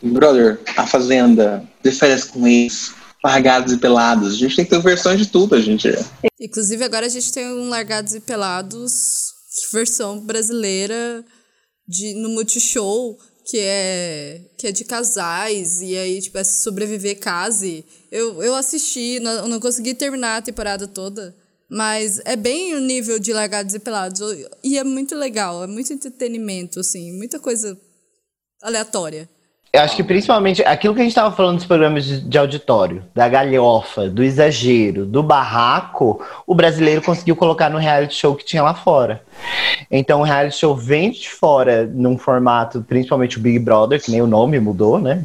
[0.00, 2.92] Brother, A Fazenda, De Férias com Ex,
[3.24, 5.88] Largados e Pelados, a gente tem que ter versões de tudo, a gente.
[6.40, 9.32] Inclusive agora a gente tem um Largados e Pelados,
[9.72, 11.24] versão brasileira
[11.88, 13.18] de, no Multishow,
[13.48, 17.82] que é que é de casais e aí tipo é sobreviver case.
[18.12, 21.34] Eu, eu assisti, não, não consegui terminar a temporada toda,
[21.68, 24.20] mas é bem o nível de Largados e Pelados
[24.62, 27.78] e é muito legal, é muito entretenimento assim, muita coisa
[28.62, 29.26] aleatória.
[29.70, 33.04] Eu acho que principalmente aquilo que a gente estava falando dos programas de, de, auditório,
[33.14, 38.62] da galhofa, do exagero, do barraco, o brasileiro conseguiu colocar no reality show que tinha
[38.62, 39.22] lá fora.
[39.90, 44.22] Então o reality show vem de fora num formato, principalmente o Big Brother, que nem
[44.22, 45.22] o nome mudou, né?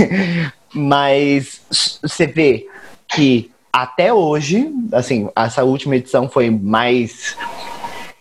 [0.74, 1.62] Mas
[2.02, 2.66] você vê
[3.08, 7.36] que até hoje, assim, essa última edição foi mais.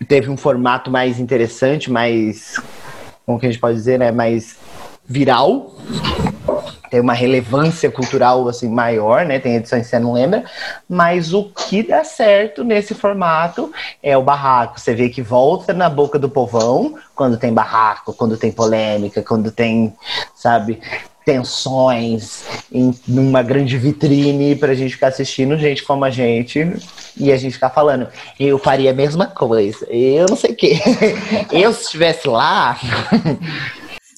[0.07, 2.59] teve um formato mais interessante, mais.
[3.25, 4.11] como que a gente pode dizer, né?
[4.11, 4.57] Mais
[5.05, 5.75] viral,
[6.93, 9.39] tem uma relevância cultural assim maior, né?
[9.39, 10.43] Tem edições que você não lembra,
[10.87, 14.79] mas o que dá certo nesse formato é o barraco.
[14.79, 19.49] Você vê que volta na boca do povão quando tem barraco, quando tem polêmica, quando
[19.49, 19.91] tem,
[20.35, 20.79] sabe,
[21.25, 26.75] tensões em numa grande vitrine pra gente ficar assistindo gente como a gente
[27.17, 28.07] e a gente ficar falando,
[28.39, 30.79] eu faria a mesma coisa, eu não sei o quê.
[31.51, 32.77] eu se estivesse lá,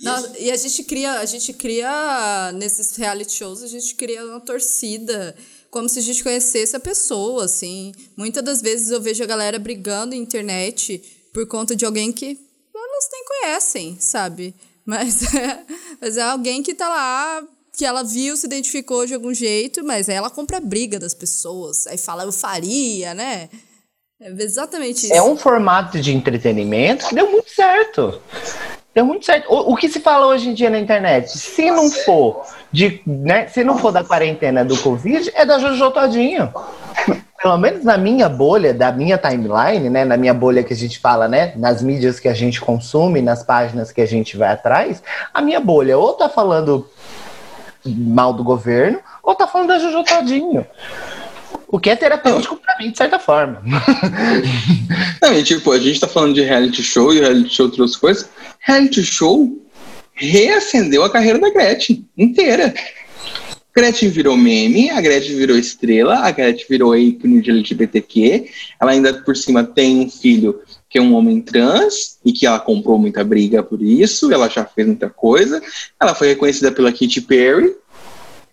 [0.02, 4.40] Não, e a gente cria, a gente cria nesses reality shows, a gente cria uma
[4.40, 5.36] torcida,
[5.70, 7.94] como se a gente conhecesse a pessoa, assim.
[8.16, 11.02] Muitas das vezes eu vejo a galera brigando na internet
[11.34, 12.38] por conta de alguém que
[12.76, 14.54] elas nem conhecem, sabe?
[14.86, 15.64] Mas é,
[16.00, 17.44] mas é alguém que tá lá,
[17.76, 21.14] que ela viu, se identificou de algum jeito, mas aí ela compra a briga das
[21.14, 21.88] pessoas.
[21.88, 23.50] Aí fala, eu faria, né?
[24.20, 25.14] É exatamente isso.
[25.14, 28.22] É um formato de entretenimento que deu muito certo.
[28.96, 29.52] Deu muito certo.
[29.52, 33.46] O, o, que se fala hoje em dia na internet, se não for de, né,
[33.48, 36.50] se não for da quarentena do Covid, é da Jojo Todinho.
[37.42, 40.98] Pelo menos na minha bolha, da minha timeline, né, na minha bolha que a gente
[40.98, 45.04] fala, né, nas mídias que a gente consome, nas páginas que a gente vai atrás,
[45.34, 46.90] a minha bolha ou tá falando
[47.86, 50.66] mal do governo, ou tá falando da Jojo Todinho.
[51.76, 53.62] O que é terapêutico pra mim, de certa forma.
[55.22, 58.30] Não, e tipo, a gente tá falando de reality show e reality show trouxe coisas.
[58.62, 59.62] Reality show
[60.14, 62.74] reacendeu a carreira da Gretchen inteira.
[63.76, 68.50] Gretchen virou meme, a Gretchen virou estrela, a Gretchen virou ícone de LGBTQ.
[68.82, 72.58] Ela ainda por cima tem um filho que é um homem trans e que ela
[72.58, 75.62] comprou muita briga por isso, ela já fez muita coisa.
[76.00, 77.76] Ela foi reconhecida pela Katy Perry,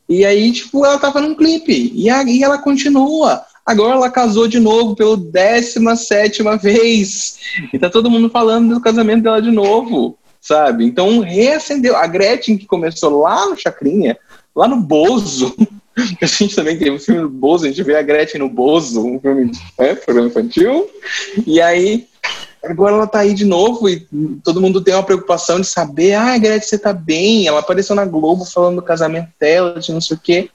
[0.08, 1.92] e aí, tipo, ela tava num clipe.
[1.94, 3.42] E aí ela continua.
[3.64, 7.38] Agora ela casou de novo pela 17 vez.
[7.72, 10.84] E tá todo mundo falando do casamento dela de novo, sabe?
[10.84, 11.96] Então reacendeu.
[11.96, 14.18] A Gretchen, que começou lá no Chacrinha,
[14.54, 15.54] lá no Bozo.
[16.22, 19.04] A gente também teve um filme do Bozo, a gente vê a Gretchen no Bozo,
[19.04, 20.88] um filme, é, programa infantil.
[21.46, 22.08] E aí
[22.64, 24.06] Agora ela tá aí de novo e
[24.44, 27.46] todo mundo tem uma preocupação de saber, ah, Gretchen, você tá bem?
[27.46, 30.50] Ela apareceu na Globo falando do casamento dela, de não sei o quê.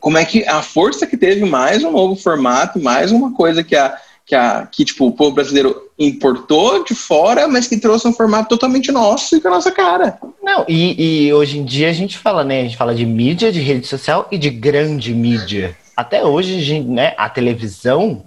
[0.00, 3.76] Como é que a força que teve mais um novo formato, mais uma coisa que
[3.76, 8.12] a que, a, que tipo, o povo brasileiro importou de fora, mas que trouxe um
[8.12, 10.18] formato totalmente nosso e com a nossa cara.
[10.42, 12.60] Não, e, e hoje em dia a gente fala, né?
[12.60, 15.76] A gente fala de mídia, de rede social e de grande mídia.
[15.96, 18.22] Até hoje, a, gente, né, a televisão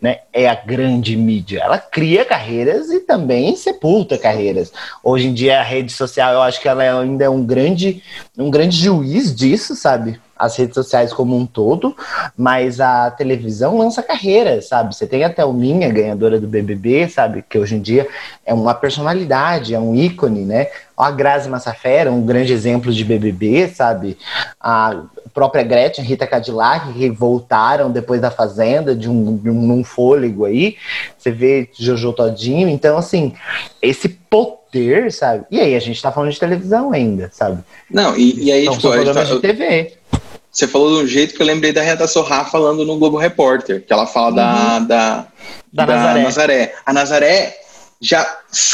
[0.00, 1.60] né, é a grande mídia.
[1.62, 4.72] Ela cria carreiras e também sepulta carreiras.
[5.04, 8.02] Hoje em dia a rede social, eu acho que ela ainda é um grande,
[8.38, 10.18] um grande juiz disso, sabe?
[10.40, 11.94] As redes sociais como um todo,
[12.36, 14.94] mas a televisão lança carreiras, sabe?
[14.94, 17.44] Você tem até o Minha, ganhadora do BBB, sabe?
[17.48, 18.08] Que hoje em dia
[18.44, 20.68] é uma personalidade, é um ícone, né?
[20.96, 24.18] A Grazi Massafera, um grande exemplo de BBB, sabe?
[24.60, 25.02] A
[25.32, 30.76] própria Gretchen, Rita Cadillac, que voltaram depois da Fazenda, de um, de um fôlego aí.
[31.16, 32.68] Você vê Jojo Todinho.
[32.68, 33.34] Então, assim,
[33.80, 35.44] esse poder, sabe?
[35.50, 37.62] E aí, a gente tá falando de televisão ainda, sabe?
[37.90, 39.92] Não, e, e aí, então, tipo, programas tá, de TV.
[40.50, 43.84] Você falou de um jeito que eu lembrei da Reta Sorra falando no Globo Repórter,
[43.86, 44.34] que ela fala uhum.
[44.34, 45.26] da, da,
[45.72, 46.22] da, da Nazaré.
[46.22, 46.74] Nazaré.
[46.84, 47.60] A Nazaré
[48.00, 48.24] já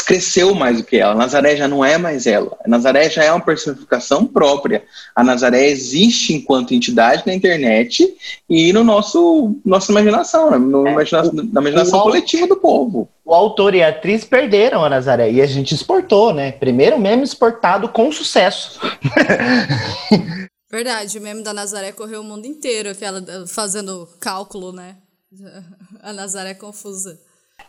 [0.05, 1.11] cresceu mais do que ela.
[1.11, 2.57] A Nazaré já não é mais ela.
[2.63, 4.85] A Nazaré já é uma personificação própria.
[5.13, 8.07] A Nazaré existe enquanto entidade na internet
[8.49, 10.57] e no nosso nossa imaginação, né?
[10.57, 13.09] no é, imaginação, na imaginação coletiva do povo.
[13.25, 16.53] O autor e a atriz perderam a Nazaré e a gente exportou, né?
[16.53, 18.79] Primeiro meme exportado com sucesso.
[20.69, 24.97] Verdade, o meme da Nazaré correu o mundo inteiro, aquela fazendo cálculo, né?
[26.01, 27.19] A Nazaré é confusa.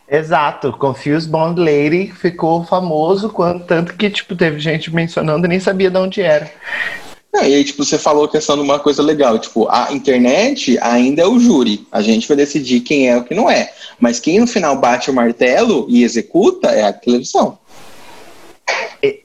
[0.07, 5.59] Exato, Confused Bond Lady ficou famoso, quanto, tanto que tipo, teve gente mencionando e nem
[5.59, 6.51] sabia de onde era.
[7.35, 10.79] É, e aí, tipo, você falou a questão de uma coisa legal, tipo, a internet
[10.81, 11.87] ainda é o júri.
[11.91, 13.71] A gente vai decidir quem é o que não é.
[13.99, 17.59] Mas quem no final bate o martelo e executa é a televisão.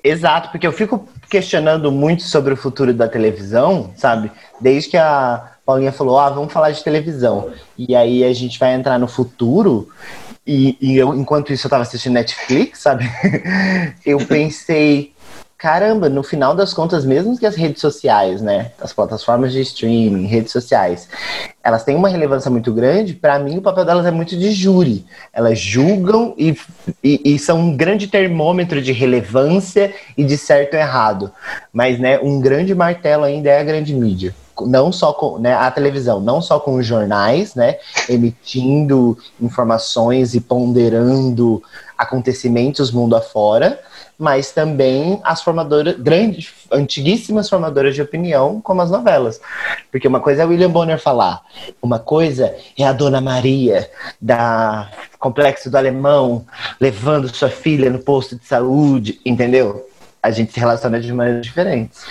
[0.04, 4.30] Exato, porque eu fico questionando muito sobre o futuro da televisão, sabe?
[4.60, 7.50] Desde que a Paulinha falou, ah, vamos falar de televisão.
[7.76, 9.88] E aí a gente vai entrar no futuro.
[10.46, 13.10] E, e eu, enquanto isso, eu tava assistindo Netflix, sabe?
[14.06, 15.12] eu pensei,
[15.64, 20.26] caramba, no final das contas, mesmo que as redes sociais, né, as plataformas de streaming,
[20.26, 21.08] redes sociais,
[21.62, 25.06] elas têm uma relevância muito grande, para mim o papel delas é muito de júri.
[25.32, 26.54] Elas julgam e,
[27.02, 31.32] e, e, são um grande termômetro de relevância e de certo e errado.
[31.72, 35.68] Mas, né, um grande martelo ainda é a grande mídia não só com né, a
[35.68, 37.76] televisão, não só com os jornais, né,
[38.08, 41.60] emitindo informações e ponderando
[41.98, 43.80] acontecimentos mundo afora,
[44.18, 49.40] mas também as formadoras, grandes, antiguíssimas formadoras de opinião, como as novelas.
[49.90, 51.42] Porque uma coisa é William Bonner falar,
[51.82, 56.46] uma coisa é a Dona Maria, da Complexo do Alemão,
[56.80, 59.88] levando sua filha no posto de saúde, entendeu?
[60.22, 62.04] A gente se relaciona de maneiras diferentes.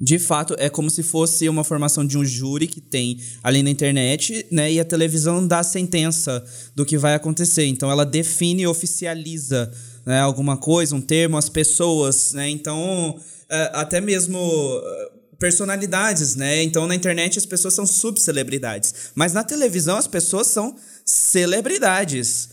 [0.00, 3.70] De fato, é como se fosse uma formação de um júri que tem ali na
[3.70, 4.70] internet, né?
[4.70, 7.66] E a televisão dá a sentença do que vai acontecer.
[7.66, 9.72] Então ela define e oficializa
[10.08, 12.48] né, alguma coisa, um termo, as pessoas, né?
[12.48, 16.62] Então, é, até mesmo é, personalidades, né?
[16.62, 20.74] Então na internet as pessoas são subcelebridades, mas na televisão as pessoas são
[21.04, 22.48] celebridades,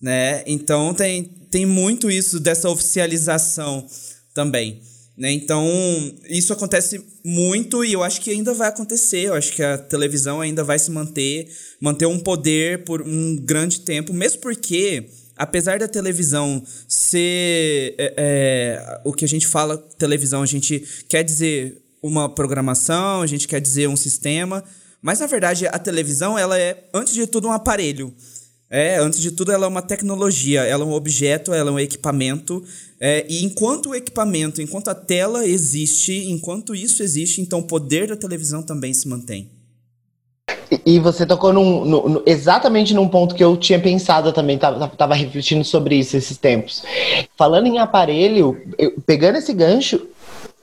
[0.00, 0.44] né?
[0.46, 3.84] Então tem, tem muito isso dessa oficialização
[4.32, 4.80] também.
[5.18, 5.32] Né?
[5.32, 5.68] Então,
[6.30, 9.26] isso acontece muito e eu acho que ainda vai acontecer.
[9.26, 11.46] Eu acho que a televisão ainda vai se manter,
[11.78, 15.10] manter um poder por um grande tempo, mesmo porque,
[15.40, 21.24] apesar da televisão ser é, é, o que a gente fala televisão, a gente quer
[21.24, 24.62] dizer uma programação, a gente quer dizer um sistema,
[25.00, 28.14] mas na verdade a televisão ela é, antes de tudo, um aparelho.
[28.68, 31.80] É, antes de tudo, ela é uma tecnologia, ela é um objeto, ela é um
[31.80, 32.62] equipamento
[33.00, 38.06] é, e enquanto o equipamento, enquanto a tela existe, enquanto isso existe, então o poder
[38.06, 39.50] da televisão também se mantém.
[40.86, 45.14] E você tocou num, num, exatamente num ponto que eu tinha pensado também, tava, tava
[45.14, 46.82] refletindo sobre isso esses tempos.
[47.36, 50.06] Falando em aparelho, eu, pegando esse gancho,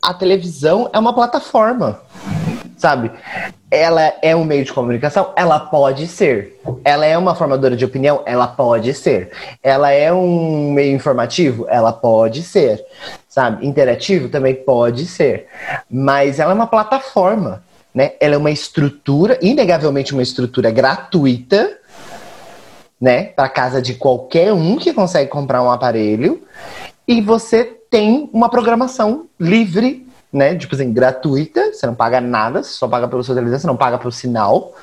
[0.01, 2.01] a televisão é uma plataforma
[2.77, 3.11] sabe?
[3.69, 5.33] Ela é um meio de comunicação?
[5.35, 6.61] Ela pode ser.
[6.85, 8.21] Ela é uma formadora de opinião?
[8.25, 9.31] Ela pode ser.
[9.61, 11.65] Ela é um meio informativo?
[11.67, 12.85] Ela pode ser.
[13.27, 13.65] Sabe?
[13.67, 15.47] Interativo também pode ser.
[15.89, 18.13] Mas ela é uma plataforma, né?
[18.19, 21.77] Ela é uma estrutura, inegavelmente uma estrutura gratuita,
[22.99, 23.25] né?
[23.25, 26.43] Para casa de qualquer um que consegue comprar um aparelho.
[27.07, 30.55] E você tem uma programação livre né?
[30.55, 33.77] Tipo assim, gratuita, você não paga nada, você só paga pelo seu televisão, você não
[33.77, 34.75] paga pelo sinal,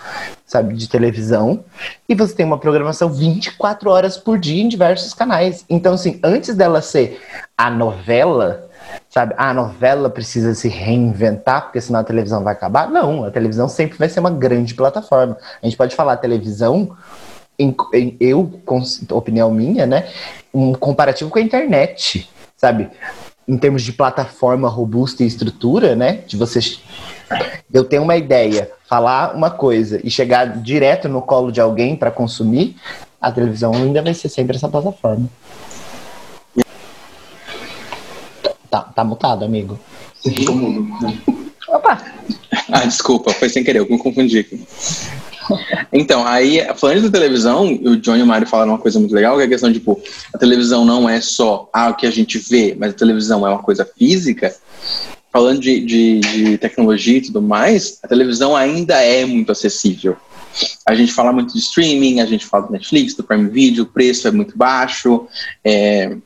[0.47, 1.65] sabe, de televisão.
[2.09, 5.65] E você tem uma programação 24 horas por dia em diversos canais.
[5.69, 7.21] Então, assim, antes dela ser
[7.57, 8.64] a novela,
[9.09, 12.89] sabe, a novela precisa se reinventar, porque senão a televisão vai acabar.
[12.89, 15.37] Não, a televisão sempre vai ser uma grande plataforma.
[15.63, 16.97] A gente pode falar televisão
[17.59, 20.09] em, em, eu, com opinião minha, né?
[20.53, 22.91] Um comparativo com a internet, sabe?
[23.47, 26.21] em termos de plataforma robusta e estrutura, né?
[26.27, 26.61] De você
[27.73, 32.11] eu tenho uma ideia, falar uma coisa e chegar direto no colo de alguém para
[32.11, 32.77] consumir,
[33.21, 35.29] a televisão ainda vai ser sempre essa plataforma.
[38.75, 39.79] Tá, tá mutado, amigo.
[40.21, 40.91] Sim,
[41.69, 42.05] Opa!
[42.73, 44.61] Ah, desculpa, foi sem querer, eu me confundi aqui.
[45.93, 49.37] Então, aí, falando de televisão, o John e o Mário falaram uma coisa muito legal,
[49.37, 50.03] que é a questão de, tipo,
[50.35, 53.51] a televisão não é só ah, o que a gente vê, mas a televisão é
[53.51, 54.53] uma coisa física.
[55.33, 60.17] Falando de, de, de tecnologia e tudo mais, a televisão ainda é muito acessível.
[60.85, 63.89] A gente fala muito de streaming, a gente fala do Netflix, do Prime Video, o
[63.89, 65.29] preço é muito baixo,
[65.65, 66.17] é,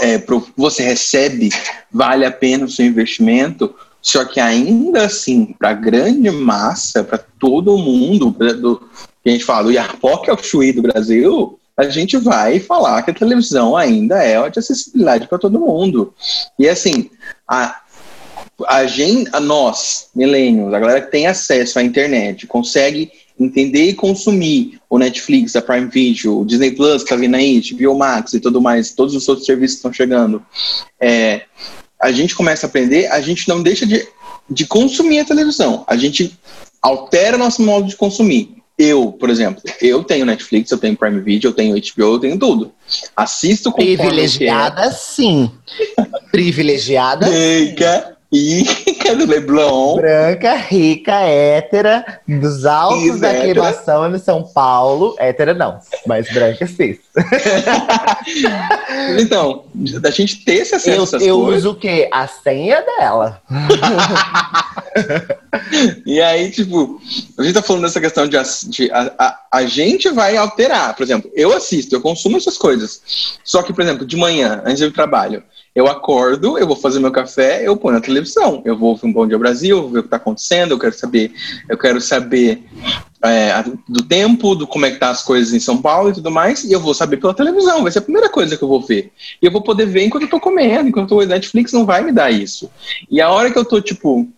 [0.00, 1.50] é, pro, você recebe,
[1.90, 7.18] vale a pena o seu investimento, só que ainda assim, para a grande massa, para
[7.18, 8.78] todo mundo, pra, do,
[9.22, 13.02] que a gente fala, o Iarpoc é o Chuí do Brasil, a gente vai falar
[13.02, 16.12] que a televisão ainda é de acessibilidade para todo mundo.
[16.58, 17.10] E assim,
[17.48, 17.80] a,
[18.66, 23.94] a gente, a nós, milênios, a galera que tem acesso à internet, consegue entender e
[23.94, 28.34] consumir o Netflix, a Prime Video, o Disney Plus que tá vindo aí, HBO Max
[28.34, 30.44] e tudo mais, todos os outros serviços que estão chegando,
[31.00, 31.42] é,
[32.00, 34.06] a gente começa a aprender, a gente não deixa de,
[34.50, 35.84] de consumir a televisão.
[35.86, 36.36] A gente
[36.82, 38.56] altera nosso modo de consumir.
[38.76, 42.38] Eu, por exemplo, eu tenho Netflix, eu tenho Prime Video, eu tenho HBO, eu tenho
[42.38, 42.72] tudo.
[43.14, 45.50] Assisto com Privilegiada, sim.
[46.32, 47.26] Privilegiada.
[47.26, 49.96] Rica, rica do Leblon.
[49.96, 55.14] Branca, rica, hétera, dos altos da queimação de São Paulo.
[55.18, 56.98] Hétera não, mas branca sim.
[59.20, 62.08] então, da gente ter esse acesso Eu, eu uso o quê?
[62.10, 63.42] A senha dela.
[66.06, 66.98] e aí, tipo,
[67.38, 68.38] a gente tá falando dessa questão de,
[68.68, 70.96] de a, a, a, gente vai alterar.
[70.96, 73.38] Por exemplo, eu assisto, eu consumo essas coisas.
[73.44, 75.42] Só que, por exemplo, de manhã, antes do trabalho,
[75.74, 78.60] Eu acordo, eu vou fazer meu café, eu ponho na televisão.
[78.64, 80.94] Eu vou ouvir um Bom Dia Brasil, vou ver o que está acontecendo, eu quero
[80.94, 81.32] saber,
[81.68, 82.62] eu quero saber
[83.24, 86.30] é, do tempo, do como é que tá as coisas em São Paulo e tudo
[86.30, 88.82] mais, e eu vou saber pela televisão, vai ser a primeira coisa que eu vou
[88.82, 89.12] ver.
[89.40, 92.12] E eu vou poder ver enquanto eu tô comendo, enquanto o Netflix não vai me
[92.12, 92.70] dar isso.
[93.10, 94.28] E a hora que eu tô, tipo,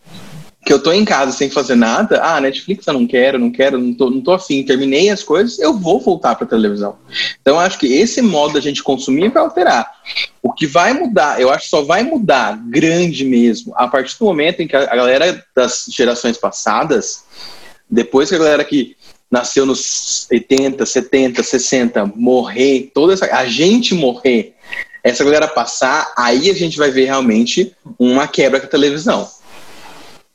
[0.65, 3.79] que eu tô em casa sem fazer nada, ah, Netflix eu não quero, não quero,
[3.79, 6.97] não tô, não tô afim, terminei as coisas, eu vou voltar para televisão.
[7.41, 9.91] Então, acho que esse modo da gente consumir vai alterar.
[10.43, 14.25] O que vai mudar, eu acho que só vai mudar grande mesmo, a partir do
[14.25, 17.25] momento em que a galera das gerações passadas,
[17.89, 18.97] depois que a galera que
[19.31, 24.55] nasceu nos 80, 70, 60 morrer, toda essa, a gente morrer,
[25.03, 29.29] essa galera passar, aí a gente vai ver realmente uma quebra com a televisão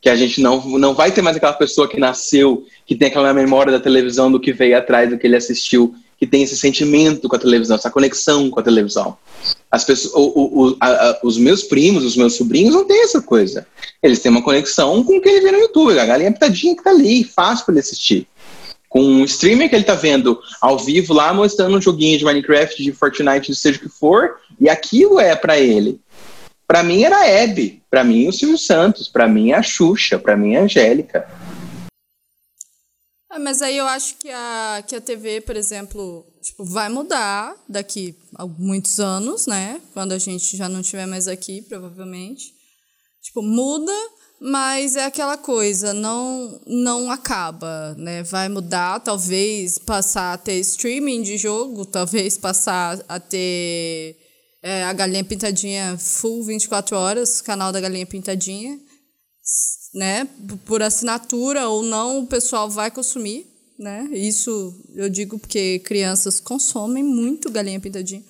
[0.01, 3.33] que a gente não, não vai ter mais aquela pessoa que nasceu, que tem aquela
[3.33, 7.29] memória da televisão do que veio atrás do que ele assistiu, que tem esse sentimento
[7.29, 9.17] com a televisão, essa conexão com a televisão.
[9.71, 13.21] As pessoas, o, o, a, a, os meus primos, os meus sobrinhos não têm essa
[13.21, 13.65] coisa.
[14.03, 16.83] Eles têm uma conexão com o que ele vê no YouTube, a galinha pitadinha que
[16.83, 18.27] tá ali, fácil para ele assistir.
[18.89, 22.83] Com um streamer que ele tá vendo ao vivo lá, mostrando um joguinho de Minecraft,
[22.83, 25.99] de Fortnite, seja o que for, e aquilo é para ele.
[26.69, 30.37] Para mim era a Hebe, para mim o Silvio Santos, para mim a Xuxa, para
[30.37, 31.27] mim a Angélica.
[33.27, 37.55] Ah, mas aí eu acho que a, que a TV, por exemplo, tipo, vai mudar
[37.67, 39.81] daqui a muitos anos, né?
[39.95, 42.53] Quando a gente já não estiver mais aqui, provavelmente.
[43.23, 43.91] Tipo, muda,
[44.39, 48.21] mas é aquela coisa, não não acaba, né?
[48.21, 54.28] Vai mudar, talvez passar a ter streaming de jogo, talvez passar a ter
[54.61, 58.79] é, a Galinha Pintadinha full 24 horas, canal da Galinha Pintadinha,
[59.93, 60.27] né?
[60.65, 64.09] Por assinatura ou não, o pessoal vai consumir, né?
[64.11, 68.23] Isso eu digo porque crianças consomem muito Galinha Pintadinha,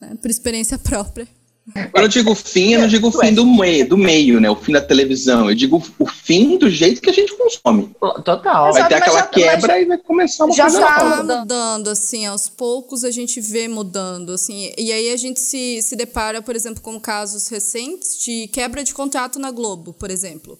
[0.00, 0.16] né?
[0.20, 1.26] por experiência própria.
[1.72, 4.50] Quando eu digo fim, eu não digo o fim do meio, do meio, né?
[4.50, 5.48] O fim da televisão.
[5.48, 7.90] Eu digo o fim do jeito que a gente consome.
[8.22, 8.70] Total.
[8.72, 11.16] Vai ter aquela já, quebra e vai começar uma já coisa Já nova.
[11.16, 14.72] tá mudando, assim, aos poucos a gente vê mudando, assim.
[14.76, 18.92] E aí a gente se, se depara, por exemplo, com casos recentes de quebra de
[18.92, 20.58] contrato na Globo, por exemplo.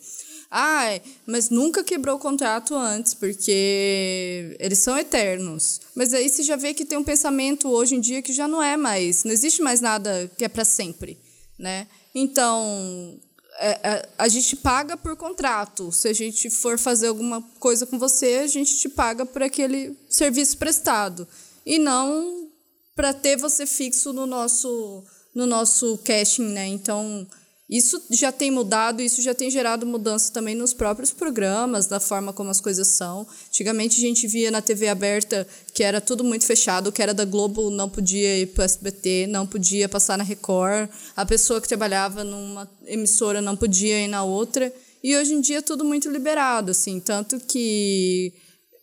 [0.57, 5.81] Ah, mas nunca quebrou o contrato antes, porque eles são eternos.
[5.97, 8.63] Mas aí você já vê que tem um pensamento hoje em dia que já não
[8.63, 11.19] é mais, não existe mais nada que é para sempre,
[11.59, 11.89] né?
[12.15, 13.19] Então,
[13.59, 15.91] é, é, a gente paga por contrato.
[15.91, 19.99] Se a gente for fazer alguma coisa com você, a gente te paga por aquele
[20.09, 21.27] serviço prestado.
[21.67, 22.49] E não
[22.95, 25.03] para ter você fixo no nosso,
[25.35, 26.69] no nosso caching, né?
[26.69, 27.27] Então,
[27.69, 32.31] isso já tem mudado, isso já tem gerado mudança também nos próprios programas, da forma
[32.33, 33.27] como as coisas são.
[33.49, 37.25] Antigamente a gente via na TV aberta que era tudo muito fechado, que era da
[37.25, 41.67] Globo não podia ir para o SBT, não podia passar na Record, a pessoa que
[41.67, 44.73] trabalhava numa emissora não podia ir na outra.
[45.03, 48.33] E hoje em dia é tudo muito liberado, assim, tanto que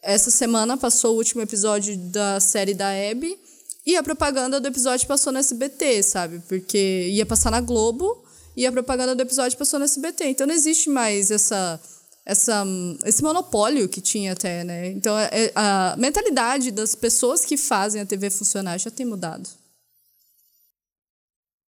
[0.02, 3.38] essa semana passou o último episódio da série da Abby
[3.86, 6.41] e a propaganda do episódio passou no SBT, sabe?
[6.48, 8.24] Porque ia passar na Globo
[8.56, 10.26] e a propaganda do episódio passou no SBT.
[10.26, 11.80] Então não existe mais essa,
[12.26, 12.65] essa,
[13.06, 14.91] esse monopólio que tinha até, né?
[14.91, 19.49] Então é, a mentalidade das pessoas que fazem a TV funcionar já tem mudado.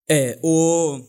[0.08, 1.00] É, o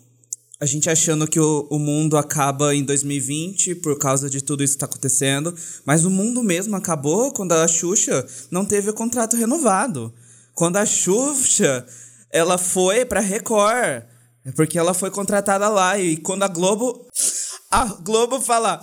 [0.63, 4.73] a gente achando que o, o mundo acaba em 2020 por causa de tudo isso
[4.73, 9.35] que está acontecendo, mas o mundo mesmo acabou quando a Xuxa não teve o contrato
[9.35, 10.13] renovado.
[10.55, 11.85] Quando a Xuxa
[12.31, 14.03] ela foi para Record,
[14.45, 17.07] é porque ela foi contratada lá e quando a Globo
[17.71, 18.81] a Globo fala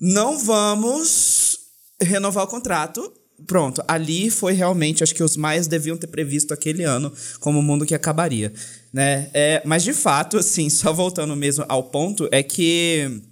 [0.00, 1.58] não vamos
[2.00, 3.12] renovar o contrato,
[3.46, 7.62] pronto, ali foi realmente, acho que os mais deviam ter previsto aquele ano como o
[7.62, 8.52] mundo que acabaria,
[8.92, 9.30] né?
[9.34, 13.22] É, mas de fato, assim, só voltando mesmo ao ponto, é que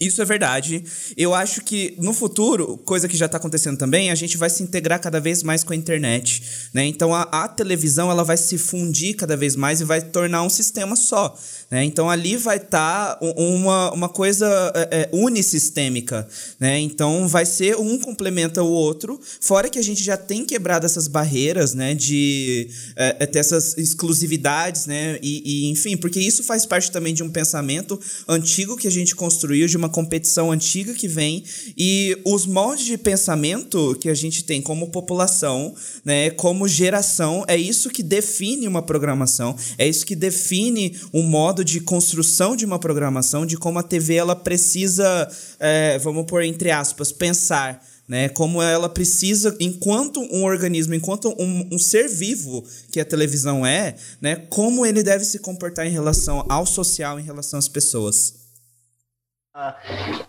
[0.00, 0.84] isso é verdade.
[1.16, 4.62] Eu acho que no futuro, coisa que já está acontecendo também, a gente vai se
[4.62, 6.42] integrar cada vez mais com a internet.
[6.72, 6.84] Né?
[6.86, 10.50] Então a, a, televisão ela vai se fundir cada vez mais e vai tornar um
[10.50, 11.38] sistema só.
[11.70, 11.84] Né?
[11.84, 16.26] Então ali vai estar tá uma, uma coisa é, é, unissistêmica.
[16.58, 16.78] Né?
[16.80, 21.08] Então vai ser um complementa o outro, fora que a gente já tem quebrado essas
[21.08, 21.94] barreiras né?
[21.94, 25.18] de é, é ter essas exclusividades, né?
[25.22, 29.14] E, e, enfim, porque isso faz parte também de um pensamento antigo que a gente
[29.14, 31.44] construiu de uma competição antiga que vem
[31.76, 35.74] e os moldes de pensamento que a gente tem como população,
[36.04, 41.63] né, como geração, é isso que define uma programação, é isso que define um modo
[41.64, 45.28] de construção de uma programação, de como a TV ela precisa,
[45.58, 48.28] é, vamos pôr entre aspas, pensar né?
[48.28, 52.62] Como ela precisa, enquanto um organismo, enquanto um, um, ser vivo
[52.92, 54.36] que a televisão é, né?
[54.36, 58.43] Como ele deve se comportar em relação ao social, em relação às pessoas.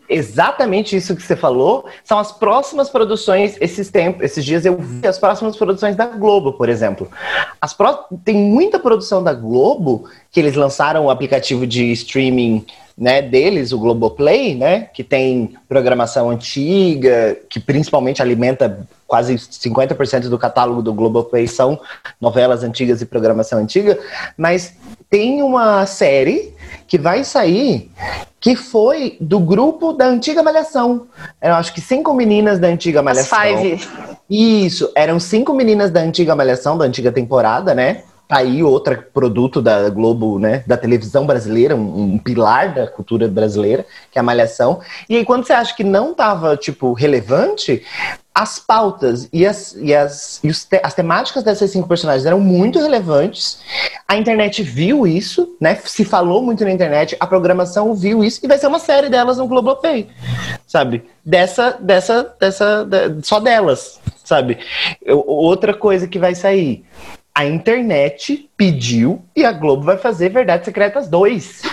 [0.07, 3.57] Exatamente isso que você falou são as próximas produções.
[3.59, 7.09] Esses tempos, esses dias eu vi as próximas produções da Globo, por exemplo.
[7.59, 7.75] As
[8.23, 12.65] tem muita produção da Globo que eles lançaram o aplicativo de streaming
[12.97, 20.37] né, deles, o Globoplay, né, que tem programação antiga, que principalmente alimenta quase 50% do
[20.37, 21.79] catálogo do Globoplay são
[22.21, 23.99] novelas antigas e programação antiga,
[24.37, 24.77] mas
[25.09, 26.54] tem uma série
[26.87, 27.91] que vai sair
[28.39, 31.07] que foi do grupo da antiga Malhação.
[31.41, 33.39] Eu acho que cinco meninas da antiga Malhação.
[33.39, 33.87] As five.
[34.29, 38.03] Isso, eram cinco meninas da antiga Malhação, da antiga temporada, né?
[38.27, 43.27] Tá aí outro produto da Globo, né, da televisão brasileira, um, um, pilar da cultura
[43.27, 44.81] brasileira, que é a Malhação.
[45.07, 47.83] E aí, quando você acha que não tava, tipo, relevante,
[48.35, 52.79] as pautas e as, e as, e te, as temáticas dessas cinco personagens eram muito
[52.79, 53.61] relevantes.
[54.05, 55.75] A internet viu isso, né?
[55.85, 59.37] Se falou muito na internet, a programação viu isso e vai ser uma série delas
[59.37, 60.09] no Globoplay,
[60.67, 61.05] sabe?
[61.23, 64.57] Dessa, dessa, dessa, de, só delas, sabe?
[65.01, 66.83] Eu, outra coisa que vai sair
[67.35, 71.63] a internet pediu e a Globo vai fazer Verdades Secretas 2.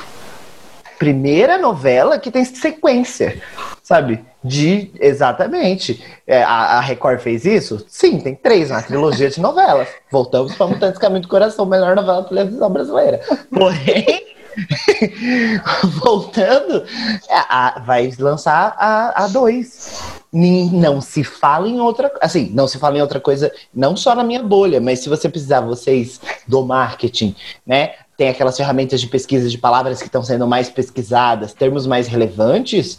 [0.99, 3.41] Primeira novela que tem sequência,
[3.81, 4.25] sabe?
[4.43, 4.91] De.
[5.01, 6.05] Exatamente.
[6.27, 7.85] É, a, a, Record fez isso?
[7.89, 9.87] Sim, tem três na trilogia de novelas.
[10.11, 13.21] Voltamos para Mutantes Caminho do Coração, melhor novela da televisão brasileira.
[13.49, 14.33] Porém.
[16.03, 16.85] voltando,
[17.31, 22.97] a, a, vai lançar a 2 não se fala em outra assim não se fala
[22.97, 27.37] em outra coisa não só na minha bolha mas se você precisar vocês do marketing
[27.67, 27.93] né?
[28.17, 32.99] Tem aquelas ferramentas de pesquisa de palavras que estão sendo mais pesquisadas termos mais relevantes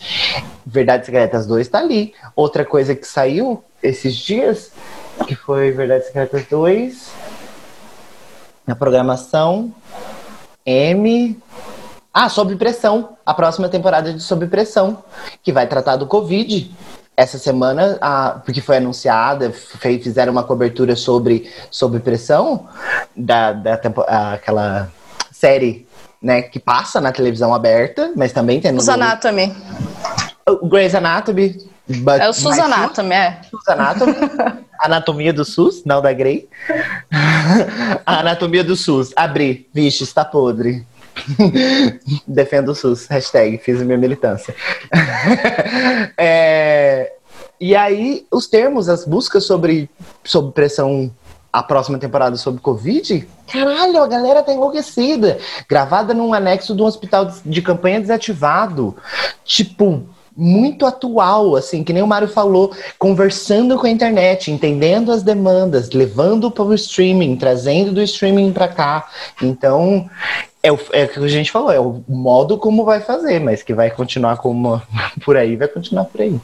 [0.65, 2.13] Verdades Secretas 2 está ali.
[2.35, 4.71] Outra coisa que saiu esses dias
[5.27, 7.11] que foi Verdades Secretas 2
[8.65, 9.73] na programação
[10.65, 11.37] M
[12.13, 15.03] ah, Sob Pressão, a próxima temporada de Sob Pressão,
[15.41, 16.71] que vai tratar do Covid
[17.17, 22.67] essa semana, a, porque foi anunciada, fez, fizeram uma cobertura sobre, sobre pressão
[23.15, 23.79] da, da
[24.33, 24.91] aquela
[25.31, 25.87] série
[26.21, 28.79] né, que passa na televisão aberta, mas também tem no.
[28.79, 29.55] Os Anatomy.
[30.47, 31.67] O Grey's Anatomy.
[32.19, 33.41] é o SUS Anatomy, é.
[33.49, 34.13] SUS Anatomy.
[34.83, 36.47] Anatomia do SUS, não da Grey.
[38.05, 39.13] A anatomia do SUS.
[39.15, 39.69] Abri.
[39.73, 40.85] Vixe, está podre.
[42.27, 44.53] Defendo o SUS, hashtag, fiz minha militância.
[46.17, 47.13] é,
[47.61, 49.89] e aí, os termos, as buscas sobre,
[50.23, 51.11] sobre pressão
[51.53, 55.37] a próxima temporada sobre Covid, caralho, a galera tá enlouquecida.
[55.69, 58.95] Gravada num anexo de um hospital de campanha desativado.
[59.45, 60.03] Tipo,
[60.35, 65.91] muito atual, assim, que nem o Mário falou, conversando com a internet, entendendo as demandas,
[65.91, 69.09] levando para o streaming, trazendo do streaming para cá.
[69.41, 70.09] Então,
[70.61, 73.61] é o, é o que a gente falou, é o modo como vai fazer, mas
[73.61, 74.81] que vai continuar como
[75.23, 76.39] por aí, vai continuar por aí.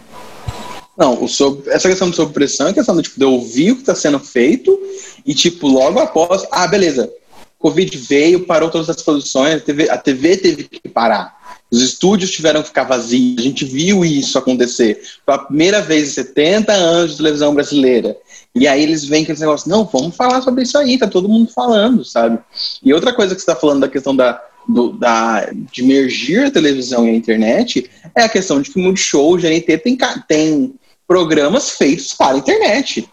[0.97, 3.81] Não, sobre, essa questão de sob pressão é questão de, tipo, de ouvir o que
[3.81, 4.77] está sendo feito
[5.25, 7.09] e, tipo, logo após, ah, beleza,
[7.57, 11.38] Covid veio, parou todas as produções, a TV, a TV teve que parar.
[11.71, 13.39] Os estúdios tiveram que ficar vazios.
[13.39, 15.01] A gente viu isso acontecer.
[15.25, 18.17] Pela primeira vez em 70 anos de televisão brasileira.
[18.55, 21.29] E aí eles vêm com esse negócio, não, vamos falar sobre isso aí, tá todo
[21.29, 22.39] mundo falando, sabe?
[22.83, 26.51] E outra coisa que você está falando da questão da, do, da, de mergir a
[26.51, 29.97] televisão e a internet é a questão de que o Multishow, o GNT, tem,
[30.27, 30.73] tem
[31.07, 33.07] programas feitos para a internet.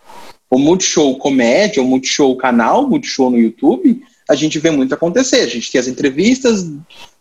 [0.50, 5.40] O Multishow Comédia, o Multishow Canal, o Multishow no YouTube, a gente vê muito acontecer.
[5.40, 6.66] A gente tem as entrevistas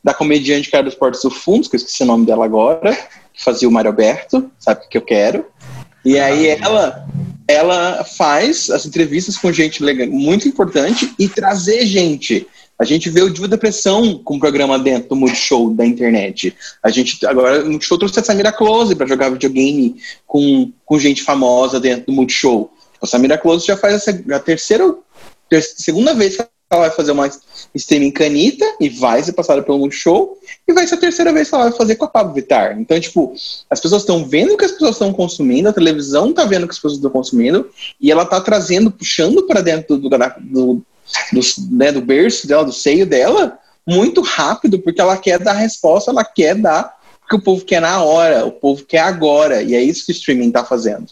[0.03, 2.95] da comediante Carlos Portos do Fundos, que eu esqueci o nome dela agora,
[3.33, 5.45] que fazia o Mário Alberto, sabe o que eu quero.
[6.03, 7.07] E aí ela
[7.47, 12.47] ela faz as entrevistas com gente legal, muito importante e trazer gente.
[12.77, 16.55] A gente vê o Diva Depressão com um programa dentro do Multishow da internet.
[16.83, 19.95] A gente agora no Multishow trouxe a Samira Close para jogar videogame
[20.27, 22.71] com, com gente famosa dentro do Multishow.
[23.01, 24.93] A Samira Close já faz a, a terceira,
[25.47, 27.29] ter, segunda vez que ela vai fazer uma
[27.75, 30.37] streaming canita e vai ser passada pelo Multishow
[30.67, 32.79] e vai ser a terceira vez que ela vai fazer com a Pablo Vittar.
[32.79, 33.33] Então, tipo,
[33.69, 36.67] as pessoas estão vendo o que as pessoas estão consumindo, a televisão está vendo o
[36.67, 37.69] que as pessoas estão consumindo
[38.01, 40.85] e ela está trazendo, puxando para dentro do, do, do,
[41.31, 46.09] do, né, do berço dela, do seio dela, muito rápido, porque ela quer dar resposta,
[46.09, 49.75] ela quer dar o que o povo quer na hora, o povo quer agora, e
[49.75, 51.05] é isso que o streaming está fazendo.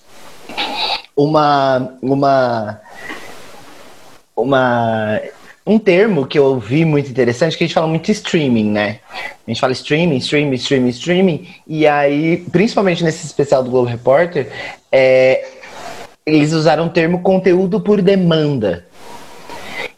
[1.16, 2.82] Uma, uma,
[4.36, 5.22] uma
[5.66, 9.00] um termo que eu ouvi muito interessante, que a gente fala muito streaming, né?
[9.48, 14.52] A gente fala streaming, streaming, streaming, streaming, e aí, principalmente nesse especial do Globo Repórter,
[14.92, 15.46] é,
[16.26, 18.86] eles usaram o termo conteúdo por demanda.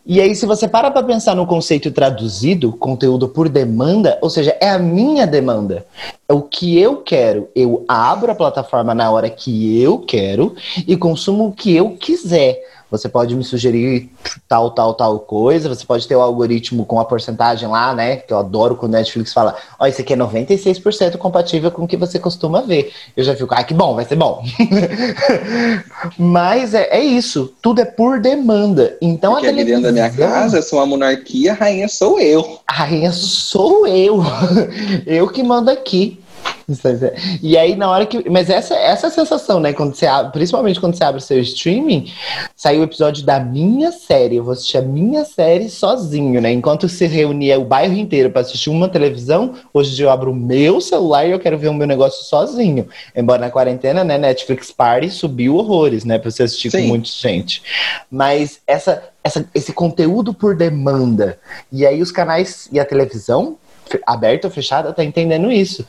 [0.07, 4.55] E aí, se você para para pensar no conceito traduzido, conteúdo por demanda, ou seja,
[4.61, 5.83] é a minha demanda.
[6.29, 7.49] É o que eu quero.
[7.55, 10.55] Eu abro a plataforma na hora que eu quero
[10.87, 12.55] e consumo o que eu quiser.
[12.91, 14.09] Você pode me sugerir
[14.47, 15.67] tal, tal, tal coisa.
[15.67, 18.17] Você pode ter o algoritmo com a porcentagem lá, né?
[18.17, 21.87] Que eu adoro quando o Netflix fala: Ó, isso aqui é 96% compatível com o
[21.87, 22.93] que você costuma ver.
[23.17, 24.43] Eu já fico, ah, que bom, vai ser bom.
[26.17, 27.53] Mas é, é isso.
[27.61, 28.97] Tudo é por demanda.
[29.01, 31.87] Então Porque a aqui dentro da minha televisão- casa, eu sou uma monarquia, a rainha
[31.87, 32.59] sou eu.
[32.67, 34.21] a rainha sou eu.
[35.05, 36.19] eu que mando aqui.
[37.41, 38.27] E aí, na hora que.
[38.29, 39.71] Mas essa, essa é a sensação, né?
[39.71, 42.11] Quando você abre, principalmente quando você abre o seu streaming,
[42.55, 44.37] sai o episódio da minha série.
[44.37, 46.51] Eu vou assistir a minha série sozinho, né?
[46.51, 50.81] Enquanto se reunia o bairro inteiro para assistir uma televisão, hoje eu abro o meu
[50.81, 52.87] celular e eu quero ver o meu negócio sozinho.
[53.15, 56.17] Embora na quarentena, né, Netflix Party subiu horrores, né?
[56.17, 56.87] Pra você assistir com Sim.
[56.87, 57.61] muita gente.
[58.09, 61.37] Mas essa, essa, esse conteúdo por demanda.
[61.71, 63.57] E aí os canais e a televisão,
[64.05, 65.85] aberta ou fechada, tá entendendo isso.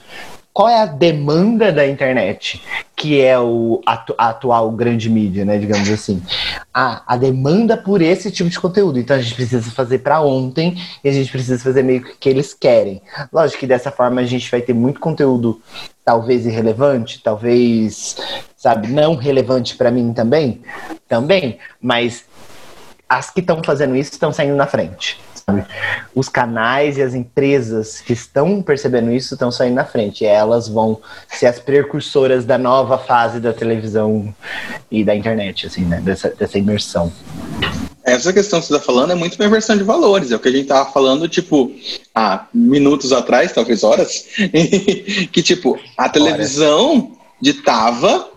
[0.56, 2.62] Qual é a demanda da internet?
[2.96, 5.58] Que é o atu- a atual grande mídia, né?
[5.58, 6.22] Digamos assim.
[6.72, 8.98] Ah, a demanda por esse tipo de conteúdo.
[8.98, 12.16] Então a gente precisa fazer para ontem e a gente precisa fazer meio que o
[12.18, 13.02] que eles querem.
[13.30, 15.60] Lógico que dessa forma a gente vai ter muito conteúdo
[16.02, 18.16] talvez irrelevante, talvez,
[18.56, 20.62] sabe, não relevante para mim também,
[21.06, 22.24] também, mas
[23.06, 25.20] as que estão fazendo isso estão saindo na frente.
[25.48, 25.64] Sabe?
[26.14, 30.24] Os canais e as empresas que estão percebendo isso estão saindo na frente.
[30.24, 34.34] E elas vão ser as precursoras da nova fase da televisão
[34.90, 36.00] e da internet, assim, né?
[36.00, 37.12] Dessa, dessa imersão.
[38.04, 40.30] Essa questão que você está falando é muito uma inversão de valores.
[40.30, 41.72] É o que a gente estava falando, tipo,
[42.14, 44.26] há minutos atrás, talvez horas,
[45.32, 48.28] que, tipo, a televisão ditava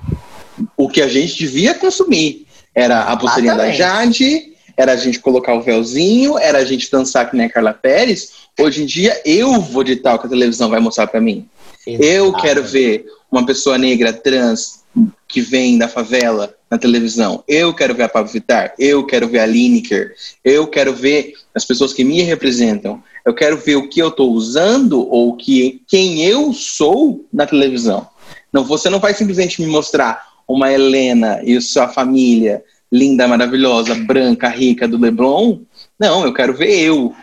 [0.75, 2.47] o que a gente devia consumir.
[2.73, 3.71] Era a pulseirinha da.
[3.71, 4.48] Jade,
[4.79, 8.31] era a gente colocar o véuzinho, era a gente dançar que nem a Carla Pérez.
[8.57, 11.45] Hoje em dia, eu vou ditar o que a televisão vai mostrar para mim.
[11.85, 14.79] Eu quero ver uma pessoa negra trans
[15.27, 17.43] que vem da favela na televisão.
[17.45, 18.73] Eu quero ver a Pablo Vittar.
[18.79, 20.15] Eu quero ver a Lineker.
[20.45, 23.03] Eu quero ver as pessoas que me representam.
[23.25, 28.07] Eu quero ver o que eu estou usando ou que, quem eu sou na televisão.
[28.51, 34.47] Não, você não vai simplesmente me mostrar uma Helena e sua família linda, maravilhosa, branca,
[34.47, 35.59] rica do Leblon.
[35.99, 37.15] Não, eu quero ver eu.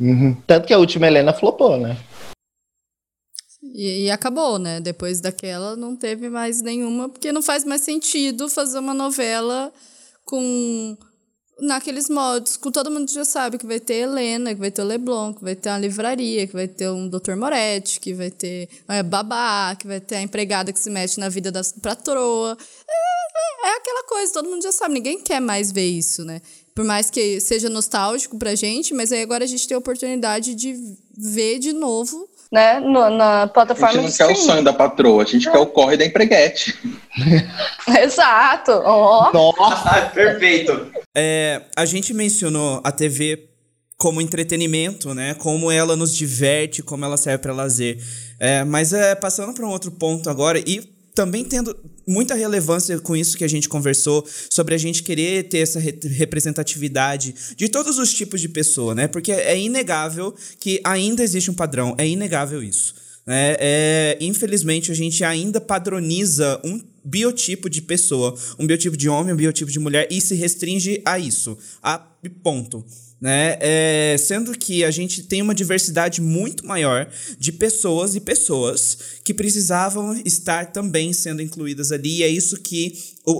[0.00, 0.36] Uhum.
[0.46, 1.96] Tanto que a última Helena flopou, né?
[3.74, 4.80] E, e acabou, né?
[4.80, 9.72] Depois daquela não teve mais nenhuma, porque não faz mais sentido fazer uma novela
[10.24, 10.96] com
[11.60, 14.84] naqueles modos, com todo mundo já sabe que vai ter Helena, que vai ter o
[14.84, 17.34] Leblon, que vai ter uma livraria, que vai ter um Dr.
[17.36, 21.28] Moretti, que vai ter é, babá, que vai ter a empregada que se mexe na
[21.28, 22.56] vida da patroa.
[22.88, 26.40] É, é, é aquela coisa, todo mundo já sabe, ninguém quer mais ver isso, né?
[26.74, 30.54] Por mais que seja nostálgico pra gente, mas aí agora a gente tem a oportunidade
[30.54, 32.80] de ver de novo Né?
[32.80, 35.58] No- na A plataforma gente de não quer o sonho da patroa, a gente quer
[35.58, 36.74] o corre da empreguete.
[38.02, 38.72] Exato.
[38.84, 39.30] Ó.
[39.32, 40.06] Nossa!
[40.14, 40.90] Perfeito.
[41.14, 43.48] É, a gente mencionou a TV
[43.98, 45.34] como entretenimento, né?
[45.34, 47.98] Como ela nos diverte, como ela serve para lazer.
[48.38, 50.88] É, mas é, passando para um outro ponto agora e
[51.18, 51.76] também tendo
[52.06, 55.98] muita relevância com isso que a gente conversou sobre a gente querer ter essa re-
[56.04, 59.08] representatividade de todos os tipos de pessoa, né?
[59.08, 62.94] Porque é inegável que ainda existe um padrão, é inegável isso.
[63.26, 63.56] né?
[63.58, 69.36] É, infelizmente, a gente ainda padroniza um biotipo de pessoa, um biotipo de homem, um
[69.36, 71.98] biotipo de mulher, e se restringe a isso, a
[72.44, 72.84] ponto.
[73.20, 73.56] Né?
[73.60, 79.34] É, sendo que a gente tem uma diversidade muito maior de pessoas e pessoas que
[79.34, 82.96] precisavam estar também sendo incluídas ali, e é isso que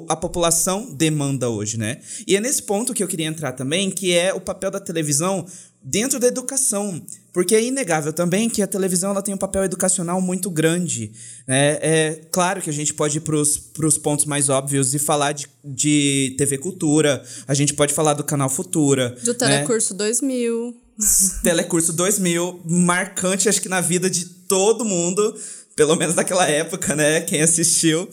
[0.09, 1.99] a população demanda hoje, né?
[2.27, 5.47] E é nesse ponto que eu queria entrar também, que é o papel da televisão
[5.83, 7.01] dentro da educação,
[7.33, 11.13] porque é inegável também que a televisão ela tem um papel educacional muito grande.
[11.47, 11.79] Né?
[11.81, 15.49] É claro que a gente pode ir para os pontos mais óbvios e falar de,
[15.65, 19.17] de TV Cultura, a gente pode falar do canal Futura.
[19.23, 19.39] do né?
[19.39, 20.77] Telecurso 2000.
[21.45, 25.37] Telecurso 2000, marcante acho que na vida de todo mundo,
[25.77, 27.21] pelo menos naquela época, né?
[27.21, 28.09] Quem assistiu.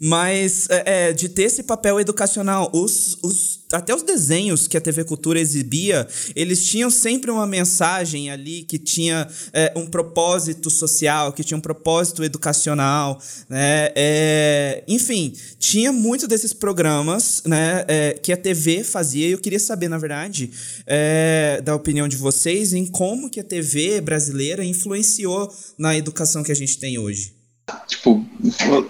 [0.00, 4.80] Mas é, é, de ter esse papel educacional, os, os até os desenhos que a
[4.80, 11.32] TV Cultura exibia, eles tinham sempre uma mensagem ali que tinha é, um propósito social,
[11.32, 13.90] que tinha um propósito educacional, né?
[13.94, 19.28] É, enfim, tinha muito desses programas, né, é, que a TV fazia.
[19.28, 20.50] E eu queria saber, na verdade,
[20.86, 26.52] é, da opinião de vocês em como que a TV brasileira influenciou na educação que
[26.52, 27.37] a gente tem hoje.
[27.86, 28.24] Tipo,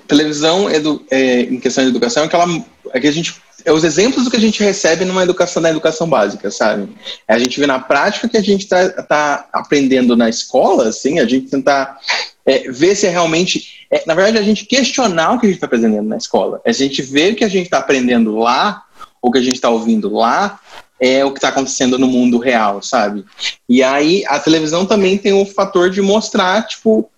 [0.06, 3.34] televisão edu, é, em questão de educação é que, ela, é que a gente
[3.64, 6.88] é os exemplos do que a gente recebe numa educação na educação básica, sabe?
[7.26, 11.18] É a gente vê na prática que a gente está tá aprendendo na escola, assim,
[11.18, 11.98] a gente tentar
[12.46, 13.86] é, ver se é realmente.
[13.90, 16.60] É, na verdade, a gente questionar o que a gente está aprendendo na escola.
[16.64, 18.84] É a gente ver que a gente está aprendendo lá,
[19.20, 20.60] ou que a gente está ouvindo lá,
[21.00, 23.24] é o que está acontecendo no mundo real, sabe?
[23.68, 27.10] E aí a televisão também tem o fator de mostrar, tipo,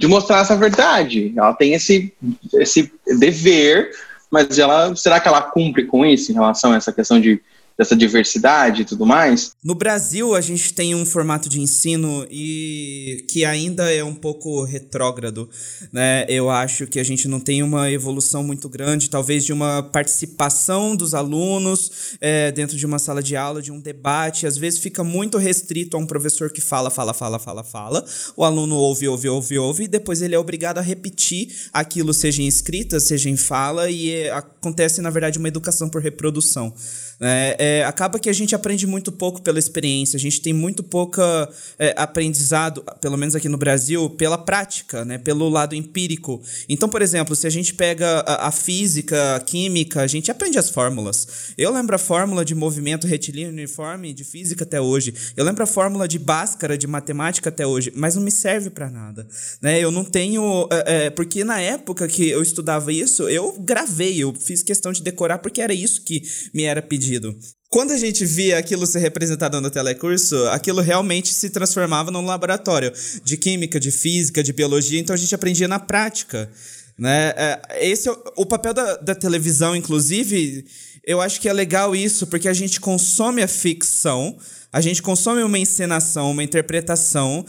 [0.00, 1.32] de mostrar essa verdade.
[1.36, 2.12] Ela tem esse,
[2.54, 3.90] esse dever
[4.30, 7.42] mas ela será que ela cumpre com isso em relação a essa questão de
[7.80, 9.52] dessa diversidade e tudo mais.
[9.64, 14.62] No Brasil, a gente tem um formato de ensino e que ainda é um pouco
[14.64, 15.48] retrógrado,
[15.90, 16.26] né?
[16.28, 20.94] Eu acho que a gente não tem uma evolução muito grande, talvez de uma participação
[20.94, 24.46] dos alunos é, dentro de uma sala de aula, de um debate.
[24.46, 28.04] Às vezes fica muito restrito a um professor que fala, fala, fala, fala, fala.
[28.36, 32.42] O aluno ouve, ouve, ouve, ouve, e depois ele é obrigado a repetir aquilo, seja
[32.42, 36.74] em escrita, seja em fala, e é, acontece, na verdade, uma educação por reprodução.
[37.22, 40.82] É, é, acaba que a gente aprende muito pouco pela experiência, a gente tem muito
[40.82, 41.48] pouca
[41.78, 46.42] é, aprendizado, pelo menos aqui no Brasil, pela prática, né, pelo lado empírico.
[46.68, 50.58] Então, por exemplo, se a gente pega a, a física, a química, a gente aprende
[50.58, 51.54] as fórmulas.
[51.56, 55.14] Eu lembro a fórmula de movimento retilíneo uniforme de física até hoje.
[55.36, 58.90] Eu lembro a fórmula de Bhaskara de matemática até hoje, mas não me serve para
[58.90, 59.28] nada.
[59.62, 59.78] Né?
[59.78, 60.66] Eu não tenho.
[60.72, 65.02] É, é, porque na época que eu estudava isso, eu gravei, eu fiz questão de
[65.02, 66.22] decorar porque era isso que
[66.52, 67.36] me era pedido.
[67.72, 72.92] Quando a gente via aquilo ser representado no telecurso, aquilo realmente se transformava num laboratório
[73.22, 76.50] de química, de física, de biologia, então a gente aprendia na prática.
[76.98, 77.32] Né?
[77.36, 80.66] É, esse é o, papel da, da televisão, inclusive,
[81.06, 84.36] eu acho que é legal isso, porque a gente consome a ficção,
[84.72, 87.46] a gente consome uma encenação, uma interpretação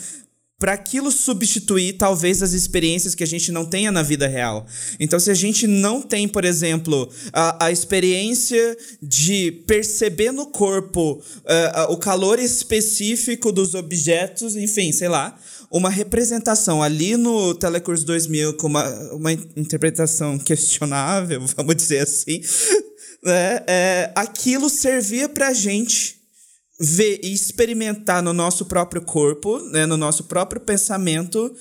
[0.61, 4.67] para aquilo substituir talvez as experiências que a gente não tenha na vida real.
[4.99, 11.13] Então, se a gente não tem, por exemplo, a, a experiência de perceber no corpo
[11.13, 15.35] uh, o calor específico dos objetos, enfim, sei lá,
[15.71, 22.39] uma representação ali no Telecurso 2000 com uma, uma interpretação questionável, vamos dizer assim,
[23.25, 23.63] né?
[23.65, 26.20] É, aquilo servia para gente
[26.81, 31.53] ver e experimentar no nosso próprio corpo, né, no nosso próprio pensamento,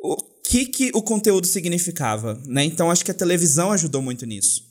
[0.00, 2.40] o que, que o conteúdo significava.
[2.46, 2.64] Né?
[2.64, 4.64] Então, acho que a televisão ajudou muito nisso.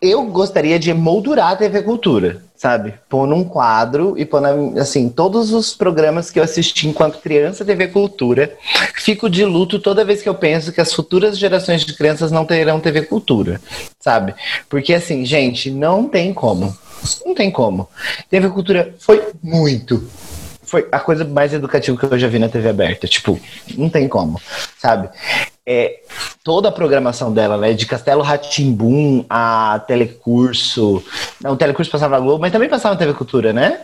[0.00, 2.94] Eu gostaria de moldurar a TV Cultura, sabe?
[3.06, 7.66] Pôr num quadro e pôr, na, assim, todos os programas que eu assisti enquanto criança
[7.66, 8.56] TV Cultura.
[8.94, 12.46] Fico de luto toda vez que eu penso que as futuras gerações de crianças não
[12.46, 13.60] terão TV Cultura,
[13.98, 14.34] sabe?
[14.70, 16.74] Porque, assim, gente, não tem como.
[17.24, 17.88] Não tem como.
[18.28, 20.08] TV Cultura foi muito.
[20.62, 23.08] Foi a coisa mais educativa que eu já vi na TV aberta.
[23.08, 23.40] Tipo,
[23.76, 24.40] não tem como,
[24.78, 25.08] sabe?
[25.66, 26.00] É,
[26.44, 27.72] toda a programação dela, né?
[27.72, 31.02] De Castelo Ratimbum a Telecurso.
[31.40, 33.80] Não, o Telecurso passava na Globo, mas também passava na TV Cultura, né?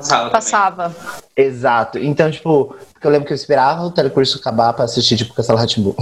[0.00, 0.30] Passava.
[0.30, 0.96] Passava.
[1.36, 1.98] Exato.
[1.98, 5.94] Então, tipo, eu lembro que eu esperava o telecurso acabar pra assistir, tipo, Castelo Ratimbu.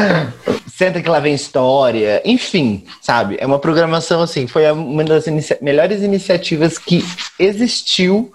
[0.68, 2.22] Senta que lá vem história.
[2.24, 3.36] Enfim, sabe?
[3.40, 7.04] É uma programação, assim, foi uma das inicia melhores iniciativas que
[7.38, 8.32] existiu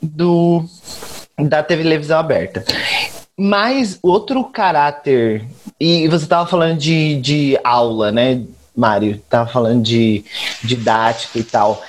[0.00, 0.64] do
[1.38, 2.64] da televisão aberta.
[3.36, 5.44] Mas outro caráter.
[5.80, 8.42] E você tava falando de, de aula, né,
[8.76, 9.20] Mário?
[9.28, 10.24] Tava falando de
[10.62, 11.82] didática e tal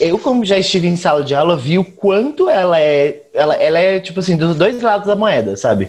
[0.00, 3.22] eu, como já estive em sala de aula, vi o quanto ela é.
[3.32, 5.88] Ela, ela é, tipo assim, dos dois lados da moeda, sabe?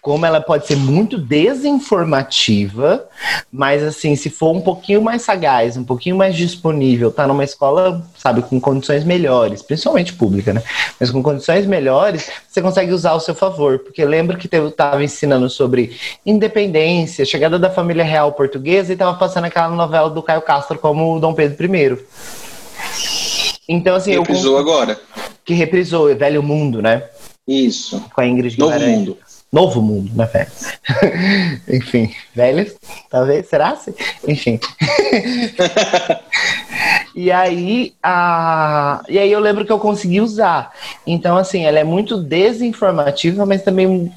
[0.00, 3.08] Como ela pode ser muito desinformativa,
[3.50, 8.06] mas assim, se for um pouquinho mais sagaz, um pouquinho mais disponível, tá numa escola,
[8.16, 10.62] sabe, com condições melhores, principalmente pública, né?
[11.00, 13.80] Mas com condições melhores, você consegue usar ao seu favor.
[13.80, 19.18] Porque lembro que eu tava ensinando sobre independência, chegada da família real portuguesa e tava
[19.18, 21.98] passando aquela novela do Caio Castro como Dom Pedro I.
[23.68, 24.12] Então, assim.
[24.12, 24.98] Reprisou eu, agora.
[25.44, 27.04] Que reprisou, Velho Mundo, né?
[27.46, 28.02] Isso.
[28.14, 28.98] Com a Ingrid Novo Guimarães.
[28.98, 29.18] Mundo.
[29.50, 30.46] Novo Mundo, né, Fé?
[31.68, 32.70] Enfim, velho,
[33.08, 33.78] talvez, será?
[34.26, 34.60] Enfim.
[37.16, 39.02] e aí, a...
[39.08, 40.70] e aí eu lembro que eu consegui usar.
[41.06, 44.12] Então, assim, ela é muito desinformativa, mas também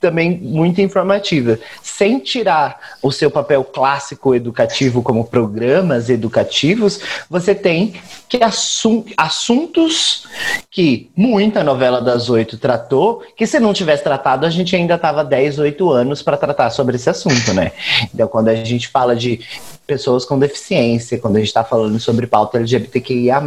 [0.00, 7.94] também muito informativa, sem tirar o seu papel clássico educativo como programas educativos, você tem
[8.28, 8.38] que
[9.16, 10.26] assuntos
[10.78, 15.24] que muita novela das oito tratou, que se não tivesse tratado, a gente ainda estava
[15.24, 17.72] 10, 8 anos para tratar sobre esse assunto, né?
[18.14, 19.40] Então, quando a gente fala de
[19.84, 23.42] pessoas com deficiência, quando a gente está falando sobre pauta LGBTQIA,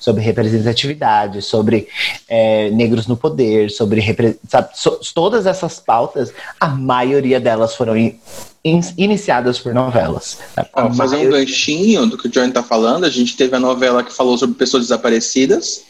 [0.00, 1.86] sobre representatividade, sobre
[2.26, 4.00] é, negros no poder, sobre
[4.48, 8.18] sabe, so, todas essas pautas, a maioria delas foram in,
[8.64, 10.38] in, iniciadas por novelas.
[10.72, 11.28] Ó, fazer maioria...
[11.28, 14.38] um ganchinho do que o Johnny está falando, a gente teve a novela que falou
[14.38, 15.84] sobre pessoas desaparecidas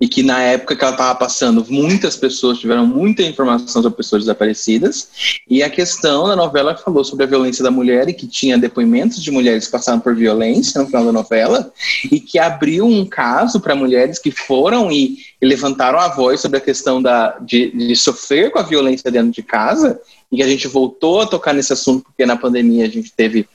[0.00, 4.22] e que na época que ela estava passando, muitas pessoas tiveram muita informação sobre pessoas
[4.22, 5.10] desaparecidas,
[5.48, 9.22] e a questão da novela falou sobre a violência da mulher e que tinha depoimentos
[9.22, 11.70] de mulheres que passaram por violência no final da novela,
[12.10, 16.56] e que abriu um caso para mulheres que foram e, e, levantaram a voz sobre
[16.56, 20.00] a questão da, de, de sofrer com a violência dentro de casa,
[20.32, 23.46] e que a gente voltou a tocar nesse assunto porque na pandemia a gente teve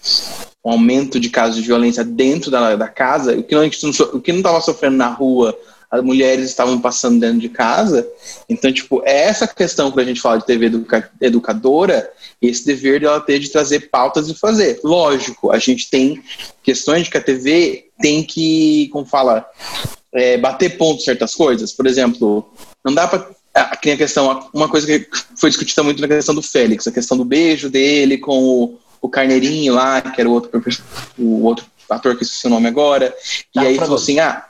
[0.64, 4.98] um aumento de casos de violência dentro da, da casa, o que não estava sofrendo
[4.98, 5.58] na rua
[5.96, 8.08] as mulheres estavam passando dentro de casa.
[8.50, 12.10] Então, tipo, é essa questão que a gente fala de TV educa educadora,
[12.42, 14.80] esse dever dela ter de trazer pautas e fazer.
[14.84, 16.22] Lógico, a gente tem
[16.62, 19.46] questões de que a TV tem que, como fala,
[20.14, 21.72] é, bater ponto certas coisas.
[21.72, 22.52] Por exemplo,
[22.84, 25.08] não dá para aqui a questão, uma coisa que
[25.40, 29.08] foi discutida muito na questão do Félix, a questão do beijo dele com o, o
[29.08, 30.62] Carneirinho lá, que era o outro,
[31.18, 33.16] o outro ator que esqueci o nome agora,
[33.56, 34.46] e aí falou assim, ah,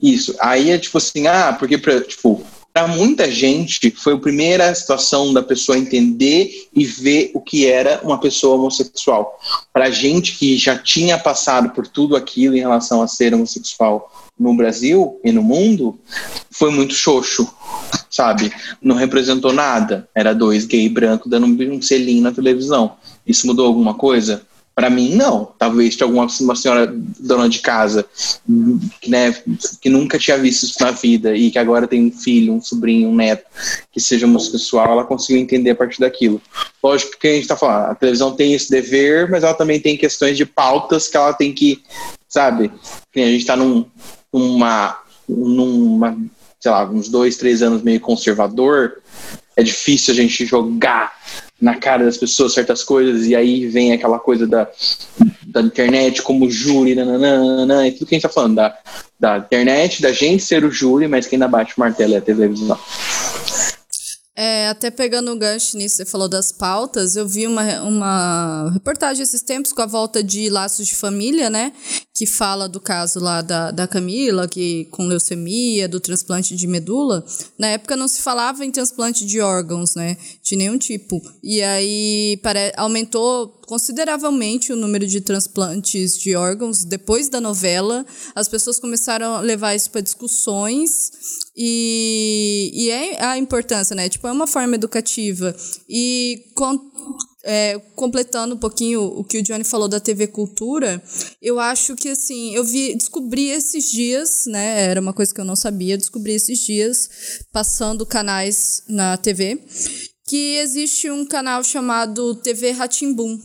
[0.00, 0.34] isso.
[0.40, 2.44] Aí é tipo assim, ah, porque, pra, tipo,
[2.76, 8.00] para muita gente foi a primeira situação da pessoa entender e ver o que era
[8.02, 9.38] uma pessoa homossexual.
[9.72, 14.54] Para gente que já tinha passado por tudo aquilo em relação a ser homossexual no
[14.54, 15.98] Brasil e no mundo,
[16.50, 17.50] foi muito xoxo,
[18.10, 18.52] sabe?
[18.82, 20.06] Não representou nada.
[20.14, 22.96] Era dois gay branco dando um selinho na televisão.
[23.26, 24.42] Isso mudou alguma coisa?
[24.76, 25.54] Para mim, não.
[25.58, 26.86] Talvez tinha alguma uma senhora
[27.18, 28.04] dona de casa
[29.08, 29.34] né,
[29.80, 33.08] que nunca tinha visto isso na vida e que agora tem um filho, um sobrinho,
[33.08, 33.46] um neto
[33.90, 36.42] que seja homossexual, ela conseguiu entender a partir daquilo.
[36.82, 39.96] Lógico que a gente está falando, a televisão tem esse dever, mas ela também tem
[39.96, 41.82] questões de pautas que ela tem que,
[42.28, 42.70] sabe?
[43.14, 43.86] A gente está num,
[44.30, 46.18] numa, numa,
[46.60, 48.98] sei lá, uns dois, três anos meio conservador,
[49.56, 51.16] é difícil a gente jogar
[51.60, 54.68] na cara das pessoas certas coisas, e aí vem aquela coisa da,
[55.46, 58.78] da internet como júri, nananana, e tudo que a gente tá falando, da,
[59.18, 62.22] da internet, da gente ser o júri, mas quem ainda bate o martelo é a
[62.22, 62.78] televisão.
[64.38, 69.22] É, até pegando o gancho nisso, você falou das pautas, eu vi uma, uma reportagem
[69.22, 71.72] esses tempos com a volta de Laços de Família, né?
[72.14, 77.24] Que fala do caso lá da, da Camila, que com leucemia, do transplante de medula.
[77.58, 80.18] Na época não se falava em transplante de órgãos, né?
[80.42, 81.18] De nenhum tipo.
[81.42, 88.06] E aí pare, aumentou consideravelmente o número de transplantes de órgãos depois da novela.
[88.34, 91.10] As pessoas começaram a levar isso para discussões
[91.56, 94.08] e, e é a importância, né?
[94.08, 95.54] Tipo, é uma forma educativa.
[95.88, 96.78] E com,
[97.44, 101.02] é, completando um pouquinho o que o Johnny falou da TV Cultura,
[101.42, 104.82] eu acho que assim, eu vi, descobri esses dias, né?
[104.82, 107.08] Era uma coisa que eu não sabia, descobri esses dias,
[107.52, 109.64] passando canais na TV,
[110.28, 113.40] que existe um canal chamado TV Ratimbum,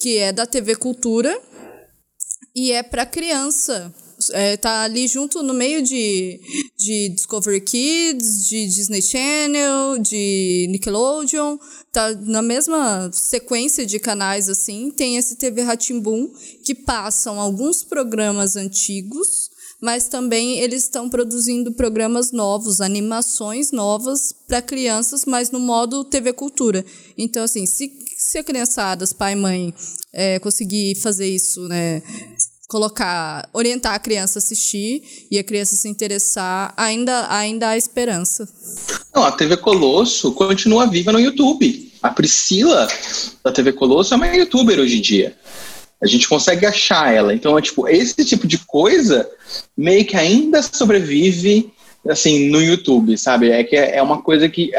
[0.00, 1.38] que é da TV Cultura
[2.56, 3.94] e é para criança.
[4.32, 6.40] É, tá ali junto no meio de,
[6.76, 11.56] de Discovery Kids, de Disney Channel, de Nickelodeon,
[11.90, 16.30] tá na mesma sequência de canais assim, tem esse TV Ratimbum
[16.62, 19.49] que passam alguns programas antigos,
[19.80, 26.32] mas também eles estão produzindo programas novos, animações novas para crianças, mas no modo TV
[26.32, 26.84] Cultura.
[27.16, 29.74] Então, assim, se, se a criançada, pai e mãe,
[30.12, 32.02] é, conseguir fazer isso, né,
[32.68, 38.48] colocar, orientar a criança a assistir e a criança se interessar, ainda, ainda há esperança.
[39.14, 41.90] Não, a TV Colosso continua viva no YouTube.
[42.02, 42.86] A Priscila
[43.42, 45.36] da TV Colosso é uma youtuber hoje em dia.
[46.02, 47.34] A gente consegue achar ela.
[47.34, 49.28] Então, é tipo, esse tipo de coisa
[49.76, 51.72] meio que ainda sobrevive
[52.08, 53.50] assim no YouTube, sabe?
[53.50, 54.72] É que é, é uma coisa que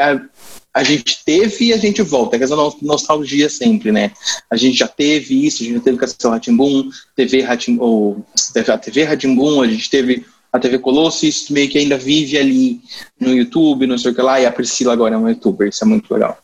[0.74, 2.36] a gente teve e a gente volta.
[2.36, 4.12] É essa nostalgia sempre, né?
[4.50, 8.24] A gente já teve isso, a gente já teve Castelo Ratimbum, TV Ratim, ou
[8.68, 12.80] a TV Ratimbum, a gente teve a TV Colosso, isso meio que ainda vive ali
[13.18, 15.84] no YouTube, não sei o que lá, e a Priscila agora é uma youtuber, isso
[15.84, 16.38] é muito legal.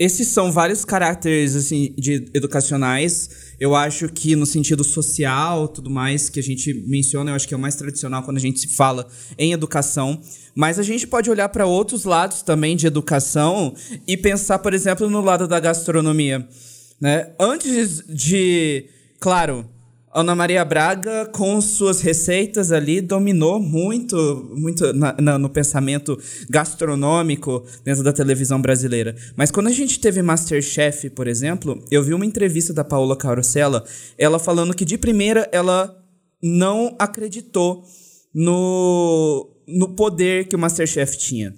[0.00, 3.52] Esses são vários caracteres assim de educacionais.
[3.60, 7.52] Eu acho que no sentido social, tudo mais que a gente menciona, eu acho que
[7.52, 9.06] é o mais tradicional quando a gente se fala
[9.36, 10.18] em educação.
[10.54, 13.74] Mas a gente pode olhar para outros lados também de educação
[14.06, 16.48] e pensar, por exemplo, no lado da gastronomia,
[16.98, 17.34] né?
[17.38, 18.86] Antes de,
[19.20, 19.68] claro,
[20.12, 26.18] Ana Maria Braga, com suas receitas ali, dominou muito, muito na, na, no pensamento
[26.48, 29.14] gastronômico dentro da televisão brasileira.
[29.36, 33.84] Mas quando a gente teve Masterchef, por exemplo, eu vi uma entrevista da Paola Carosella,
[34.18, 35.96] ela falando que de primeira ela
[36.42, 37.84] não acreditou
[38.34, 41.54] no, no poder que o Masterchef tinha.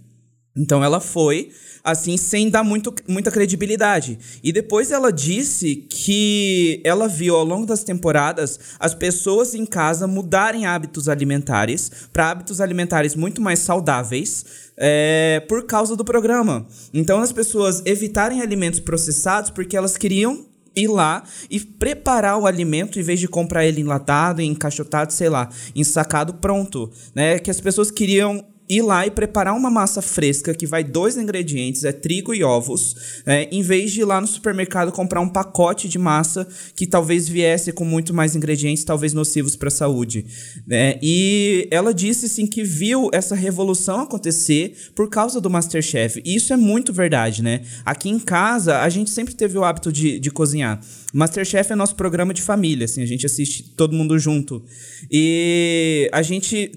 [0.54, 1.50] Então ela foi
[1.84, 4.18] assim, sem dar muito, muita credibilidade.
[4.42, 10.06] E depois ela disse que ela viu ao longo das temporadas as pessoas em casa
[10.06, 14.44] mudarem hábitos alimentares para hábitos alimentares muito mais saudáveis
[14.76, 16.66] é, por causa do programa.
[16.94, 22.98] Então as pessoas evitarem alimentos processados porque elas queriam ir lá e preparar o alimento
[22.98, 27.38] em vez de comprar ele enlatado, encaixotado, sei lá, ensacado pronto, né?
[27.38, 28.42] Que as pessoas queriam
[28.76, 33.22] ir lá e preparar uma massa fresca que vai dois ingredientes, é trigo e ovos,
[33.26, 37.28] é, em vez de ir lá no supermercado comprar um pacote de massa que talvez
[37.28, 40.24] viesse com muito mais ingredientes, talvez nocivos para a saúde.
[40.66, 40.98] Né?
[41.02, 46.22] E ela disse assim que viu essa revolução acontecer por causa do Masterchef.
[46.24, 47.62] E isso é muito verdade, né?
[47.84, 50.80] Aqui em casa, a gente sempre teve o hábito de, de cozinhar.
[51.12, 54.62] Masterchef é nosso programa de família, assim, a gente assiste todo mundo junto.
[55.10, 56.72] E a gente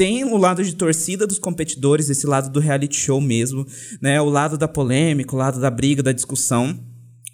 [0.00, 3.66] tem o lado de torcida dos competidores, esse lado do reality show mesmo,
[4.00, 4.18] né?
[4.18, 6.74] O lado da polêmica, o lado da briga, da discussão.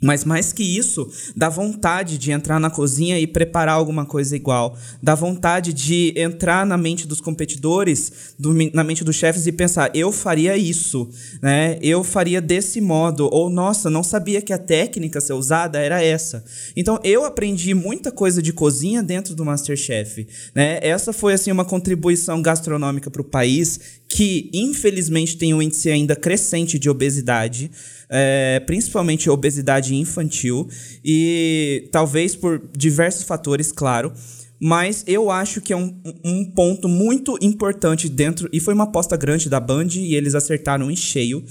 [0.00, 4.76] Mas mais que isso, dá vontade de entrar na cozinha e preparar alguma coisa igual.
[5.02, 9.90] Dá vontade de entrar na mente dos competidores, do, na mente dos chefes e pensar,
[9.94, 11.08] eu faria isso,
[11.40, 11.78] né?
[11.80, 13.26] Eu faria desse modo.
[13.32, 16.44] Ou, nossa, não sabia que a técnica a ser usada era essa.
[16.76, 20.78] Então, eu aprendi muita coisa de cozinha dentro do Masterchef, né?
[20.82, 26.14] Essa foi, assim, uma contribuição gastronômica para o país que, infelizmente, tem um índice ainda
[26.14, 27.70] crescente de obesidade
[28.08, 30.68] é, principalmente obesidade infantil,
[31.04, 34.12] e talvez por diversos fatores, claro.
[34.60, 38.48] Mas eu acho que é um, um ponto muito importante dentro.
[38.52, 41.44] E foi uma aposta grande da Band e eles acertaram em cheio.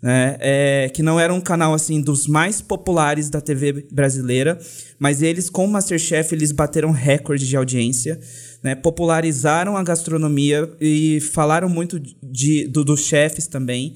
[0.00, 0.36] Né?
[0.40, 4.58] É, que não era um canal assim dos mais populares da TV brasileira,
[4.98, 8.18] mas eles com o Masterchef eles bateram recorde de audiência,
[8.64, 8.74] né?
[8.74, 13.94] popularizaram a gastronomia e falaram muito de, do, dos chefes também.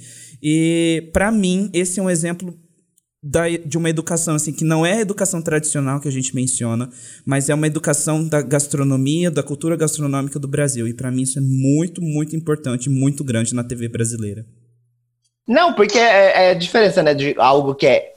[0.48, 2.56] E para mim, esse é um exemplo
[3.20, 6.88] da, de uma educação assim que não é a educação tradicional que a gente menciona,
[7.24, 10.86] mas é uma educação da gastronomia, da cultura gastronômica do Brasil.
[10.86, 14.46] E para mim isso é muito, muito importante, muito grande na TV brasileira.
[15.48, 18.14] Não, porque é, é a diferença, né, de algo que é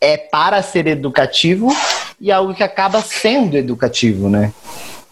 [0.00, 1.68] é para ser educativo
[2.20, 4.52] e algo que acaba sendo educativo, né?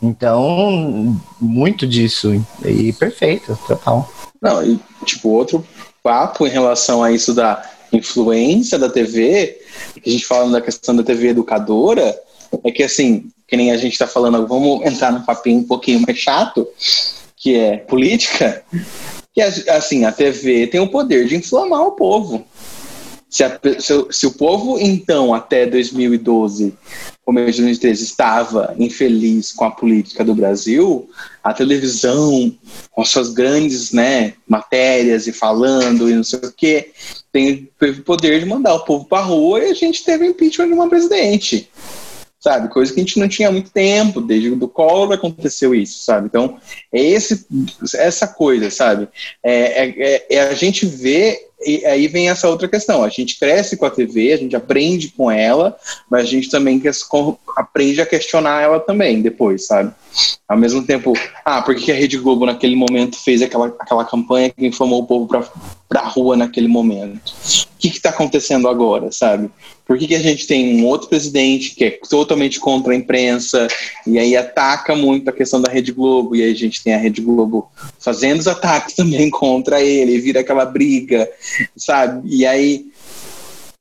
[0.00, 2.32] Então, muito disso.
[2.64, 4.08] E perfeito, total.
[4.40, 5.64] Não, e tipo, outro
[6.02, 7.62] papo em relação a isso da
[7.92, 9.58] influência da TV,
[10.02, 12.18] que a gente fala da questão da TV educadora,
[12.64, 16.00] é que assim, que nem a gente está falando, vamos entrar num papinho um pouquinho
[16.00, 16.66] mais chato,
[17.36, 18.62] que é política,
[19.34, 22.44] que assim, a TV tem o poder de inflamar o povo.
[23.30, 26.74] Se, a, se, se, o povo, então, até 2012,
[27.24, 31.08] começo de 2013, estava infeliz com a política do Brasil,
[31.42, 32.52] a televisão,
[32.90, 36.90] com suas grandes né, matérias e falando e não sei o quê,
[37.32, 40.66] tem, teve o poder de mandar o povo para rua e a gente teve impeachment
[40.66, 41.70] de uma presidente
[42.40, 42.68] sabe?
[42.68, 46.26] Coisa que a gente não tinha há muito tempo, desde o Collor aconteceu isso, sabe?
[46.26, 46.58] Então,
[46.90, 47.46] é esse,
[47.94, 49.08] essa coisa, sabe?
[49.42, 53.04] É, é, é, a gente vê e aí vem essa outra questão.
[53.04, 55.76] A gente cresce com a TV, a gente aprende com ela,
[56.10, 56.80] mas a gente também
[57.56, 59.92] aprende a questionar ela também depois, sabe?
[60.48, 61.12] Ao mesmo tempo,
[61.44, 65.06] ah, por que a Rede Globo naquele momento fez aquela, aquela campanha que informou o
[65.06, 65.28] povo
[65.88, 67.32] para a rua naquele momento?
[67.74, 69.50] O que está acontecendo agora, sabe?
[69.90, 73.66] Por que, que a gente tem um outro presidente que é totalmente contra a imprensa
[74.06, 76.96] e aí ataca muito a questão da Rede Globo e aí a gente tem a
[76.96, 77.68] Rede Globo
[77.98, 81.28] fazendo os ataques também contra ele, vira aquela briga
[81.76, 82.22] sabe?
[82.24, 82.86] E aí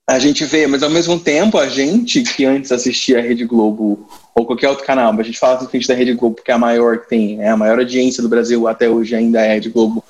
[0.08, 4.10] a gente vê, mas ao mesmo tempo a gente que antes assistia a Rede Globo
[4.34, 6.58] ou qualquer outro canal, mas a gente fala simplesmente da Rede Globo porque é a
[6.58, 9.70] maior que tem, é a maior audiência do Brasil até hoje ainda é a Rede
[9.70, 10.04] Globo.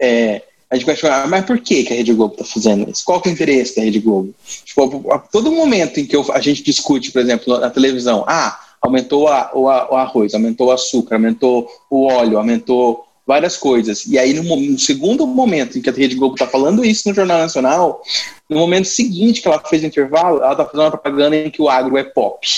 [0.00, 3.04] É, a gente vai falar, mas por que, que a Rede Globo está fazendo isso?
[3.04, 4.34] Qual que é o interesse da Rede Globo?
[4.64, 8.58] Tipo, a todo momento em que eu, a gente discute, por exemplo, na televisão, ah,
[8.82, 14.06] aumentou a, o, o arroz, aumentou o açúcar, aumentou o óleo, aumentou várias coisas.
[14.06, 17.14] E aí, no, no segundo momento em que a Rede Globo está falando isso no
[17.14, 18.02] Jornal Nacional,
[18.48, 21.60] no momento seguinte que ela fez o intervalo, ela está fazendo uma propaganda em que
[21.60, 22.48] o agro é pop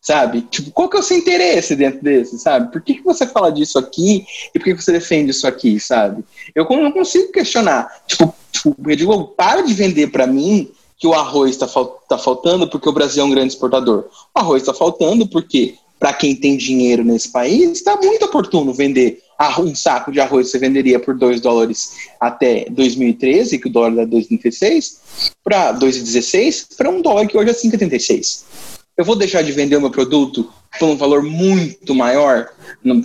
[0.00, 0.40] sabe?
[0.40, 2.72] Tipo, qual que é o seu interesse dentro desse, sabe?
[2.72, 4.24] Por que, que você fala disso aqui
[4.54, 6.24] e por que, que você defende isso aqui, sabe?
[6.54, 7.92] Eu não consigo questionar.
[8.06, 12.16] Tipo, tipo eu digo, para de vender para mim que o arroz está fal tá
[12.16, 14.06] faltando porque o Brasil é um grande exportador.
[14.34, 19.20] O arroz está faltando porque, para quem tem dinheiro nesse país, está muito oportuno vender
[19.60, 24.06] um saco de arroz você venderia por 2 dólares até 2013, que o dólar era
[24.06, 29.76] 2,36, para 2,16, para um dólar que hoje é 5,86 eu vou deixar de vender
[29.76, 32.48] o meu produto por um valor muito maior,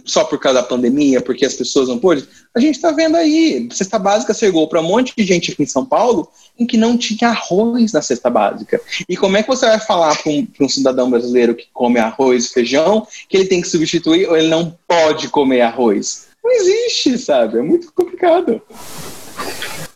[0.03, 2.23] só por causa da pandemia, porque as pessoas não podem?
[2.55, 5.67] A gente está vendo aí, cesta básica chegou para um monte de gente aqui em
[5.67, 6.27] São Paulo
[6.59, 8.81] em que não tinha arroz na cesta básica.
[9.07, 12.45] E como é que você vai falar para um, um, cidadão brasileiro que come arroz
[12.45, 16.27] e feijão que ele tem que substituir ou ele não pode comer arroz?
[16.43, 17.59] Não existe, sabe?
[17.59, 18.61] É muito complicado.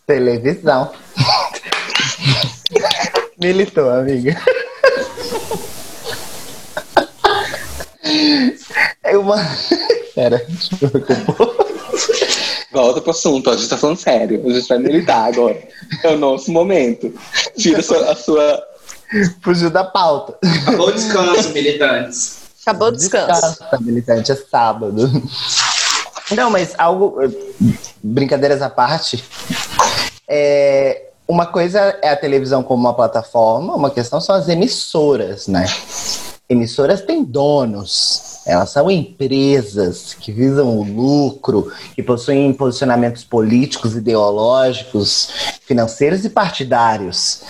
[0.05, 0.91] Televisão.
[3.39, 4.39] Militou, amiga.
[9.03, 9.38] É uma.
[10.15, 11.67] Pera, deixa eu recompor.
[12.71, 14.43] Volta pro assunto, a gente tá falando sério.
[14.45, 15.57] A gente vai militar agora.
[16.03, 17.13] É o nosso momento.
[17.57, 18.11] Tira a sua.
[18.11, 18.63] A sua...
[19.41, 20.38] Fugiu da pauta.
[20.63, 22.39] Acabou o descanso, militantes.
[22.61, 23.27] Acabou o descanso.
[23.27, 25.09] descanso tá, militante, é sábado.
[26.35, 27.17] Não, mas algo.
[28.03, 29.23] Brincadeiras à parte.
[30.27, 35.65] É, uma coisa é a televisão como uma plataforma, uma questão são as emissoras, né?
[36.49, 45.29] Emissoras têm donos, elas são empresas que visam o lucro, que possuem posicionamentos políticos, ideológicos,
[45.65, 47.41] financeiros e partidários,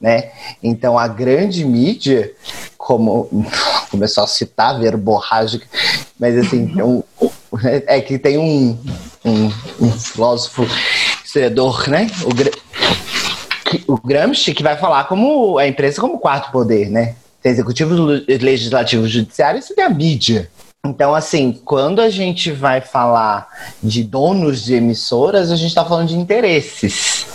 [0.00, 0.32] né?
[0.60, 2.32] Então a grande mídia,
[2.76, 3.28] como
[3.90, 5.66] começou a citar verborrágica,
[6.18, 7.02] mas assim, um,
[7.86, 8.76] é que tem um,
[9.24, 10.66] um, um filósofo
[11.24, 12.08] historiador, né?
[12.24, 17.14] O, o Gramsci que vai falar como a empresa como quarto poder, né?
[17.42, 17.94] Tem executivo,
[18.28, 20.50] legislativo, judiciário e você tem a mídia.
[20.84, 23.48] Então, assim, quando a gente vai falar
[23.82, 27.26] de donos de emissoras, a gente está falando de interesses.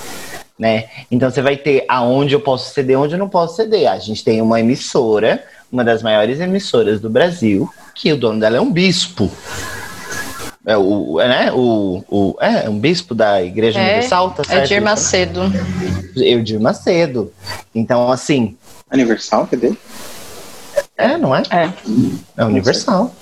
[0.58, 0.86] Né?
[1.12, 3.92] Então você vai ter aonde eu posso ceder, onde eu não posso ceder.
[3.92, 8.58] A gente tem uma emissora, uma das maiores emissoras do Brasil, que o dono dela
[8.58, 9.30] é um bispo.
[10.66, 11.52] É o, é, né?
[11.54, 14.66] o, o é, um bispo da Igreja é, Universal, tá certo?
[14.66, 15.42] Edir Macedo.
[16.16, 17.32] Edir Macedo.
[17.74, 18.58] Então, assim,
[18.92, 19.74] Universal, cadê?
[20.98, 21.44] É, não é?
[21.50, 21.70] É.
[22.38, 23.14] É Universal.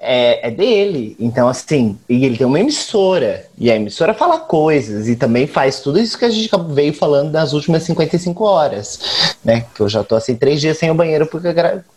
[0.00, 1.16] É, é dele.
[1.18, 3.44] Então, assim, e ele tem uma emissora.
[3.58, 7.32] E a emissora fala coisas e também faz tudo isso que a gente veio falando
[7.32, 9.36] nas últimas 55 horas.
[9.44, 9.66] Né?
[9.74, 11.48] Que eu já tô assim três dias sem o banheiro porque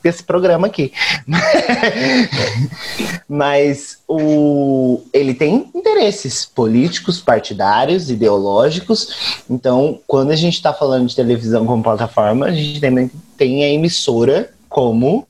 [0.04, 0.92] esse programa aqui.
[3.30, 9.44] Mas o, ele tem interesses políticos, partidários, ideológicos.
[9.48, 13.70] Então, quando a gente está falando de televisão como plataforma, a gente também tem a
[13.70, 15.28] emissora como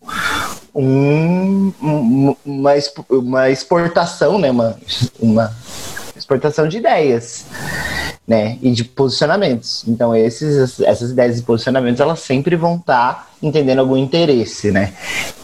[0.73, 2.77] um, uma,
[3.09, 4.51] uma exportação, né?
[4.51, 4.79] Uma,
[5.19, 5.53] uma
[6.15, 7.45] exportação de ideias,
[8.25, 8.59] né?
[8.61, 9.83] E de posicionamentos.
[9.87, 14.93] Então, esses, essas ideias e posicionamentos, elas sempre vão estar tá entendendo algum interesse, né?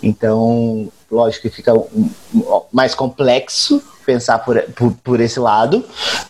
[0.01, 1.73] Então, lógico que fica
[2.71, 5.83] mais complexo pensar por, por, por, esse lado,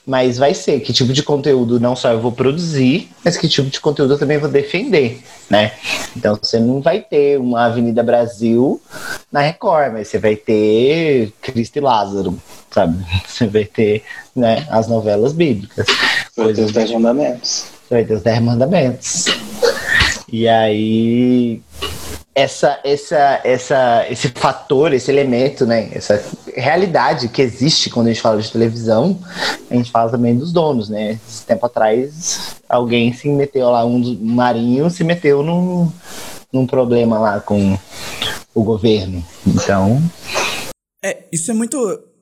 [0.04, 3.70] mas vai ser que tipo de conteúdo não só eu vou produzir, mas que tipo
[3.70, 5.74] de conteúdo eu também vou defender, né?
[6.16, 8.82] Então você não vai ter uma Avenida Brasil
[9.32, 12.36] na Record, mas você vai ter Cristo e Lázaro,
[12.72, 12.98] sabe?
[13.28, 14.04] Você vai ter
[14.36, 15.86] né, as novelas bíblicas.
[16.36, 17.66] Vai ter os Dez Mandamentos.
[17.90, 19.26] Vai ter os Dez Mandamentos.
[20.32, 21.62] E aí
[22.38, 25.90] essa, essa, essa, esse fator, esse elemento, né?
[25.92, 26.24] Essa
[26.56, 29.20] realidade que existe quando a gente fala de televisão,
[29.72, 31.20] a gente fala também dos donos, né?
[31.28, 35.92] Esse tempo atrás, alguém se meteu lá, um, marinho se meteu num,
[36.54, 37.76] num problema lá com
[38.54, 39.26] o governo.
[39.48, 40.00] Então.
[41.04, 41.78] É, isso é muito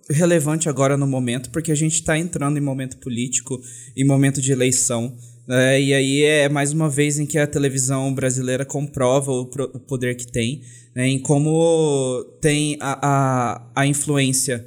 [0.09, 3.59] relevante agora no momento, porque a gente está entrando em momento político,
[3.97, 5.13] em momento de eleição.
[5.47, 9.79] É, e aí é mais uma vez em que a televisão brasileira comprova o, o
[9.79, 10.61] poder que tem,
[10.95, 14.65] né, em como tem a, a, a influência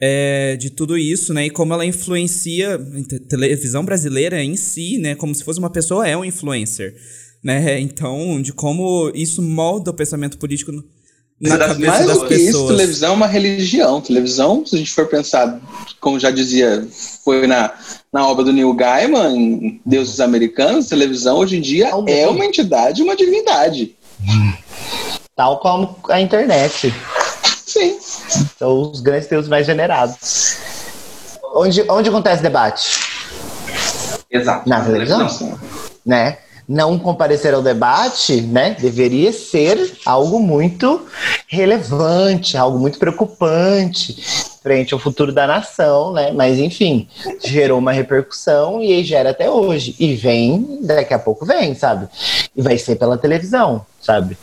[0.00, 5.16] é, de tudo isso, né, e como ela influencia a televisão brasileira em si, né,
[5.16, 6.94] como se fosse uma pessoa é um influencer,
[7.42, 10.70] né, então de como isso molda o pensamento político
[11.40, 12.48] na cabeça Mais das que pessoas.
[12.48, 14.00] Isso, televisão é uma religião.
[14.00, 15.60] Televisão, se a gente for pensar,
[16.00, 16.86] como já dizia,
[17.24, 17.72] foi na,
[18.12, 23.16] na obra do Neil Gaiman, Deuses Americanos, televisão hoje em dia é uma entidade, uma
[23.16, 23.94] divindade.
[25.36, 26.94] Tal como a internet.
[27.66, 27.98] Sim.
[28.58, 30.56] São os grandes deuses mais venerados.
[31.54, 33.00] onde, onde acontece debate?
[34.30, 34.68] Exato.
[34.68, 35.58] Na televisão?
[36.06, 36.38] Né?
[36.66, 38.76] Não comparecer ao debate, né?
[38.78, 41.06] Deveria ser algo muito
[41.46, 46.32] relevante, algo muito preocupante frente ao futuro da nação, né?
[46.32, 47.06] Mas enfim,
[47.44, 49.94] gerou uma repercussão e gera até hoje.
[50.00, 52.08] E vem, daqui a pouco vem, sabe?
[52.56, 54.38] E vai ser pela televisão, sabe?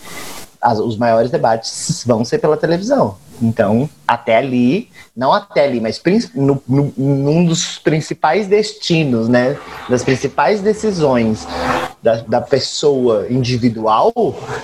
[0.61, 3.17] As, os maiores debates vão ser pela televisão.
[3.41, 6.01] Então, até ali, não até ali, mas
[6.35, 9.57] no, no, num dos principais destinos, né?
[9.89, 11.47] Das principais decisões
[12.03, 14.13] da, da pessoa individual,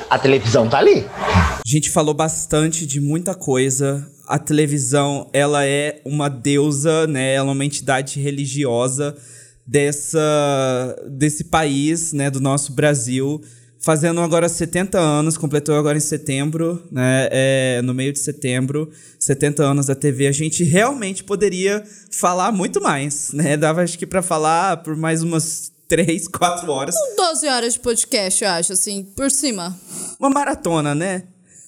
[0.10, 1.06] a televisão tá ali.
[1.20, 4.08] A gente falou bastante de muita coisa.
[4.28, 7.34] A televisão, ela é uma deusa, né?
[7.34, 9.16] Ela é uma entidade religiosa
[9.66, 13.42] dessa desse país, né, do nosso Brasil
[13.88, 17.30] fazendo agora 70 anos, completou agora em setembro, né?
[17.32, 20.28] É, no meio de setembro, 70 anos da TV.
[20.28, 21.82] A gente realmente poderia
[22.12, 23.56] falar muito mais, né?
[23.56, 26.96] Dava acho que para falar por mais umas 3, 4 horas.
[27.16, 29.74] 12 horas de podcast, eu acho, assim, por cima.
[30.20, 31.24] Uma maratona, né?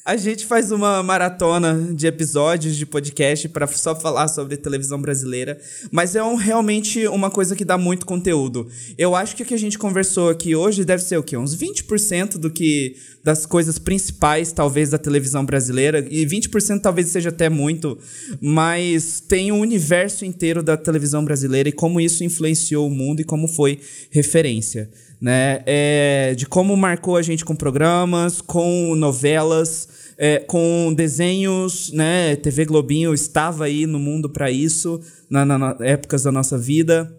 [0.06, 5.60] A gente faz uma maratona de episódios de podcast para só falar sobre televisão brasileira,
[5.92, 8.68] mas é um, realmente uma coisa que dá muito conteúdo.
[8.98, 11.38] Eu acho que o que a gente conversou aqui hoje deve ser o quê?
[11.38, 17.30] Uns 20% do que das coisas principais, talvez, da televisão brasileira, e 20% talvez seja
[17.30, 17.98] até muito,
[18.42, 23.26] mas tem o universo inteiro da televisão brasileira e como isso influenciou o mundo e
[23.26, 23.80] como foi
[24.10, 24.90] referência.
[25.22, 25.62] Né?
[25.66, 32.36] É, de como marcou a gente com programas, com novelas, é, com desenhos, né?
[32.38, 37.19] TV Globinho estava aí no mundo para isso, na, na, na, épocas da nossa vida.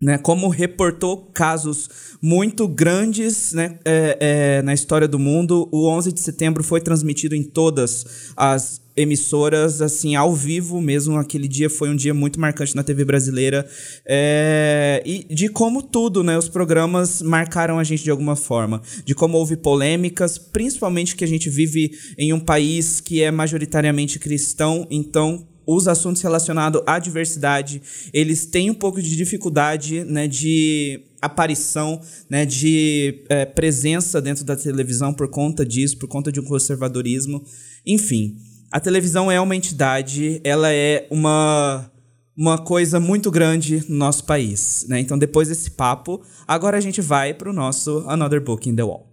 [0.00, 5.68] Né, como reportou casos muito grandes né, é, é, na história do mundo.
[5.70, 11.16] O 11 de setembro foi transmitido em todas as emissoras, assim, ao vivo mesmo.
[11.16, 13.66] Aquele dia foi um dia muito marcante na TV brasileira.
[14.06, 16.36] É, e de como tudo, né?
[16.36, 18.82] Os programas marcaram a gente de alguma forma.
[19.04, 24.18] De como houve polêmicas, principalmente que a gente vive em um país que é majoritariamente
[24.18, 27.80] cristão, então os assuntos relacionados à diversidade,
[28.12, 34.56] eles têm um pouco de dificuldade, né, de aparição, né, de é, presença dentro da
[34.56, 37.44] televisão por conta disso, por conta de um conservadorismo.
[37.86, 38.36] Enfim,
[38.70, 41.90] a televisão é uma entidade, ela é uma
[42.36, 44.98] uma coisa muito grande no nosso país, né?
[44.98, 48.82] Então depois desse papo, agora a gente vai para o nosso Another Book in the
[48.82, 49.10] Wall.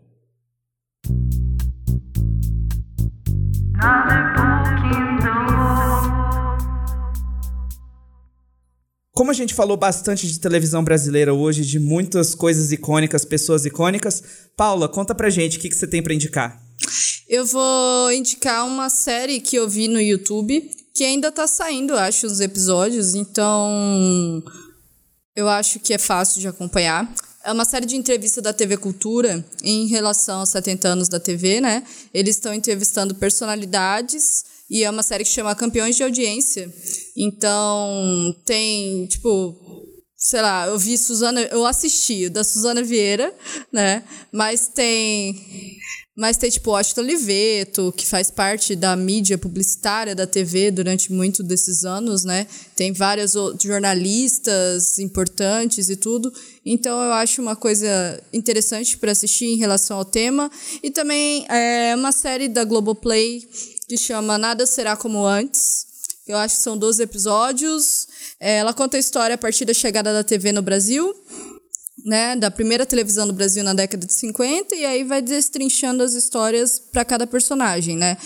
[3.80, 4.47] Another
[9.18, 14.22] Como a gente falou bastante de televisão brasileira hoje, de muitas coisas icônicas, pessoas icônicas,
[14.56, 16.62] Paula, conta pra gente o que, que você tem para indicar.
[17.28, 22.28] Eu vou indicar uma série que eu vi no YouTube, que ainda tá saindo, acho,
[22.28, 24.44] os episódios, então
[25.36, 27.12] eu acho que é fácil de acompanhar.
[27.44, 31.60] É uma série de entrevista da TV Cultura em relação aos 70 anos da TV,
[31.60, 31.84] né?
[32.14, 36.72] Eles estão entrevistando personalidades e é uma série que chama Campeões de Audiência.
[37.16, 39.56] Então, tem, tipo,
[40.16, 43.34] sei lá, eu vi Suzana, eu assisti da Suzana Vieira,
[43.72, 44.04] né?
[44.32, 45.36] Mas tem
[46.18, 51.44] mas tem, tipo, Washington Oliveto, que faz parte da mídia publicitária da TV durante muito
[51.44, 52.48] desses anos, né?
[52.76, 56.34] Tem vários jornalistas importantes e tudo.
[56.66, 57.88] Então, eu acho uma coisa
[58.34, 60.50] interessante para assistir em relação ao tema.
[60.82, 63.48] E também é uma série da Globoplay
[63.88, 65.86] que chama Nada Será Como Antes.
[66.28, 68.08] Eu acho que são 12 episódios.
[68.40, 71.16] É, ela conta a história a partir da chegada da TV no Brasil
[72.08, 76.14] né, da primeira televisão no Brasil na década de 50 e aí vai destrinchando as
[76.14, 78.18] histórias para cada personagem, né?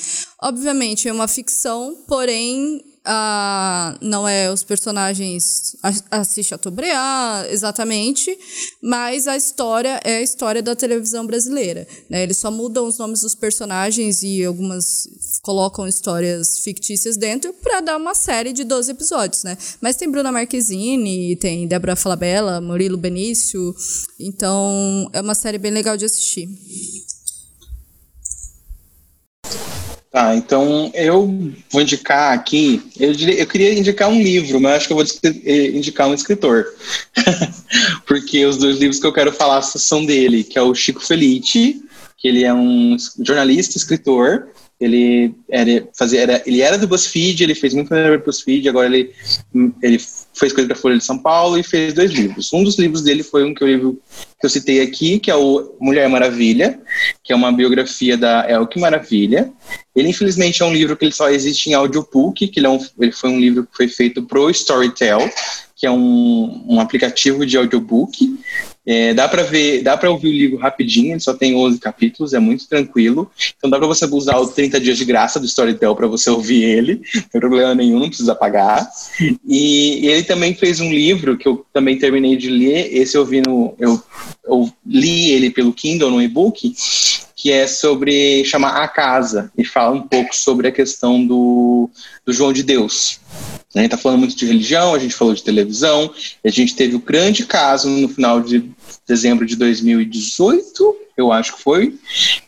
[0.41, 5.75] Obviamente é uma ficção, porém ah, não é os personagens
[6.11, 8.37] Assis Chateaubriand, exatamente,
[8.81, 11.87] mas a história é a história da televisão brasileira.
[12.09, 12.21] Né?
[12.21, 15.07] Eles só mudam os nomes dos personagens e algumas
[15.41, 19.57] colocam histórias fictícias dentro para dar uma série de 12 episódios, né?
[19.81, 23.75] Mas tem Bruna Marquezine, tem Débora Falabella, Murilo Benício,
[24.19, 26.47] então é uma série bem legal de assistir.
[30.11, 32.83] Tá, então eu vou indicar aqui.
[32.99, 36.13] Eu, diria, eu queria indicar um livro, mas acho que eu vou eh, indicar um
[36.13, 36.65] escritor.
[38.05, 41.81] Porque os dois livros que eu quero falar são dele, que é o Chico Felice,
[42.17, 44.49] que ele é um jornalista, escritor.
[44.81, 48.87] Ele era, fazia, era, ele era do BuzzFeed, ele fez muito para o BuzzFeed, agora
[48.87, 49.11] ele,
[49.81, 49.99] ele
[50.33, 52.51] fez coisa para a Folha de São Paulo e fez dois livros.
[52.51, 53.93] Um dos livros dele foi um que eu,
[54.39, 56.79] que eu citei aqui, que é o Mulher Maravilha,
[57.23, 59.51] que é uma biografia da Elke Maravilha.
[59.95, 62.79] Ele, infelizmente, é um livro que ele só existe em audiobook, que ele, é um,
[62.99, 65.19] ele foi um livro que foi feito pro Storytel,
[65.81, 68.37] que é um, um aplicativo de audiobook.
[68.85, 72.33] É, dá para ver, dá para ouvir o livro rapidinho, ele só tem 11 capítulos,
[72.33, 73.31] é muito tranquilo.
[73.57, 76.63] Então dá para você usar os 30 dias de graça do Storytel para você ouvir
[76.63, 78.87] ele, não tem problema nenhum, não precisa pagar.
[79.47, 83.25] E, e, ele também fez um livro que eu também terminei de ler, esse eu
[83.25, 83.99] vi no eu,
[84.45, 86.75] eu li ele pelo Kindle no e-book,
[87.35, 91.89] que é sobre chamar a casa e fala um pouco sobre a questão do,
[92.23, 93.19] do João de Deus.
[93.73, 96.95] A gente está falando muito de religião, a gente falou de televisão, a gente teve
[96.95, 98.69] o grande caso no final de
[99.07, 101.97] dezembro de 2018, eu acho que foi,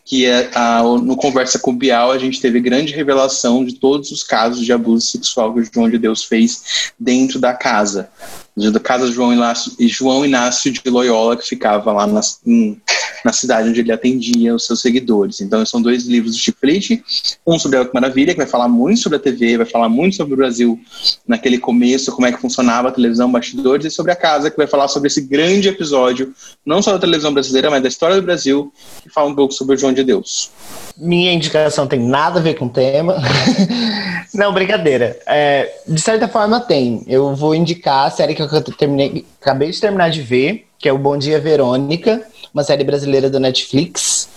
[0.04, 4.22] que é a, no Conversa com Bial a gente teve grande revelação de todos os
[4.22, 8.10] casos de abuso sexual que o João de Deus fez dentro da casa.
[8.56, 12.80] Da casa João Inácio, João Inácio de Loyola, que ficava lá na, em,
[13.24, 15.40] na cidade onde ele atendia os seus seguidores.
[15.40, 17.02] Então, são dois livros do Chiflete,
[17.44, 20.34] um sobre a Maravilha, que vai falar muito sobre a TV, vai falar muito sobre
[20.34, 20.78] o Brasil
[21.26, 24.68] naquele começo, como é que funcionava a televisão, bastidores, e sobre a casa, que vai
[24.68, 26.32] falar sobre esse grande episódio,
[26.64, 28.72] não só da televisão brasileira, mas da história do Brasil,
[29.02, 30.50] que fala um pouco sobre o João de Deus.
[30.96, 33.16] Minha indicação tem nada a ver com o tema.
[34.32, 35.18] Não, brincadeira.
[35.26, 37.02] É, de certa forma tem.
[37.06, 40.92] Eu vou indicar a série que eu terminei, acabei de terminar de ver, que é
[40.92, 42.22] o Bom Dia Verônica,
[42.52, 44.28] uma série brasileira do Netflix.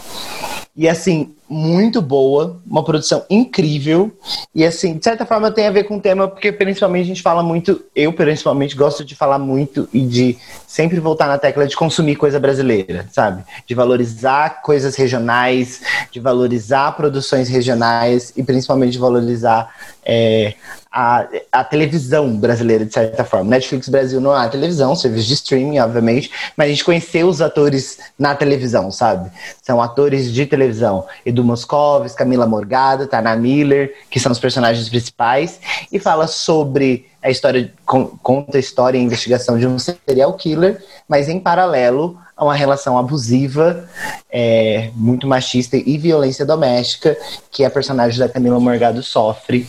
[0.75, 4.11] E assim, muito boa, uma produção incrível.
[4.53, 7.21] E assim, de certa forma tem a ver com o tema, porque principalmente a gente
[7.21, 10.37] fala muito, eu principalmente gosto de falar muito e de
[10.67, 13.43] sempre voltar na tecla de consumir coisa brasileira, sabe?
[13.65, 19.69] De valorizar coisas regionais, de valorizar produções regionais e principalmente de valorizar
[20.05, 20.53] é,
[20.91, 23.49] a, a, televisão brasileira, de certa forma.
[23.49, 27.99] Netflix Brasil não é televisão, serviço de streaming, obviamente, mas a gente conheceu os atores
[28.17, 29.29] na televisão, sabe?
[29.61, 31.05] São atores de televisão.
[31.37, 35.59] Edu Moscovis, Camila Morgado, Tana Miller, que são os personagens principais,
[35.91, 40.83] e fala sobre a história, conta a história e a investigação de um serial killer,
[41.07, 43.87] mas em paralelo a uma relação abusiva,
[44.31, 47.17] é, muito machista e violência doméstica
[47.51, 49.67] que a personagem da Camila Morgado sofre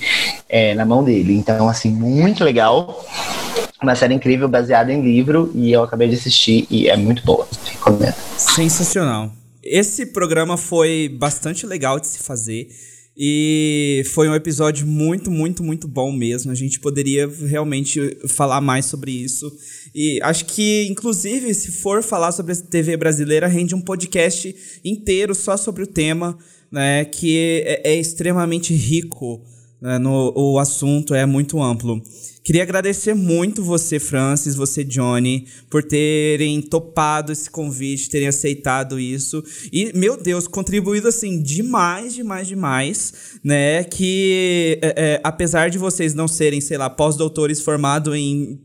[0.48, 1.34] é, na mão dele.
[1.34, 3.04] Então, assim, muito legal.
[3.82, 7.46] Uma série incrível, baseada em livro, e eu acabei de assistir e é muito boa.
[7.64, 8.14] Recomendo.
[8.36, 9.30] Sensacional.
[9.70, 12.68] Esse programa foi bastante legal de se fazer.
[13.20, 16.52] E foi um episódio muito, muito, muito bom mesmo.
[16.52, 19.50] A gente poderia realmente falar mais sobre isso.
[19.92, 24.54] E acho que, inclusive, se for falar sobre a TV brasileira, rende um podcast
[24.84, 26.38] inteiro só sobre o tema,
[26.70, 27.04] né?
[27.04, 29.44] Que é, é extremamente rico.
[29.80, 32.02] Né, no, o assunto é muito amplo.
[32.42, 39.44] Queria agradecer muito você, Francis, você, Johnny, por terem topado esse convite, terem aceitado isso.
[39.70, 43.12] E, meu Deus, contribuído assim demais, demais, demais,
[43.44, 43.84] né?
[43.84, 48.58] Que é, é, apesar de vocês não serem, sei lá, pós-doutores formados em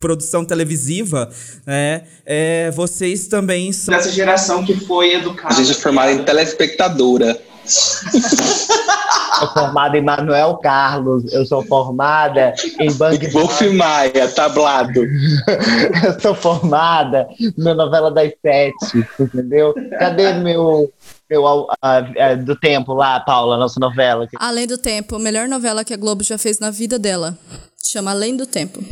[0.00, 1.28] produção televisiva,
[1.66, 2.04] né?
[2.24, 3.94] É, vocês também são.
[3.94, 5.54] Dessa geração que foi educada.
[5.54, 7.38] A gente é formada em telespectadora.
[7.68, 15.02] Sou formada em Manuel Carlos, eu sou formada em Bang Wolf Maia, tablado.
[16.04, 19.74] eu sou formada na novela das sete, entendeu?
[19.98, 20.92] Cadê meu
[21.28, 24.26] meu, uh, uh, do tempo lá, Paula, nossa novela.
[24.36, 27.36] Além do Tempo, a melhor novela que a Globo já fez na vida dela.
[27.84, 28.82] Chama Além do Tempo.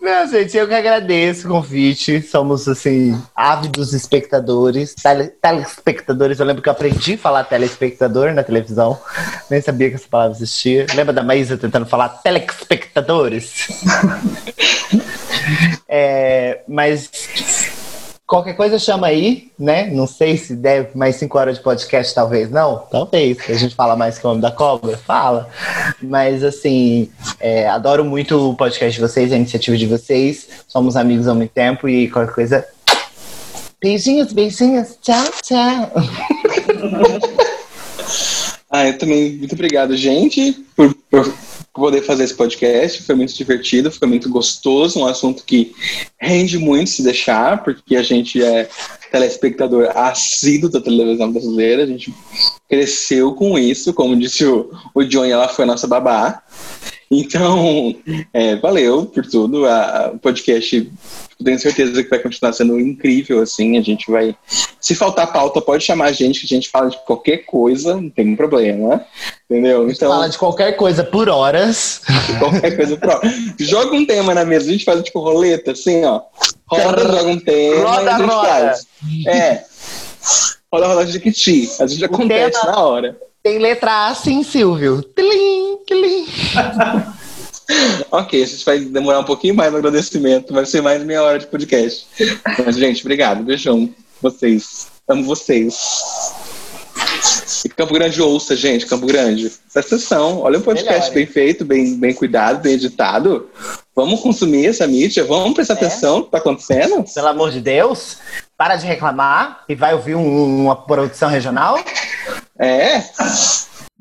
[0.00, 2.22] Não, gente, eu que agradeço o convite.
[2.22, 6.38] Somos, assim, ávidos espectadores, tele, telespectadores.
[6.38, 8.98] Eu lembro que eu aprendi a falar telespectador na televisão.
[9.50, 10.86] Nem sabia que essa palavra existia.
[10.94, 13.68] Lembra da Maísa tentando falar telespectadores?
[15.88, 17.10] é, mas
[18.30, 19.90] Qualquer coisa chama aí, né?
[19.90, 22.86] Não sei se deve mais cinco horas de podcast, talvez não.
[22.88, 23.38] Talvez.
[23.48, 24.96] A gente fala mais que o Homem da Cobra?
[24.96, 25.48] Fala.
[26.00, 30.46] Mas, assim, é, adoro muito o podcast de vocês, a iniciativa de vocês.
[30.68, 32.64] Somos amigos há muito tempo e qualquer coisa.
[33.82, 34.96] Beijinhos, beijinhos.
[35.02, 35.90] Tchau, tchau.
[38.70, 39.38] ah, eu também.
[39.38, 41.34] Muito obrigado, gente, por, por
[41.74, 43.02] poder fazer esse podcast.
[43.02, 45.74] Foi muito divertido, foi muito gostoso, um assunto que
[46.18, 48.68] rende muito se deixar, porque a gente é
[49.10, 52.14] telespectador assíduo da televisão brasileira, a gente
[52.68, 56.42] cresceu com isso, como disse o, o John, ela foi nossa babá.
[57.10, 57.94] Então,
[58.32, 59.64] é, valeu por tudo.
[59.64, 60.88] O podcast
[61.44, 64.36] tenho certeza que vai continuar sendo incrível, assim, a gente vai...
[64.80, 68.10] Se faltar pauta, pode chamar a gente, que a gente fala de qualquer coisa, não
[68.10, 69.04] tem problema,
[69.48, 69.90] entendeu?
[69.90, 70.10] Então...
[70.10, 72.02] Fala de qualquer coisa por horas.
[72.38, 73.32] Qualquer coisa por horas.
[73.58, 76.22] Joga um tema na mesa, a gente faz tipo roleta, assim, ó.
[76.66, 78.48] Roda, joga um tema roda, a roda.
[78.48, 78.86] faz.
[79.26, 79.64] É.
[80.72, 81.68] Roda, roda de Jequiti.
[81.80, 82.72] A gente acontece tema...
[82.72, 83.18] na hora.
[83.42, 85.02] Tem letra A sim, Silvio.
[85.02, 86.26] Tlim, tlim.
[88.10, 91.38] ok, a gente vai demorar um pouquinho mais no agradecimento, vai ser mais meia hora
[91.38, 92.06] de podcast.
[92.64, 93.42] Mas, gente, obrigado.
[93.42, 93.88] Beijão.
[94.20, 94.88] Vocês.
[95.08, 95.74] Amo vocês.
[97.64, 99.50] E Campo Grande ouça, gente, Campo Grande.
[99.72, 100.40] Presta atenção.
[100.40, 103.48] Olha o podcast Melhor, bem feito, bem, bem cuidado, bem editado.
[103.96, 105.76] Vamos consumir essa mídia, vamos prestar é.
[105.76, 107.04] atenção no que está acontecendo.
[107.12, 108.18] Pelo amor de Deus,
[108.56, 111.78] para de reclamar e vai ouvir um, uma produção regional.
[112.60, 113.02] É.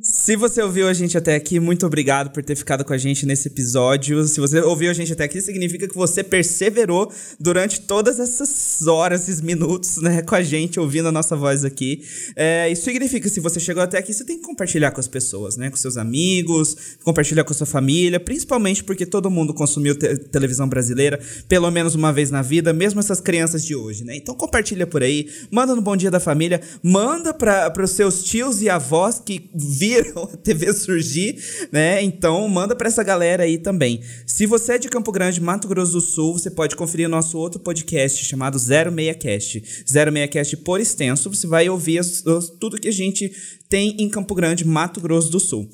[0.02, 3.26] Se você ouviu a gente até aqui, muito obrigado por ter ficado com a gente
[3.26, 4.26] nesse episódio.
[4.30, 9.24] Se você ouviu a gente até aqui, significa que você perseverou durante todas essas horas,
[9.24, 12.02] esses minutos, né, com a gente, ouvindo a nossa voz aqui.
[12.34, 15.08] É, isso significa que se você chegou até aqui, você tem que compartilhar com as
[15.08, 19.96] pessoas, né, com seus amigos, compartilhar com a sua família, principalmente porque todo mundo consumiu
[19.96, 21.20] te televisão brasileira
[21.50, 24.16] pelo menos uma vez na vida, mesmo essas crianças de hoje, né?
[24.16, 28.62] Então compartilha por aí, manda no Bom Dia da Família, manda para os seus tios
[28.62, 32.02] e avós que viram viram a TV surgir, né?
[32.04, 34.02] Então manda para essa galera aí também.
[34.26, 37.38] Se você é de Campo Grande, Mato Grosso do Sul, você pode conferir o nosso
[37.38, 39.84] outro podcast chamado 06cast.
[39.86, 43.32] 06cast por extenso, você vai ouvir as, as, tudo que a gente
[43.68, 45.68] tem em Campo Grande, Mato Grosso do Sul.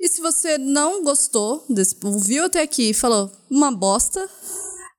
[0.00, 4.28] E se você não gostou, desse, ouviu até aqui e falou uma bosta,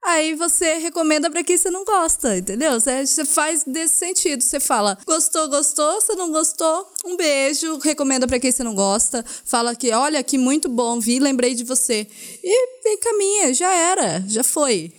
[0.05, 2.79] Aí você recomenda para quem você não gosta, entendeu?
[2.79, 4.43] Você faz desse sentido.
[4.43, 9.25] Você fala, gostou, gostou, se não gostou, um beijo, recomenda para quem você não gosta.
[9.43, 12.07] Fala que, olha, que muito bom, vi, lembrei de você.
[12.43, 14.93] E encaminha, já era, já foi.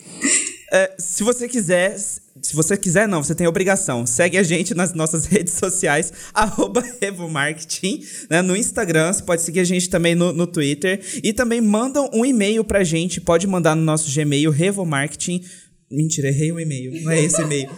[0.73, 1.97] É, se você quiser,
[2.43, 4.07] se você quiser, não, você tem obrigação.
[4.07, 6.13] Segue a gente nas nossas redes sociais,
[7.01, 8.43] Revomarketing, né?
[8.43, 11.01] No Instagram, você pode seguir a gente também no, no Twitter.
[11.23, 15.43] E também mandam um e-mail pra gente, pode mandar no nosso Gmail, revomarketing.
[15.91, 17.71] Mentira, errei o e-mail, não é esse e-mail.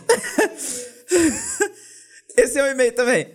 [2.37, 3.27] esse é o e-mail também.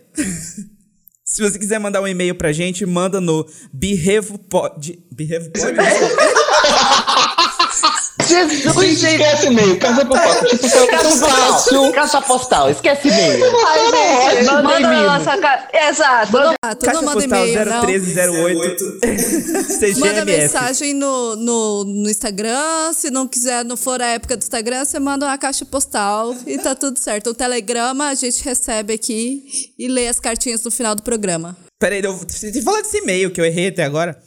[1.24, 5.00] Se você quiser mandar um e-mail pra gente, manda no birrevopod...
[5.12, 5.64] Birrevopod?
[8.34, 9.22] Jesus, gente.
[9.22, 10.46] Esquece e-mail, casa postal.
[10.46, 11.92] Tipo, casa postal.
[11.92, 13.46] Caixa postal, esquece e-mail.
[13.68, 15.68] Ai, gente, manda na nossa ca...
[15.72, 16.32] Exato.
[16.32, 20.00] Manda, caixa não manda e-mail, 01308.
[20.00, 22.94] manda mensagem no, no, no Instagram.
[22.94, 26.58] Se não quiser, não for a época do Instagram, você manda uma caixa postal e
[26.58, 27.30] tá tudo certo.
[27.30, 29.44] O telegrama a gente recebe aqui
[29.78, 31.56] e lê as cartinhas no final do programa.
[31.80, 34.18] Peraí, eu preciso falar desse e-mail que eu errei até agora.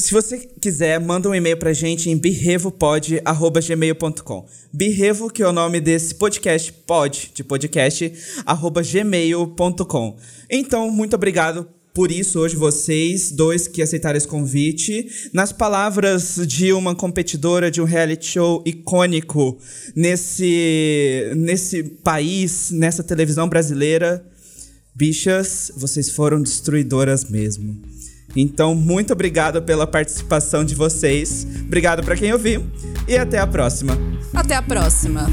[0.00, 4.46] Se você quiser, manda um e-mail pra gente em birrevopod.gmail.com.
[4.72, 8.10] Birrevo, que é o nome desse podcast, pod, de podcast,
[8.46, 10.16] arroba gmail.com.
[10.48, 15.06] Então, muito obrigado por isso, hoje, vocês dois que aceitaram esse convite.
[15.34, 19.58] Nas palavras de uma competidora de um reality show icônico
[19.94, 24.24] nesse, nesse país, nessa televisão brasileira,
[24.94, 27.99] bichas, vocês foram destruidoras mesmo.
[28.34, 31.46] Então, muito obrigado pela participação de vocês.
[31.66, 32.64] Obrigado para quem ouviu
[33.08, 33.98] e até a próxima.
[34.34, 35.26] Até a próxima.